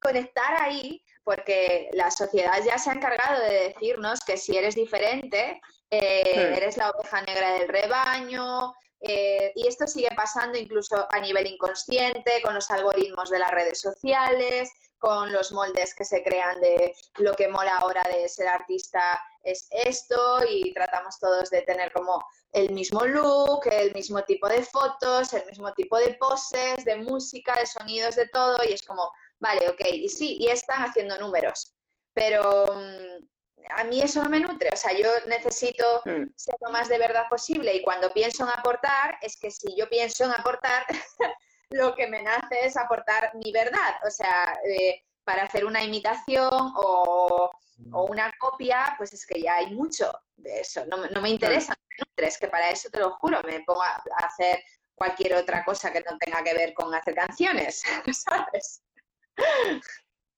conectar 0.00 0.62
ahí, 0.62 1.02
porque 1.24 1.90
la 1.92 2.10
sociedad 2.10 2.62
ya 2.64 2.78
se 2.78 2.90
ha 2.90 2.94
encargado 2.94 3.40
de 3.42 3.68
decirnos 3.68 4.20
que 4.20 4.36
si 4.36 4.56
eres 4.56 4.76
diferente, 4.76 5.60
eh, 5.90 6.54
eres 6.56 6.76
la 6.76 6.90
oveja 6.90 7.22
negra 7.22 7.54
del 7.54 7.68
rebaño, 7.68 8.72
eh, 9.00 9.52
y 9.56 9.66
esto 9.66 9.88
sigue 9.88 10.10
pasando 10.14 10.56
incluso 10.56 11.08
a 11.10 11.18
nivel 11.18 11.48
inconsciente, 11.48 12.40
con 12.42 12.54
los 12.54 12.70
algoritmos 12.70 13.30
de 13.30 13.40
las 13.40 13.50
redes 13.50 13.80
sociales, 13.80 14.70
con 15.02 15.32
los 15.32 15.50
moldes 15.50 15.96
que 15.96 16.04
se 16.04 16.22
crean 16.22 16.60
de 16.60 16.94
lo 17.18 17.34
que 17.34 17.48
mola 17.48 17.78
ahora 17.78 18.04
de 18.04 18.28
ser 18.28 18.46
artista 18.46 19.20
es 19.42 19.66
esto 19.72 20.38
y 20.48 20.72
tratamos 20.72 21.18
todos 21.18 21.50
de 21.50 21.62
tener 21.62 21.92
como 21.92 22.24
el 22.52 22.70
mismo 22.70 23.04
look, 23.04 23.62
el 23.66 23.92
mismo 23.94 24.22
tipo 24.22 24.48
de 24.48 24.62
fotos, 24.62 25.32
el 25.32 25.44
mismo 25.46 25.72
tipo 25.72 25.98
de 25.98 26.14
poses, 26.14 26.84
de 26.84 26.94
música, 26.98 27.52
de 27.58 27.66
sonidos, 27.66 28.14
de 28.14 28.28
todo 28.28 28.58
y 28.62 28.74
es 28.74 28.82
como, 28.84 29.10
vale, 29.40 29.68
ok, 29.70 29.80
y 29.92 30.08
sí, 30.08 30.36
y 30.38 30.46
están 30.46 30.84
haciendo 30.84 31.18
números, 31.18 31.74
pero 32.14 32.66
mm, 32.72 33.26
a 33.70 33.82
mí 33.82 34.02
eso 34.02 34.22
no 34.22 34.30
me 34.30 34.38
nutre, 34.38 34.70
o 34.72 34.76
sea, 34.76 34.92
yo 34.92 35.08
necesito 35.26 36.02
mm. 36.04 36.30
ser 36.36 36.54
lo 36.60 36.70
más 36.70 36.88
de 36.88 36.98
verdad 36.98 37.24
posible 37.28 37.74
y 37.74 37.82
cuando 37.82 38.12
pienso 38.12 38.44
en 38.44 38.50
aportar, 38.50 39.18
es 39.20 39.36
que 39.36 39.50
si 39.50 39.74
yo 39.76 39.88
pienso 39.88 40.22
en 40.26 40.30
aportar, 40.30 40.86
lo 41.72 41.94
que 41.94 42.06
me 42.06 42.22
nace 42.22 42.64
es 42.64 42.76
aportar 42.76 43.34
mi 43.34 43.52
verdad. 43.52 43.96
O 44.06 44.10
sea, 44.10 44.58
eh, 44.64 45.02
para 45.24 45.44
hacer 45.44 45.64
una 45.64 45.82
imitación 45.82 46.50
o, 46.52 47.50
una 47.92 48.30
copia, 48.38 48.94
pues 48.96 49.12
es 49.12 49.26
que 49.26 49.40
ya 49.40 49.56
hay 49.56 49.74
mucho 49.74 50.12
de 50.36 50.60
eso. 50.60 50.84
No, 50.86 50.98
me 51.20 51.30
interesa, 51.30 51.74
es 52.16 52.38
que 52.38 52.48
para 52.48 52.70
eso 52.70 52.88
te 52.90 53.00
lo 53.00 53.12
juro, 53.16 53.40
me 53.42 53.60
pongo 53.60 53.82
a, 53.82 54.02
hacer 54.24 54.62
cualquier 54.94 55.34
otra 55.34 55.64
cosa 55.64 55.92
que 55.92 56.00
no 56.00 56.16
tenga 56.18 56.44
que 56.44 56.54
ver 56.54 56.74
con 56.74 56.94
hacer 56.94 57.14
canciones, 57.14 57.82
¿sabes? 58.12 58.82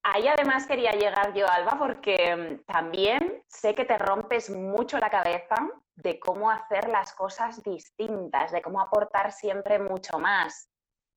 Ahí 0.03 0.29
además 0.29 0.67
quería 0.67 0.93
llegar 0.93 1.35
yo, 1.35 1.49
Alba, 1.49 1.79
porque 1.79 2.37
mm, 2.37 2.65
también 2.65 3.43
sé 3.47 3.75
que 3.75 3.85
te 3.85 3.99
rompes 3.99 4.49
mucho 4.51 4.99
la 4.99 5.11
cabeza 5.11 5.57
de 5.97 6.19
cómo 6.19 6.51
hacer 6.51 6.89
las 6.89 7.13
cosas 7.15 7.63
distintas, 7.63 8.53
de 8.53 8.63
cómo 8.63 8.81
aportar 8.81 9.33
siempre 9.33 9.79
mucho 9.79 10.19
más. 10.19 10.69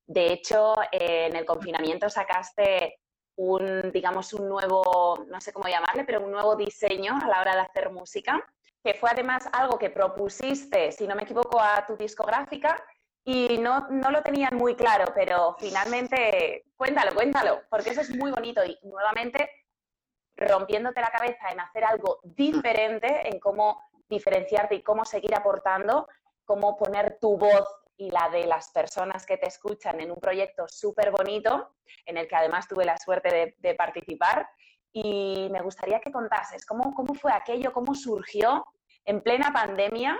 De 0.07 0.31
hecho, 0.31 0.73
en 0.91 1.35
el 1.35 1.45
confinamiento 1.45 2.09
sacaste 2.09 2.99
un, 3.35 3.91
digamos, 3.91 4.33
un 4.33 4.47
nuevo, 4.47 5.25
no 5.27 5.41
sé 5.41 5.51
cómo 5.51 5.67
llamarle, 5.67 6.05
pero 6.05 6.23
un 6.23 6.31
nuevo 6.31 6.55
diseño 6.55 7.19
a 7.21 7.27
la 7.27 7.41
hora 7.41 7.55
de 7.55 7.61
hacer 7.61 7.91
música, 7.91 8.41
que 8.83 8.93
fue 8.93 9.09
además 9.11 9.47
algo 9.51 9.77
que 9.77 9.89
propusiste, 9.89 10.91
si 10.93 11.05
no 11.07 11.15
me 11.15 11.23
equivoco, 11.23 11.59
a 11.59 11.85
tu 11.85 11.97
discográfica 11.97 12.81
y 13.25 13.57
no, 13.57 13.87
no 13.89 14.09
lo 14.09 14.23
tenían 14.23 14.55
muy 14.55 14.75
claro, 14.75 15.11
pero 15.13 15.57
finalmente, 15.59 16.63
cuéntalo, 16.77 17.13
cuéntalo, 17.13 17.61
porque 17.69 17.89
eso 17.89 17.99
es 17.99 18.09
muy 18.15 18.31
bonito 18.31 18.63
y 18.63 18.79
nuevamente 18.83 19.51
rompiéndote 20.37 21.01
la 21.01 21.11
cabeza 21.11 21.49
en 21.51 21.59
hacer 21.59 21.83
algo 21.83 22.19
diferente, 22.23 23.27
en 23.27 23.39
cómo 23.39 23.81
diferenciarte 24.07 24.75
y 24.75 24.83
cómo 24.83 25.03
seguir 25.03 25.35
aportando, 25.35 26.07
cómo 26.45 26.77
poner 26.77 27.17
tu 27.19 27.37
voz 27.37 27.67
y 27.97 28.11
la 28.11 28.29
de 28.29 28.45
las 28.45 28.69
personas 28.71 29.25
que 29.25 29.37
te 29.37 29.47
escuchan 29.47 29.99
en 29.99 30.11
un 30.11 30.17
proyecto 30.17 30.67
súper 30.67 31.11
bonito, 31.11 31.75
en 32.05 32.17
el 32.17 32.27
que 32.27 32.35
además 32.35 32.67
tuve 32.67 32.85
la 32.85 32.97
suerte 32.97 33.55
de, 33.57 33.75
participar. 33.75 34.47
Y 34.93 35.49
me 35.51 35.61
gustaría 35.61 35.99
que 35.99 36.11
contases 36.11 36.65
cómo, 36.65 36.93
cómo 36.93 37.13
fue 37.13 37.31
aquello, 37.31 37.73
cómo 37.73 37.93
surgió 37.95 38.65
en 39.05 39.21
plena 39.21 39.51
pandemia. 39.51 40.17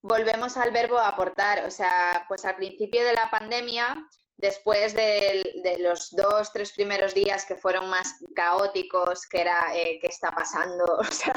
Volvemos 0.00 0.56
al 0.56 0.70
verbo 0.70 0.98
aportar, 0.98 1.64
o 1.64 1.70
sea, 1.70 2.24
pues 2.28 2.44
al 2.44 2.56
principio 2.56 3.04
de 3.04 3.12
la 3.12 3.30
pandemia 3.30 3.96
después 4.38 4.94
de, 4.94 5.42
los 5.80 6.10
dos, 6.12 6.52
tres 6.52 6.72
primeros 6.72 7.12
días 7.12 7.44
que 7.44 7.56
fueron 7.56 7.90
más 7.90 8.14
caóticos, 8.34 9.26
que 9.26 9.40
era 9.40 9.76
eh, 9.76 9.98
qué 10.00 10.06
está 10.06 10.30
pasando, 10.30 10.84
o 10.98 11.04
sea, 11.04 11.34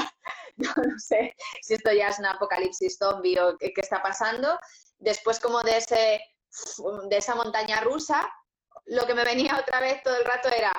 no, 0.56 0.74
sé 0.98 1.36
si 1.62 1.74
esto 1.74 1.92
ya 1.92 2.10
es 2.10 2.20
un 2.20 2.28
apocalipsis 2.28 2.98
zombie 2.98 3.40
o 3.40 3.58
qué, 3.58 3.74
está 3.76 4.02
pasando, 4.02 4.58
después 5.02 5.40
como 5.40 5.62
de, 5.64 5.78
ese, 5.78 6.22
de 7.10 7.18
esa 7.18 7.36
montaña 7.36 7.82
rusa, 7.82 8.32
lo 8.86 9.06
que 9.06 9.14
me 9.14 9.26
venía 9.26 9.58
otra 9.60 9.80
vez 9.80 10.02
todo 10.04 10.16
el 10.16 10.26
rato 10.26 10.50
era, 10.50 10.72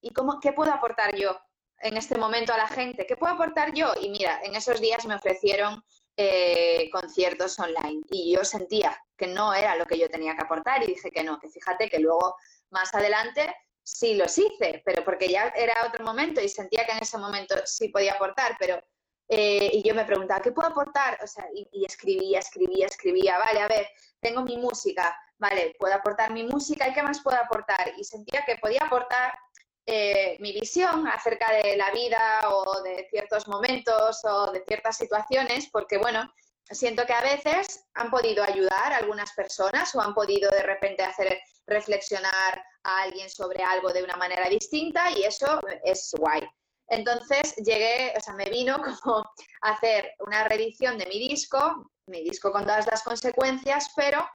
¿y 0.00 0.12
cómo, 0.12 0.40
qué 0.40 0.52
puedo 0.52 0.72
aportar 0.72 1.14
yo 1.14 1.38
en 1.80 1.96
este 1.96 2.16
momento 2.16 2.54
a 2.54 2.56
la 2.56 2.68
gente? 2.68 3.06
¿Qué 3.06 3.16
puedo 3.16 3.34
aportar 3.34 3.74
yo? 3.74 3.92
Y 4.00 4.08
mira, 4.08 4.40
en 4.42 4.54
esos 4.54 4.80
días 4.80 5.04
me 5.06 5.16
ofrecieron 5.16 5.82
eh, 6.16 6.88
conciertos 6.90 7.58
online 7.58 8.00
y 8.10 8.34
yo 8.34 8.44
sentía 8.44 8.96
que 9.16 9.26
no 9.26 9.52
era 9.52 9.76
lo 9.76 9.86
que 9.86 9.98
yo 9.98 10.08
tenía 10.08 10.34
que 10.34 10.42
aportar 10.42 10.82
y 10.82 10.86
dije 10.86 11.10
que 11.10 11.22
no, 11.22 11.38
que 11.38 11.48
fíjate 11.48 11.90
que 11.90 11.98
luego 11.98 12.36
más 12.70 12.94
adelante 12.94 13.54
sí 13.82 14.14
los 14.14 14.36
hice, 14.36 14.82
pero 14.84 15.04
porque 15.04 15.28
ya 15.28 15.48
era 15.56 15.86
otro 15.86 16.04
momento 16.04 16.40
y 16.40 16.48
sentía 16.48 16.84
que 16.84 16.92
en 16.92 17.02
ese 17.02 17.18
momento 17.18 17.54
sí 17.64 17.88
podía 17.88 18.14
aportar, 18.14 18.56
pero 18.58 18.80
eh, 19.28 19.70
y 19.74 19.82
yo 19.82 19.94
me 19.94 20.06
preguntaba, 20.06 20.40
¿qué 20.40 20.52
puedo 20.52 20.68
aportar? 20.68 21.18
O 21.22 21.26
sea, 21.26 21.44
y, 21.54 21.84
escribía, 21.84 22.38
escribía, 22.38 22.86
escribía, 22.86 23.38
vale, 23.38 23.60
a 23.60 23.68
ver, 23.68 23.86
tengo 24.20 24.42
mi 24.42 24.56
música, 24.56 25.16
vale, 25.36 25.76
puedo 25.78 25.94
aportar 25.94 26.32
mi 26.32 26.44
música 26.44 26.88
y 26.88 26.94
qué 26.94 27.02
más 27.02 27.22
puedo 27.22 27.36
aportar. 27.36 27.92
Y 27.98 28.04
sentía 28.04 28.44
que 28.46 28.56
podía 28.56 28.80
aportar 28.84 29.38
eh, 29.84 30.36
mi 30.40 30.52
visión 30.52 31.06
acerca 31.06 31.52
de 31.52 31.76
la 31.76 31.90
vida 31.90 32.40
o 32.50 32.82
de 32.82 33.06
ciertos 33.10 33.48
momentos 33.48 34.24
o 34.24 34.50
de 34.52 34.64
ciertas 34.66 34.96
situaciones, 34.96 35.68
porque 35.70 35.98
bueno, 35.98 36.32
siento 36.70 37.04
que 37.04 37.12
a 37.12 37.20
veces 37.20 37.84
han 37.94 38.10
podido 38.10 38.42
ayudar 38.44 38.92
a 38.92 38.96
algunas 38.96 39.32
personas 39.32 39.94
o 39.94 40.00
han 40.00 40.14
podido 40.14 40.50
de 40.50 40.62
repente 40.62 41.02
hacer 41.02 41.38
reflexionar 41.66 42.64
a 42.82 43.02
alguien 43.02 43.28
sobre 43.28 43.62
algo 43.62 43.92
de 43.92 44.02
una 44.02 44.16
manera 44.16 44.48
distinta 44.48 45.10
y 45.10 45.24
eso 45.24 45.60
es 45.84 46.14
guay. 46.18 46.48
Entonces 46.88 47.54
llegué, 47.56 48.14
o 48.16 48.20
sea, 48.20 48.34
me 48.34 48.46
vino 48.46 48.78
como 49.02 49.18
a 49.62 49.70
hacer 49.70 50.14
una 50.20 50.44
reedición 50.44 50.98
de 50.98 51.06
mi 51.06 51.18
disco, 51.18 51.90
mi 52.06 52.22
disco 52.22 52.50
con 52.50 52.62
todas 52.62 52.86
las 52.86 53.02
consecuencias, 53.02 53.90
pero 53.94 54.26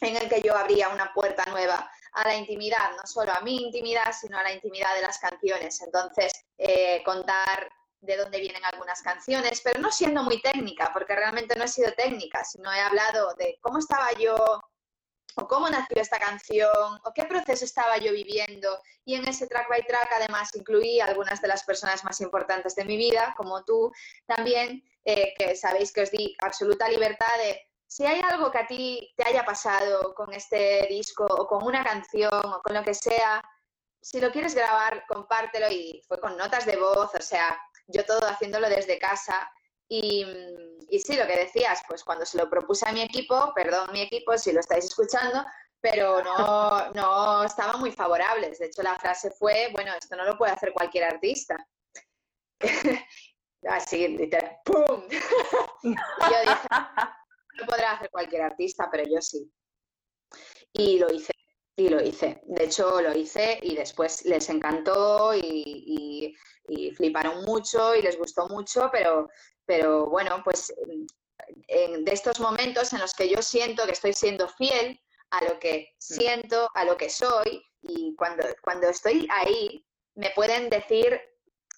en 0.00 0.16
el 0.16 0.28
que 0.28 0.42
yo 0.42 0.56
abría 0.56 0.88
una 0.88 1.12
puerta 1.14 1.44
nueva 1.46 1.90
a 2.12 2.24
la 2.24 2.36
intimidad, 2.36 2.90
no 2.96 3.06
solo 3.06 3.32
a 3.32 3.40
mi 3.40 3.56
intimidad, 3.56 4.12
sino 4.12 4.38
a 4.38 4.42
la 4.42 4.52
intimidad 4.52 4.94
de 4.94 5.02
las 5.02 5.18
canciones. 5.18 5.80
Entonces, 5.82 6.32
eh, 6.58 7.02
contar 7.04 7.70
de 8.00 8.16
dónde 8.16 8.40
vienen 8.40 8.64
algunas 8.64 9.00
canciones, 9.02 9.60
pero 9.62 9.80
no 9.80 9.90
siendo 9.90 10.22
muy 10.22 10.40
técnica, 10.42 10.90
porque 10.92 11.16
realmente 11.16 11.56
no 11.56 11.64
he 11.64 11.68
sido 11.68 11.92
técnica, 11.92 12.44
sino 12.44 12.72
he 12.72 12.80
hablado 12.80 13.34
de 13.34 13.58
cómo 13.62 13.78
estaba 13.78 14.12
yo, 14.12 14.36
o 15.36 15.48
cómo 15.48 15.68
nació 15.68 16.00
esta 16.00 16.18
canción, 16.18 17.00
o 17.04 17.12
qué 17.14 17.24
proceso 17.24 17.64
estaba 17.64 17.98
yo 17.98 18.12
viviendo. 18.12 18.80
Y 19.04 19.14
en 19.14 19.26
ese 19.28 19.46
track 19.46 19.68
by 19.68 19.84
track 19.86 20.10
además 20.16 20.54
incluí 20.54 21.00
algunas 21.00 21.40
de 21.42 21.48
las 21.48 21.64
personas 21.64 22.04
más 22.04 22.20
importantes 22.20 22.74
de 22.74 22.84
mi 22.84 22.96
vida, 22.96 23.34
como 23.36 23.64
tú 23.64 23.92
también, 24.26 24.82
eh, 25.04 25.34
que 25.36 25.56
sabéis 25.56 25.92
que 25.92 26.02
os 26.02 26.10
di 26.10 26.34
absoluta 26.40 26.88
libertad 26.88 27.36
de 27.38 27.60
si 27.86 28.04
hay 28.06 28.20
algo 28.20 28.50
que 28.50 28.58
a 28.58 28.66
ti 28.66 29.12
te 29.16 29.28
haya 29.28 29.44
pasado 29.44 30.14
con 30.14 30.32
este 30.32 30.86
disco 30.88 31.24
o 31.24 31.46
con 31.46 31.64
una 31.64 31.84
canción 31.84 32.32
o 32.32 32.60
con 32.62 32.74
lo 32.74 32.82
que 32.82 32.94
sea, 32.94 33.42
si 34.00 34.20
lo 34.20 34.32
quieres 34.32 34.54
grabar, 34.54 35.04
compártelo 35.06 35.70
y 35.70 36.02
fue 36.06 36.18
con 36.18 36.36
notas 36.36 36.66
de 36.66 36.76
voz, 36.76 37.14
o 37.14 37.22
sea, 37.22 37.56
yo 37.86 38.04
todo 38.04 38.26
haciéndolo 38.26 38.68
desde 38.68 38.98
casa. 38.98 39.50
Y, 39.88 40.24
y 40.88 40.98
sí, 40.98 41.16
lo 41.16 41.26
que 41.26 41.36
decías, 41.36 41.82
pues 41.88 42.02
cuando 42.04 42.24
se 42.24 42.38
lo 42.38 42.48
propuse 42.48 42.88
a 42.88 42.92
mi 42.92 43.02
equipo, 43.02 43.52
perdón 43.54 43.90
mi 43.92 44.02
equipo 44.02 44.36
si 44.38 44.52
lo 44.52 44.60
estáis 44.60 44.86
escuchando, 44.86 45.44
pero 45.80 46.22
no, 46.22 46.90
no 46.94 47.44
estaban 47.44 47.78
muy 47.80 47.92
favorables. 47.92 48.58
De 48.58 48.66
hecho, 48.66 48.82
la 48.82 48.98
frase 48.98 49.30
fue, 49.30 49.68
bueno, 49.72 49.92
esto 49.94 50.16
no 50.16 50.24
lo 50.24 50.38
puede 50.38 50.52
hacer 50.52 50.72
cualquier 50.72 51.04
artista. 51.04 51.56
Así, 53.68 54.08
literal, 54.08 54.58
¡pum! 54.64 55.02
yo 55.82 56.40
dije, 56.42 56.68
no 57.58 57.66
podrá 57.66 57.92
hacer 57.92 58.10
cualquier 58.10 58.42
artista, 58.42 58.88
pero 58.90 59.04
yo 59.04 59.20
sí. 59.20 59.50
Y 60.72 60.98
lo 60.98 61.12
hice, 61.12 61.33
y 61.76 61.88
lo 61.88 62.02
hice. 62.02 62.40
De 62.44 62.64
hecho, 62.64 63.00
lo 63.00 63.16
hice 63.16 63.58
y 63.62 63.74
después 63.74 64.24
les 64.24 64.48
encantó 64.48 65.34
y, 65.34 66.34
fliparon 66.96 67.44
mucho 67.44 67.94
y 67.94 68.00
les 68.00 68.16
gustó 68.16 68.48
mucho, 68.48 68.88
pero, 68.90 69.28
pero 69.66 70.06
bueno, 70.06 70.40
pues 70.42 70.72
de 71.68 72.12
estos 72.12 72.40
momentos 72.40 72.92
en 72.92 73.00
los 73.00 73.12
que 73.12 73.28
yo 73.28 73.42
siento 73.42 73.84
que 73.84 73.92
estoy 73.92 74.14
siendo 74.14 74.48
fiel 74.48 74.98
a 75.30 75.44
lo 75.44 75.58
que 75.58 75.88
mm. 75.90 75.96
siento, 75.98 76.70
a 76.74 76.84
lo 76.84 76.96
que 76.96 77.10
soy, 77.10 77.62
y 77.82 78.14
cuando, 78.16 78.44
cuando 78.62 78.88
estoy 78.88 79.28
ahí, 79.30 79.84
me 80.14 80.30
pueden 80.30 80.70
decir 80.70 81.20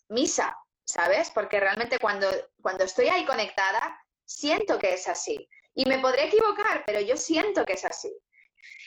misa, 0.09 0.57
¿sabes? 0.85 1.31
Porque 1.31 1.59
realmente 1.59 1.99
cuando, 1.99 2.29
cuando 2.61 2.85
estoy 2.85 3.09
ahí 3.09 3.25
conectada, 3.25 3.99
siento 4.25 4.79
que 4.79 4.95
es 4.95 5.09
así. 5.09 5.49
Y 5.75 5.85
me 5.87 5.99
podré 5.99 6.27
equivocar, 6.27 6.85
pero 6.87 7.01
yo 7.01 7.17
siento 7.17 7.65
que 7.65 7.75
es 7.75 7.85
así. 7.85 8.13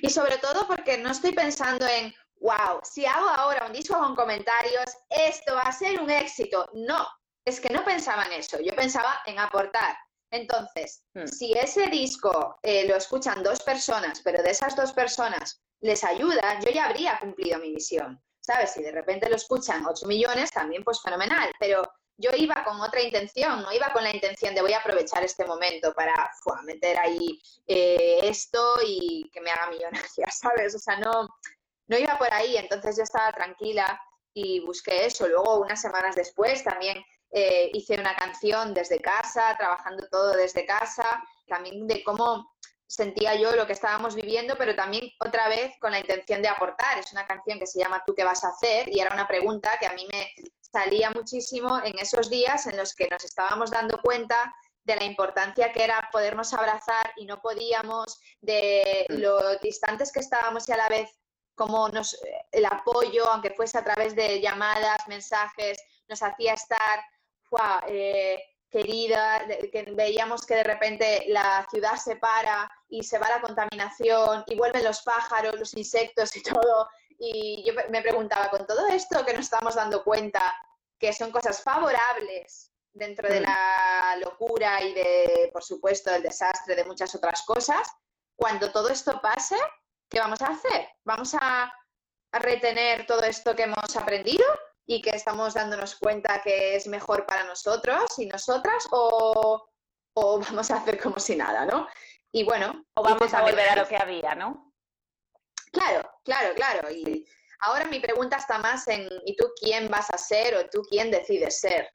Y 0.01 0.09
sobre 0.09 0.37
todo 0.37 0.67
porque 0.67 0.97
no 0.97 1.11
estoy 1.11 1.33
pensando 1.33 1.87
en, 1.87 2.13
wow, 2.39 2.79
si 2.83 3.05
hago 3.05 3.27
ahora 3.29 3.65
un 3.65 3.73
disco 3.73 3.97
con 3.97 4.15
comentarios, 4.15 4.85
esto 5.09 5.55
va 5.55 5.63
a 5.63 5.71
ser 5.71 5.99
un 5.99 6.09
éxito. 6.09 6.69
No, 6.73 7.07
es 7.45 7.59
que 7.59 7.69
no 7.69 7.83
pensaba 7.83 8.25
en 8.25 8.33
eso, 8.33 8.59
yo 8.59 8.73
pensaba 8.75 9.21
en 9.25 9.39
aportar. 9.39 9.97
Entonces, 10.31 11.03
hmm. 11.15 11.25
si 11.25 11.53
ese 11.53 11.87
disco 11.87 12.59
eh, 12.61 12.87
lo 12.87 12.95
escuchan 12.95 13.41
dos 13.43 13.61
personas, 13.63 14.21
pero 14.23 14.43
de 14.43 14.51
esas 14.51 14.75
dos 14.75 14.93
personas 14.93 15.61
les 15.81 16.03
ayuda, 16.03 16.59
yo 16.59 16.71
ya 16.71 16.85
habría 16.85 17.19
cumplido 17.19 17.59
mi 17.59 17.71
misión. 17.71 18.21
¿Sabes? 18.41 18.71
Si 18.71 18.81
de 18.81 18.91
repente 18.91 19.29
lo 19.29 19.35
escuchan 19.35 19.85
8 19.85 20.07
millones, 20.07 20.49
también 20.49 20.83
pues 20.83 21.01
fenomenal. 21.01 21.51
Pero 21.59 21.83
yo 22.19 22.31
iba 22.35 22.63
con 22.65 22.79
otra 22.81 23.01
intención, 23.01 23.61
no 23.61 23.71
iba 23.71 23.93
con 23.93 24.03
la 24.03 24.13
intención 24.13 24.53
de 24.53 24.61
voy 24.61 24.73
a 24.73 24.79
aprovechar 24.79 25.23
este 25.23 25.45
momento 25.45 25.93
para 25.93 26.29
meter 26.63 26.99
ahí 26.99 27.41
eh, 27.65 28.19
esto 28.23 28.75
y 28.85 29.29
que 29.31 29.39
me 29.39 29.49
haga 29.49 29.69
millonaria, 29.69 30.27
¿sabes? 30.31 30.75
O 30.75 30.79
sea, 30.79 30.97
no, 30.97 31.29
no 31.87 31.97
iba 31.97 32.17
por 32.17 32.31
ahí, 32.33 32.57
entonces 32.57 32.97
yo 32.97 33.03
estaba 33.03 33.31
tranquila 33.31 33.99
y 34.33 34.59
busqué 34.65 35.05
eso. 35.05 35.29
Luego, 35.29 35.61
unas 35.61 35.81
semanas 35.81 36.15
después, 36.15 36.61
también 36.61 37.01
eh, 37.31 37.71
hice 37.73 37.97
una 37.97 38.15
canción 38.17 38.73
desde 38.73 38.99
casa, 38.99 39.55
trabajando 39.57 40.05
todo 40.09 40.33
desde 40.33 40.65
casa, 40.65 41.23
también 41.47 41.87
de 41.87 42.03
cómo 42.03 42.51
sentía 42.85 43.35
yo 43.35 43.55
lo 43.55 43.65
que 43.65 43.73
estábamos 43.73 44.15
viviendo, 44.15 44.57
pero 44.57 44.75
también 44.75 45.09
otra 45.19 45.47
vez 45.47 45.73
con 45.79 45.91
la 45.91 45.99
intención 45.99 46.41
de 46.41 46.49
aportar. 46.49 46.99
Es 46.99 47.13
una 47.13 47.25
canción 47.25 47.59
que 47.59 47.67
se 47.67 47.79
llama 47.79 48.03
¿Tú 48.05 48.13
qué 48.13 48.25
vas 48.25 48.43
a 48.43 48.49
hacer? 48.49 48.89
Y 48.89 48.99
era 48.99 49.13
una 49.13 49.27
pregunta 49.27 49.77
que 49.79 49.85
a 49.85 49.93
mí 49.93 50.05
me 50.11 50.33
salía 50.71 51.11
muchísimo 51.11 51.79
en 51.83 51.97
esos 51.99 52.29
días 52.29 52.67
en 52.67 52.77
los 52.77 52.93
que 52.93 53.07
nos 53.07 53.23
estábamos 53.23 53.71
dando 53.71 53.99
cuenta 54.01 54.53
de 54.83 54.95
la 54.95 55.03
importancia 55.03 55.71
que 55.71 55.83
era 55.83 56.09
podernos 56.11 56.53
abrazar 56.53 57.13
y 57.17 57.25
no 57.25 57.39
podíamos, 57.41 58.19
de 58.41 59.05
mm. 59.09 59.13
lo 59.15 59.55
distantes 59.57 60.11
que 60.11 60.19
estábamos 60.19 60.67
y 60.67 60.71
a 60.71 60.77
la 60.77 60.89
vez 60.89 61.09
como 61.55 61.89
nos, 61.89 62.17
el 62.51 62.65
apoyo, 62.65 63.29
aunque 63.29 63.51
fuese 63.51 63.77
a 63.77 63.83
través 63.83 64.15
de 64.15 64.39
llamadas, 64.39 65.07
mensajes, 65.07 65.77
nos 66.07 66.23
hacía 66.23 66.53
estar 66.53 67.03
eh, 67.87 68.41
querida, 68.69 69.45
que 69.71 69.83
veíamos 69.93 70.45
que 70.45 70.55
de 70.55 70.63
repente 70.63 71.25
la 71.27 71.67
ciudad 71.69 71.95
se 71.95 72.15
para 72.15 72.69
y 72.87 73.03
se 73.03 73.19
va 73.19 73.29
la 73.29 73.41
contaminación 73.41 74.43
y 74.47 74.55
vuelven 74.55 74.83
los 74.83 75.01
pájaros, 75.01 75.59
los 75.59 75.73
insectos 75.75 76.35
y 76.35 76.43
todo. 76.43 76.87
Y 77.19 77.63
yo 77.65 77.73
me 77.89 78.01
preguntaba, 78.01 78.49
con 78.49 78.65
todo 78.65 78.87
esto 78.87 79.25
que 79.25 79.33
nos 79.33 79.45
estamos 79.45 79.75
dando 79.75 80.03
cuenta, 80.03 80.41
que 80.97 81.11
son 81.11 81.31
cosas 81.31 81.61
favorables 81.61 82.71
dentro 82.93 83.29
de 83.29 83.41
mm. 83.41 83.43
la 83.43 84.15
locura 84.21 84.81
y 84.81 84.93
de, 84.93 85.49
por 85.51 85.63
supuesto, 85.63 86.13
el 86.13 86.23
desastre 86.23 86.75
de 86.75 86.85
muchas 86.85 87.13
otras 87.13 87.43
cosas, 87.43 87.87
cuando 88.35 88.71
todo 88.71 88.89
esto 88.89 89.19
pase, 89.21 89.57
¿qué 90.09 90.19
vamos 90.19 90.41
a 90.41 90.47
hacer? 90.47 90.89
¿Vamos 91.03 91.35
a, 91.39 91.73
retener 92.31 93.07
todo 93.07 93.23
esto 93.23 93.55
que 93.55 93.63
hemos 93.63 93.95
aprendido 93.95 94.45
y 94.85 95.01
que 95.01 95.09
estamos 95.09 95.55
dándonos 95.55 95.95
cuenta 95.95 96.43
que 96.43 96.75
es 96.75 96.85
mejor 96.85 97.25
para 97.25 97.43
nosotros 97.43 98.19
y 98.19 98.27
nosotras 98.27 98.85
o, 98.91 99.67
o 100.13 100.39
vamos 100.39 100.69
a 100.69 100.75
hacer 100.75 101.01
como 101.01 101.17
si 101.17 101.35
nada, 101.35 101.65
¿no? 101.65 101.87
Y 102.31 102.43
bueno. 102.43 102.85
O 102.93 103.01
vamos 103.01 103.33
a 103.33 103.41
volver 103.41 103.67
a 103.69 103.75
lo 103.77 103.87
que 103.87 103.97
había, 103.97 104.35
¿no? 104.35 104.68
Claro, 105.71 106.09
claro, 106.23 106.53
claro. 106.55 106.91
Y 106.91 107.25
ahora 107.61 107.85
mi 107.85 107.99
pregunta 107.99 108.37
está 108.37 108.57
más 108.57 108.87
en, 108.87 109.07
¿y 109.25 109.35
tú 109.35 109.45
quién 109.59 109.89
vas 109.89 110.09
a 110.09 110.17
ser 110.17 110.55
o 110.55 110.69
tú 110.69 110.81
quién 110.89 111.11
decides 111.11 111.59
ser? 111.59 111.89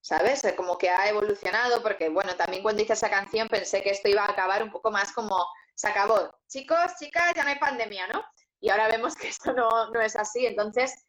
¿Sabes? 0.00 0.42
Como 0.56 0.78
que 0.78 0.88
ha 0.88 1.08
evolucionado, 1.08 1.82
porque 1.82 2.08
bueno, 2.08 2.36
también 2.36 2.62
cuando 2.62 2.82
hice 2.82 2.92
esa 2.92 3.10
canción 3.10 3.48
pensé 3.48 3.82
que 3.82 3.90
esto 3.90 4.08
iba 4.08 4.22
a 4.22 4.30
acabar 4.30 4.62
un 4.62 4.70
poco 4.70 4.90
más 4.90 5.12
como, 5.12 5.44
se 5.76 5.88
acabó. 5.88 6.34
Chicos, 6.48 6.92
chicas, 6.98 7.34
ya 7.34 7.44
no 7.44 7.50
hay 7.50 7.58
pandemia, 7.58 8.08
¿no? 8.08 8.24
Y 8.60 8.70
ahora 8.70 8.88
vemos 8.88 9.14
que 9.14 9.28
esto 9.28 9.52
no, 9.52 9.90
no 9.90 10.00
es 10.00 10.16
así. 10.16 10.46
Entonces, 10.46 11.06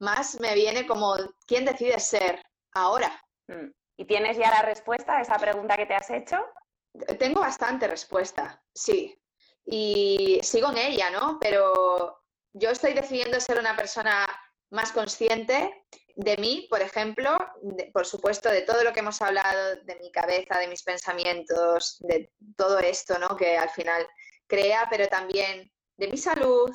más 0.00 0.38
me 0.40 0.54
viene 0.54 0.86
como, 0.86 1.16
¿quién 1.46 1.64
decide 1.64 1.98
ser 2.00 2.42
ahora? 2.72 3.22
Mm. 3.46 3.70
¿Y 3.96 4.04
tienes 4.04 4.36
ya 4.36 4.50
la 4.50 4.62
respuesta 4.62 5.16
a 5.16 5.22
esa 5.22 5.36
pregunta 5.38 5.76
que 5.76 5.86
te 5.86 5.94
has 5.94 6.10
hecho? 6.10 6.44
Tengo 7.18 7.40
bastante 7.40 7.86
respuesta, 7.86 8.62
sí. 8.74 9.16
Y 9.70 10.40
sigo 10.42 10.70
en 10.70 10.78
ella, 10.78 11.10
¿no? 11.10 11.38
Pero 11.40 12.22
yo 12.54 12.70
estoy 12.70 12.94
decidiendo 12.94 13.38
ser 13.38 13.58
una 13.58 13.76
persona 13.76 14.26
más 14.70 14.92
consciente 14.92 15.84
de 16.16 16.36
mí, 16.38 16.66
por 16.68 16.80
ejemplo, 16.80 17.38
por 17.92 18.04
supuesto, 18.04 18.50
de 18.50 18.62
todo 18.62 18.82
lo 18.82 18.92
que 18.92 19.00
hemos 19.00 19.22
hablado, 19.22 19.76
de 19.84 19.96
mi 20.00 20.10
cabeza, 20.10 20.58
de 20.58 20.66
mis 20.66 20.82
pensamientos, 20.82 21.96
de 22.00 22.32
todo 22.56 22.78
esto, 22.80 23.18
¿no? 23.18 23.36
Que 23.36 23.56
al 23.56 23.70
final 23.70 24.06
crea, 24.48 24.88
pero 24.90 25.06
también 25.06 25.70
de 25.96 26.08
mi 26.08 26.16
salud, 26.16 26.70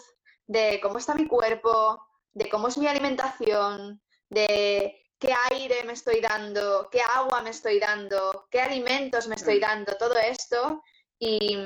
de 0.48 0.80
cómo 0.82 0.98
está 0.98 1.14
mi 1.14 1.28
cuerpo, 1.28 2.00
de 2.32 2.48
cómo 2.48 2.70
es 2.70 2.78
mi 2.78 2.88
alimentación, 2.88 4.02
de 4.30 5.04
qué 5.20 5.34
aire 5.52 5.84
me 5.84 5.94
estoy 5.94 6.22
dando, 6.22 6.88
qué 6.90 7.02
agua 7.02 7.42
me 7.42 7.50
estoy 7.50 7.80
dando, 7.80 8.48
qué 8.50 8.62
alimentos 8.62 9.28
me 9.28 9.36
estoy 9.36 9.58
mm. 9.58 9.62
dando, 9.62 9.98
todo 9.98 10.16
esto. 10.20 10.82
Y, 11.20 11.58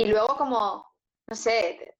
y 0.00 0.06
luego 0.06 0.34
como, 0.38 0.90
no 1.26 1.36
sé, 1.36 1.94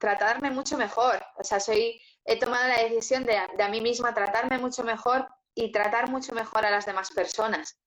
tratarme 0.00 0.50
mucho 0.50 0.76
mejor. 0.76 1.24
O 1.38 1.44
sea, 1.44 1.60
soy, 1.60 2.02
he 2.24 2.40
tomado 2.40 2.66
la 2.66 2.82
decisión 2.82 3.22
de, 3.24 3.40
de 3.56 3.62
a 3.62 3.68
mí 3.68 3.80
misma 3.80 4.12
tratarme 4.12 4.58
mucho 4.58 4.82
mejor 4.82 5.28
y 5.54 5.70
tratar 5.70 6.10
mucho 6.10 6.34
mejor 6.34 6.66
a 6.66 6.72
las 6.72 6.86
demás 6.86 7.12
personas, 7.12 7.78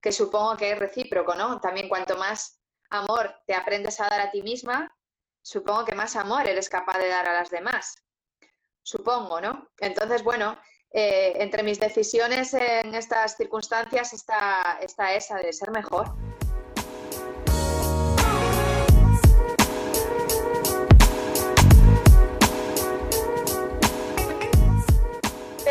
que 0.00 0.12
supongo 0.12 0.56
que 0.56 0.72
es 0.72 0.78
recíproco, 0.78 1.34
¿no? 1.34 1.60
También 1.60 1.90
cuanto 1.90 2.16
más 2.16 2.58
amor 2.88 3.36
te 3.46 3.54
aprendes 3.54 4.00
a 4.00 4.08
dar 4.08 4.20
a 4.22 4.30
ti 4.30 4.40
misma, 4.40 4.90
supongo 5.42 5.84
que 5.84 5.94
más 5.94 6.16
amor 6.16 6.48
eres 6.48 6.70
capaz 6.70 6.96
de 6.96 7.08
dar 7.08 7.28
a 7.28 7.34
las 7.34 7.50
demás. 7.50 7.96
Supongo, 8.82 9.42
¿no? 9.42 9.68
Entonces, 9.78 10.22
bueno, 10.22 10.58
eh, 10.90 11.34
entre 11.36 11.62
mis 11.62 11.78
decisiones 11.78 12.54
en 12.54 12.94
estas 12.94 13.36
circunstancias 13.36 14.14
está, 14.14 14.78
está 14.80 15.12
esa 15.12 15.36
de 15.36 15.52
ser 15.52 15.70
mejor. 15.70 16.14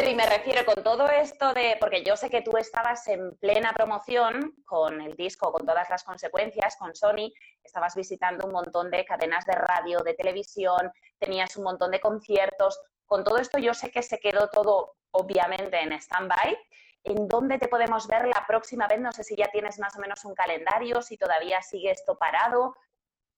Y 0.08 0.14
me 0.14 0.28
refiero 0.28 0.64
con 0.66 0.84
todo 0.84 1.08
esto 1.10 1.52
de, 1.56 1.78
porque 1.80 2.04
yo 2.04 2.16
sé 2.16 2.30
que 2.30 2.44
tú 2.44 2.58
estabas 2.58 3.08
en 3.08 3.36
plena 3.38 3.74
promoción 3.74 4.54
con 4.64 5.02
el 5.02 5.16
disco, 5.16 5.52
con 5.52 5.66
todas 5.66 5.90
las 5.90 6.04
consecuencias, 6.04 6.76
con 6.78 6.94
Sony, 6.94 7.34
estabas 7.64 7.96
visitando 7.96 8.46
un 8.46 8.52
montón 8.52 8.92
de 8.92 9.04
cadenas 9.04 9.46
de 9.48 9.54
radio, 9.54 10.02
de 10.02 10.14
televisión, 10.14 10.92
tenías 11.18 11.58
un 11.58 11.64
montón 11.64 11.90
de 11.90 12.00
conciertos. 12.00 12.80
Con 13.08 13.24
todo 13.24 13.40
esto 13.40 13.58
yo 13.58 13.74
sé 13.74 13.90
que 13.90 14.04
se 14.04 14.20
quedó 14.20 14.48
todo 14.50 14.94
obviamente 15.10 15.82
en 15.82 15.94
stand-by. 15.94 16.56
¿En 17.04 17.28
dónde 17.28 17.58
te 17.58 17.68
podemos 17.68 18.08
ver 18.08 18.28
la 18.28 18.46
próxima 18.48 18.88
vez? 18.88 19.00
No 19.00 19.12
sé 19.12 19.24
si 19.24 19.36
ya 19.36 19.48
tienes 19.48 19.80
más 19.80 19.96
o 19.98 20.00
menos 20.00 20.24
un 20.24 20.36
calendario, 20.36 21.02
si 21.02 21.18
todavía 21.18 21.64
sigue 21.64 21.90
esto 21.90 22.16
parado. 22.16 22.76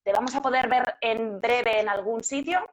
¿Te 0.04 0.12
vamos 0.12 0.36
a 0.36 0.42
poder 0.42 0.68
ver 0.68 0.98
en 1.00 1.40
breve 1.40 1.80
en 1.80 1.88
algún 1.88 2.26
sitio? 2.26 2.70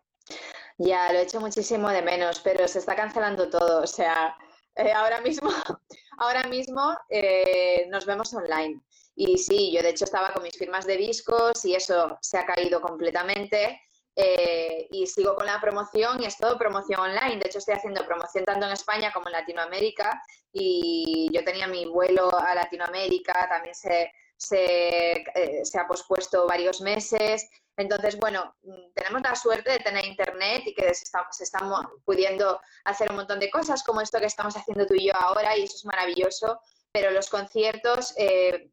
Ya, 0.79 1.13
lo 1.13 1.19
he 1.19 1.23
hecho 1.23 1.41
muchísimo 1.41 1.89
de 1.91 2.03
menos, 2.03 2.41
pero 2.41 2.67
se 2.67 2.81
está 2.81 2.97
cancelando 2.97 3.49
todo. 3.49 3.83
O 3.83 3.87
sea, 3.87 4.37
eh, 4.77 4.93
ahora 4.93 5.21
mismo, 5.21 5.51
ahora 6.19 6.45
mismo 6.49 6.97
eh, 7.09 7.87
nos 7.91 8.07
vemos 8.07 8.33
online. 8.35 8.81
Y 9.17 9.39
sí, 9.39 9.73
yo 9.73 9.83
de 9.83 9.91
hecho 9.91 10.05
estaba 10.05 10.33
con 10.33 10.43
mis 10.43 10.57
firmas 10.57 10.87
de 10.87 10.97
discos 10.97 11.65
y 11.65 11.75
eso 11.77 12.19
se 12.21 12.39
ha 12.39 12.47
caído 12.47 12.81
completamente. 12.81 13.81
Eh, 14.17 14.87
y 14.93 15.09
sigo 15.09 15.35
con 15.35 15.47
la 15.47 15.61
promoción 15.61 16.23
y 16.23 16.27
es 16.27 16.37
todo 16.37 16.59
promoción 16.59 17.01
online. 17.01 17.39
De 17.39 17.49
hecho, 17.49 17.59
estoy 17.59 17.75
haciendo 17.75 18.05
promoción 18.07 18.45
tanto 18.45 18.67
en 18.67 18.73
España 18.73 19.13
como 19.13 19.29
en 19.29 19.33
Latinoamérica 19.33 20.23
y 20.53 21.29
yo 21.33 21.45
tenía 21.45 21.67
mi 21.67 21.87
vuelo 21.87 22.31
a 22.37 22.55
Latinoamérica, 22.55 23.49
también 23.49 23.75
se, 23.75 24.13
se, 24.37 25.25
se 25.65 25.79
ha 25.79 25.87
pospuesto 25.89 26.47
varios 26.47 26.81
meses. 26.81 27.49
Entonces, 27.77 28.19
bueno, 28.19 28.55
mm, 28.63 28.93
tenemos 28.95 29.23
la 29.23 29.35
suerte 29.35 29.73
de 29.73 29.79
tener 29.81 30.05
internet 30.05 30.63
y 30.67 30.75
que 30.75 30.95
se, 30.95 31.05
están 31.41 31.69
pudiendo 32.05 32.61
hacer 32.85 33.11
un 33.11 33.17
montón 33.17 33.41
de 33.41 33.51
cosas 33.51 33.83
como 33.83 34.01
esto 34.01 34.19
que 34.21 34.27
estamos 34.27 34.57
haciendo 34.57 34.87
tú 34.87 34.95
y 34.95 35.09
yo 35.09 35.13
ahora 35.17 35.57
y 35.57 35.65
eso 35.65 35.77
es 35.77 35.85
maravilloso, 35.85 36.61
pero 36.93 37.11
los 37.11 37.29
conciertos 37.29 38.15
eh, 38.17 38.71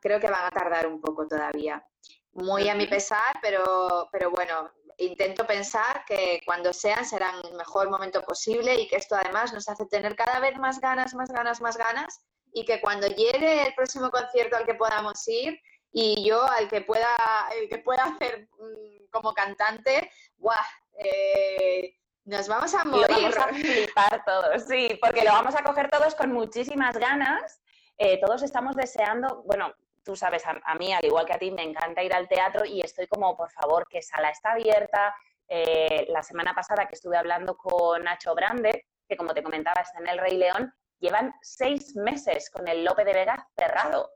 creo 0.00 0.20
que 0.20 0.30
van 0.30 0.46
a 0.46 0.50
tardar 0.50 0.86
un 0.86 1.00
poco 1.00 1.26
todavía. 1.26 1.86
Muy 2.32 2.68
a 2.68 2.74
mi 2.74 2.86
pesar, 2.86 3.38
pero, 3.42 4.08
pero 4.10 4.30
bueno, 4.30 4.70
intento 4.98 5.46
pensar 5.46 6.04
que 6.06 6.40
cuando 6.46 6.72
sean 6.72 7.04
serán 7.04 7.34
el 7.44 7.54
mejor 7.54 7.90
momento 7.90 8.22
posible 8.22 8.74
y 8.80 8.88
que 8.88 8.96
esto 8.96 9.14
además 9.14 9.52
nos 9.52 9.68
hace 9.68 9.86
tener 9.86 10.16
cada 10.16 10.40
vez 10.40 10.56
más 10.58 10.80
ganas, 10.80 11.14
más 11.14 11.30
ganas, 11.30 11.60
más 11.60 11.76
ganas 11.76 12.24
y 12.52 12.64
que 12.64 12.80
cuando 12.80 13.06
llegue 13.08 13.66
el 13.66 13.74
próximo 13.74 14.10
concierto 14.10 14.56
al 14.56 14.64
que 14.64 14.74
podamos 14.74 15.26
ir 15.28 15.60
y 15.96 16.28
yo 16.28 16.42
al 16.42 16.68
que 16.68 16.80
pueda, 16.80 17.16
el 17.56 17.68
que 17.68 17.78
pueda 17.78 18.02
hacer 18.04 18.48
mm, 18.58 19.06
como 19.10 19.32
cantante, 19.32 20.10
¡guau! 20.38 20.56
Eh, 20.98 21.96
nos 22.24 22.48
vamos 22.48 22.74
a 22.74 22.84
morir. 22.84 23.06
vamos 23.08 23.36
a 23.36 23.48
flipar 23.48 24.24
todos, 24.24 24.64
sí, 24.64 24.98
porque 25.00 25.22
lo 25.22 25.30
vamos 25.30 25.54
a 25.54 25.62
coger 25.62 25.88
todos 25.90 26.16
con 26.16 26.32
muchísimas 26.32 26.98
ganas. 26.98 27.62
Eh, 27.96 28.18
todos 28.20 28.42
estamos 28.42 28.74
deseando, 28.74 29.44
bueno, 29.44 29.72
tú 30.02 30.16
sabes, 30.16 30.42
a, 30.46 30.74
mí, 30.74 30.92
al 30.92 31.04
igual 31.04 31.26
que 31.26 31.34
a 31.34 31.38
ti, 31.38 31.52
me 31.52 31.62
encanta 31.62 32.02
ir 32.02 32.12
al 32.12 32.26
teatro 32.26 32.64
y 32.64 32.80
estoy 32.80 33.06
como, 33.06 33.36
por 33.36 33.52
favor, 33.52 33.86
que 33.88 34.02
sala 34.02 34.30
está 34.30 34.52
abierta. 34.52 35.14
Eh, 35.46 36.06
la 36.08 36.24
semana 36.24 36.54
pasada 36.56 36.88
que 36.88 36.96
estuve 36.96 37.16
hablando 37.16 37.56
con 37.56 38.02
Nacho 38.02 38.34
Brande, 38.34 38.86
que 39.08 39.16
como 39.16 39.32
te 39.32 39.44
comentaba 39.44 39.82
está 39.82 40.00
en 40.00 40.08
El 40.08 40.18
Rey 40.18 40.38
León, 40.38 40.74
llevan 40.98 41.32
seis 41.40 41.94
meses 41.94 42.50
con 42.50 42.66
el 42.66 42.84
Lope 42.84 43.04
de 43.04 43.12
Vega 43.12 43.48
cerrado. 43.56 44.10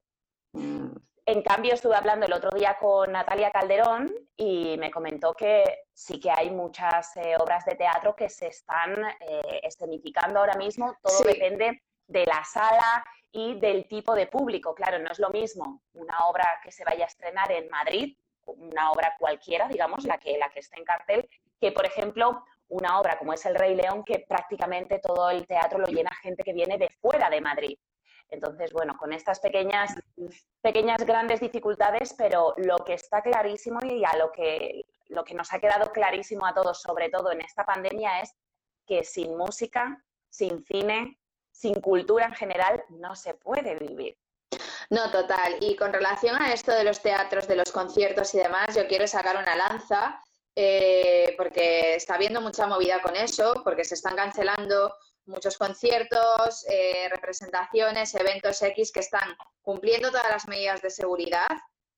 En 1.28 1.42
cambio, 1.42 1.74
estuve 1.74 1.94
hablando 1.94 2.24
el 2.24 2.32
otro 2.32 2.48
día 2.52 2.78
con 2.80 3.12
Natalia 3.12 3.50
Calderón 3.50 4.10
y 4.34 4.78
me 4.78 4.90
comentó 4.90 5.34
que 5.34 5.82
sí 5.92 6.18
que 6.18 6.30
hay 6.30 6.48
muchas 6.50 7.14
eh, 7.18 7.36
obras 7.38 7.66
de 7.66 7.74
teatro 7.74 8.16
que 8.16 8.30
se 8.30 8.46
están 8.46 8.94
eh, 9.20 9.60
escenificando 9.62 10.38
ahora 10.38 10.54
mismo. 10.54 10.96
Todo 11.02 11.24
depende 11.24 11.82
de 12.06 12.24
la 12.24 12.42
sala 12.44 13.04
y 13.30 13.60
del 13.60 13.86
tipo 13.88 14.14
de 14.14 14.26
público. 14.26 14.74
Claro, 14.74 15.00
no 15.00 15.10
es 15.10 15.18
lo 15.18 15.28
mismo 15.28 15.82
una 15.92 16.16
obra 16.28 16.48
que 16.64 16.72
se 16.72 16.82
vaya 16.82 17.04
a 17.04 17.08
estrenar 17.08 17.52
en 17.52 17.68
Madrid, 17.68 18.16
una 18.46 18.90
obra 18.90 19.14
cualquiera, 19.18 19.68
digamos, 19.68 20.04
la 20.04 20.16
que, 20.16 20.38
la 20.38 20.48
que 20.48 20.60
esté 20.60 20.78
en 20.78 20.86
cartel, 20.86 21.28
que 21.60 21.72
por 21.72 21.84
ejemplo 21.84 22.42
una 22.68 22.98
obra 22.98 23.18
como 23.18 23.34
es 23.34 23.44
El 23.44 23.54
Rey 23.54 23.74
León, 23.74 24.02
que 24.02 24.24
prácticamente 24.26 24.98
todo 24.98 25.28
el 25.28 25.46
teatro 25.46 25.78
lo 25.78 25.88
llena 25.88 26.10
gente 26.22 26.42
que 26.42 26.54
viene 26.54 26.78
de 26.78 26.88
fuera 27.02 27.28
de 27.28 27.42
Madrid. 27.42 27.78
Entonces, 28.30 28.72
bueno, 28.72 28.96
con 28.98 29.12
estas 29.12 29.40
pequeñas, 29.40 29.94
pequeñas 30.60 31.04
grandes 31.04 31.40
dificultades, 31.40 32.14
pero 32.14 32.54
lo 32.58 32.76
que 32.78 32.94
está 32.94 33.22
clarísimo 33.22 33.80
y 33.82 34.04
a 34.04 34.16
lo 34.16 34.30
que, 34.32 34.84
lo 35.06 35.24
que 35.24 35.34
nos 35.34 35.52
ha 35.52 35.60
quedado 35.60 35.90
clarísimo 35.92 36.46
a 36.46 36.54
todos, 36.54 36.82
sobre 36.82 37.08
todo 37.08 37.32
en 37.32 37.40
esta 37.40 37.64
pandemia, 37.64 38.20
es 38.20 38.34
que 38.86 39.04
sin 39.04 39.36
música, 39.36 40.04
sin 40.28 40.64
cine, 40.64 41.18
sin 41.50 41.80
cultura 41.80 42.26
en 42.26 42.34
general 42.34 42.84
no 42.90 43.16
se 43.16 43.34
puede 43.34 43.74
vivir. 43.76 44.16
No, 44.90 45.10
total. 45.10 45.56
Y 45.60 45.76
con 45.76 45.92
relación 45.92 46.40
a 46.40 46.52
esto 46.52 46.72
de 46.72 46.84
los 46.84 47.00
teatros, 47.00 47.46
de 47.46 47.56
los 47.56 47.72
conciertos 47.72 48.34
y 48.34 48.38
demás, 48.38 48.74
yo 48.74 48.86
quiero 48.86 49.06
sacar 49.06 49.36
una 49.36 49.54
lanza 49.54 50.22
eh, 50.54 51.34
porque 51.36 51.94
está 51.94 52.14
habiendo 52.14 52.40
mucha 52.40 52.66
movida 52.66 53.00
con 53.02 53.14
eso, 53.14 53.60
porque 53.64 53.84
se 53.84 53.94
están 53.94 54.16
cancelando 54.16 54.94
muchos 55.28 55.56
conciertos, 55.56 56.64
eh, 56.68 57.08
representaciones, 57.10 58.14
eventos 58.14 58.60
X 58.62 58.92
que 58.92 59.00
están 59.00 59.36
cumpliendo 59.62 60.10
todas 60.10 60.30
las 60.30 60.48
medidas 60.48 60.82
de 60.82 60.90
seguridad 60.90 61.48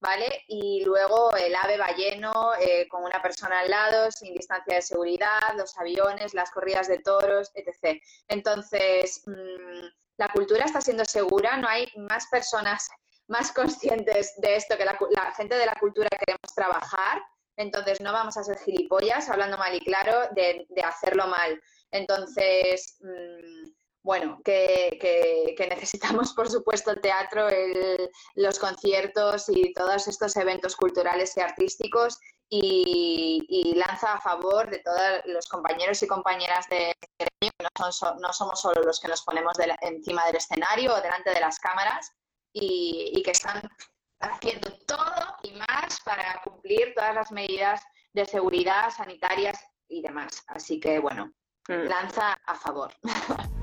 ¿vale? 0.00 0.44
Y 0.48 0.82
luego 0.84 1.36
el 1.36 1.54
ave 1.54 1.76
va 1.76 1.92
lleno, 1.92 2.54
eh, 2.58 2.88
con 2.88 3.04
una 3.04 3.20
persona 3.22 3.60
al 3.60 3.70
lado, 3.70 4.10
sin 4.10 4.34
distancia 4.34 4.76
de 4.76 4.82
seguridad, 4.82 5.54
los 5.56 5.76
aviones, 5.78 6.34
las 6.34 6.50
corridas 6.50 6.88
de 6.88 6.98
toros, 6.98 7.50
etc. 7.54 8.00
Entonces, 8.28 9.22
mm, 9.26 9.86
la 10.16 10.28
cultura 10.28 10.64
está 10.64 10.80
siendo 10.80 11.04
segura, 11.04 11.56
no 11.56 11.68
hay 11.68 11.86
más 11.96 12.26
personas 12.28 12.88
más 13.28 13.52
conscientes 13.52 14.34
de 14.38 14.56
esto 14.56 14.76
que 14.76 14.84
la, 14.84 14.98
gente 15.36 15.54
de 15.54 15.66
la 15.66 15.74
cultura 15.78 16.08
queremos 16.08 16.52
trabajar, 16.52 17.22
entonces 17.56 18.00
no 18.00 18.12
vamos 18.12 18.36
a 18.36 18.42
ser 18.42 18.58
gilipollas, 18.58 19.28
hablando 19.28 19.56
mal 19.56 19.72
y 19.72 19.80
claro, 19.80 20.28
de, 20.32 20.66
hacerlo 20.82 21.28
mal. 21.28 21.62
Entonces, 21.90 22.96
mm, 23.00 23.70
bueno, 24.02 24.40
que, 24.44 25.54
necesitamos, 25.68 26.32
por 26.36 26.50
supuesto, 26.50 26.90
el 26.90 27.00
teatro, 27.00 27.48
los 28.34 28.58
conciertos 28.58 29.48
y 29.48 29.72
todos 29.72 30.08
estos 30.08 30.36
eventos 30.36 30.76
culturales 30.76 31.36
y 31.36 31.40
artísticos 31.40 32.18
y, 32.48 33.74
lanza 33.76 34.14
a 34.14 34.20
favor 34.20 34.68
de 34.68 34.80
todos 34.80 35.22
los 35.26 35.46
compañeros 35.48 36.02
y 36.02 36.06
compañeras 36.06 36.68
de 36.68 36.94
gremio, 37.18 37.52
que 37.58 37.66
no, 37.78 38.32
somos 38.32 38.60
solo 38.60 38.82
los 38.82 39.00
que 39.00 39.08
nos 39.08 39.22
ponemos 39.22 39.56
encima 39.80 40.26
del 40.26 40.36
escenario 40.36 40.94
o 40.94 41.00
delante 41.00 41.30
de 41.30 41.40
las 41.40 41.58
cámaras 41.58 42.12
y, 42.52 43.22
que 43.22 43.30
están 43.30 43.62
haciendo 44.20 44.72
todo 44.86 45.36
y 45.42 45.52
más 45.52 46.00
para 46.04 46.40
cumplir 46.42 46.92
todas 46.94 47.14
las 47.14 47.32
medidas 47.32 47.80
de 48.12 48.26
seguridad 48.26 48.90
sanitarias 48.90 49.58
y 49.88 50.02
demás. 50.02 50.42
Así 50.48 50.80
que, 50.80 50.98
bueno. 50.98 51.32
Lanza 51.78 52.38
a 52.46 52.54
favor. 52.54 52.92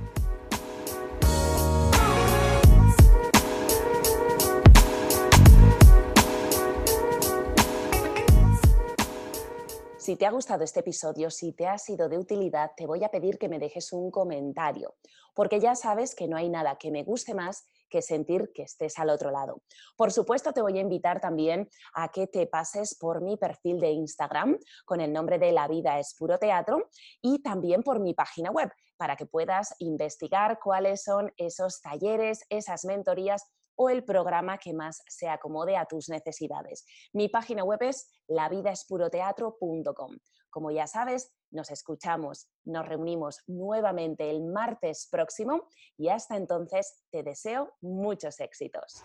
Si 10.07 10.15
te 10.15 10.25
ha 10.25 10.31
gustado 10.31 10.63
este 10.63 10.79
episodio, 10.79 11.29
si 11.29 11.51
te 11.51 11.67
ha 11.67 11.77
sido 11.77 12.07
de 12.07 12.17
utilidad, 12.17 12.71
te 12.77 12.87
voy 12.87 13.03
a 13.03 13.09
pedir 13.09 13.37
que 13.37 13.49
me 13.49 13.59
dejes 13.59 13.91
un 13.91 14.09
comentario, 14.09 14.95
porque 15.35 15.59
ya 15.59 15.75
sabes 15.75 16.15
que 16.15 16.29
no 16.29 16.37
hay 16.37 16.47
nada 16.47 16.77
que 16.77 16.91
me 16.91 17.03
guste 17.03 17.33
más 17.33 17.67
que 17.89 18.01
sentir 18.01 18.53
que 18.53 18.63
estés 18.63 18.97
al 18.99 19.09
otro 19.09 19.31
lado. 19.31 19.63
Por 19.97 20.13
supuesto, 20.13 20.53
te 20.53 20.61
voy 20.61 20.77
a 20.77 20.81
invitar 20.81 21.19
también 21.19 21.67
a 21.93 22.07
que 22.07 22.25
te 22.25 22.47
pases 22.47 22.95
por 22.97 23.21
mi 23.21 23.35
perfil 23.35 23.81
de 23.81 23.89
Instagram 23.89 24.57
con 24.85 25.01
el 25.01 25.11
nombre 25.11 25.39
de 25.39 25.51
La 25.51 25.67
vida 25.67 25.99
es 25.99 26.15
puro 26.17 26.37
teatro 26.37 26.87
y 27.21 27.41
también 27.41 27.83
por 27.83 27.99
mi 27.99 28.13
página 28.13 28.49
web 28.49 28.71
para 28.95 29.17
que 29.17 29.25
puedas 29.25 29.75
investigar 29.79 30.57
cuáles 30.63 31.03
son 31.03 31.33
esos 31.35 31.81
talleres, 31.81 32.45
esas 32.49 32.85
mentorías 32.85 33.43
o 33.77 33.89
el 33.89 34.03
programa 34.03 34.57
que 34.57 34.73
más 34.73 35.01
se 35.07 35.29
acomode 35.29 35.77
a 35.77 35.85
tus 35.85 36.09
necesidades. 36.09 36.85
Mi 37.13 37.29
página 37.29 37.63
web 37.63 37.81
es 37.83 38.09
lavidaespuroteatro.com. 38.27 40.17
Como 40.49 40.71
ya 40.71 40.87
sabes, 40.87 41.31
nos 41.51 41.69
escuchamos, 41.71 42.49
nos 42.65 42.87
reunimos 42.87 43.43
nuevamente 43.47 44.29
el 44.29 44.43
martes 44.43 45.07
próximo 45.09 45.67
y 45.97 46.09
hasta 46.09 46.35
entonces 46.35 47.03
te 47.11 47.23
deseo 47.23 47.73
muchos 47.81 48.39
éxitos. 48.39 49.03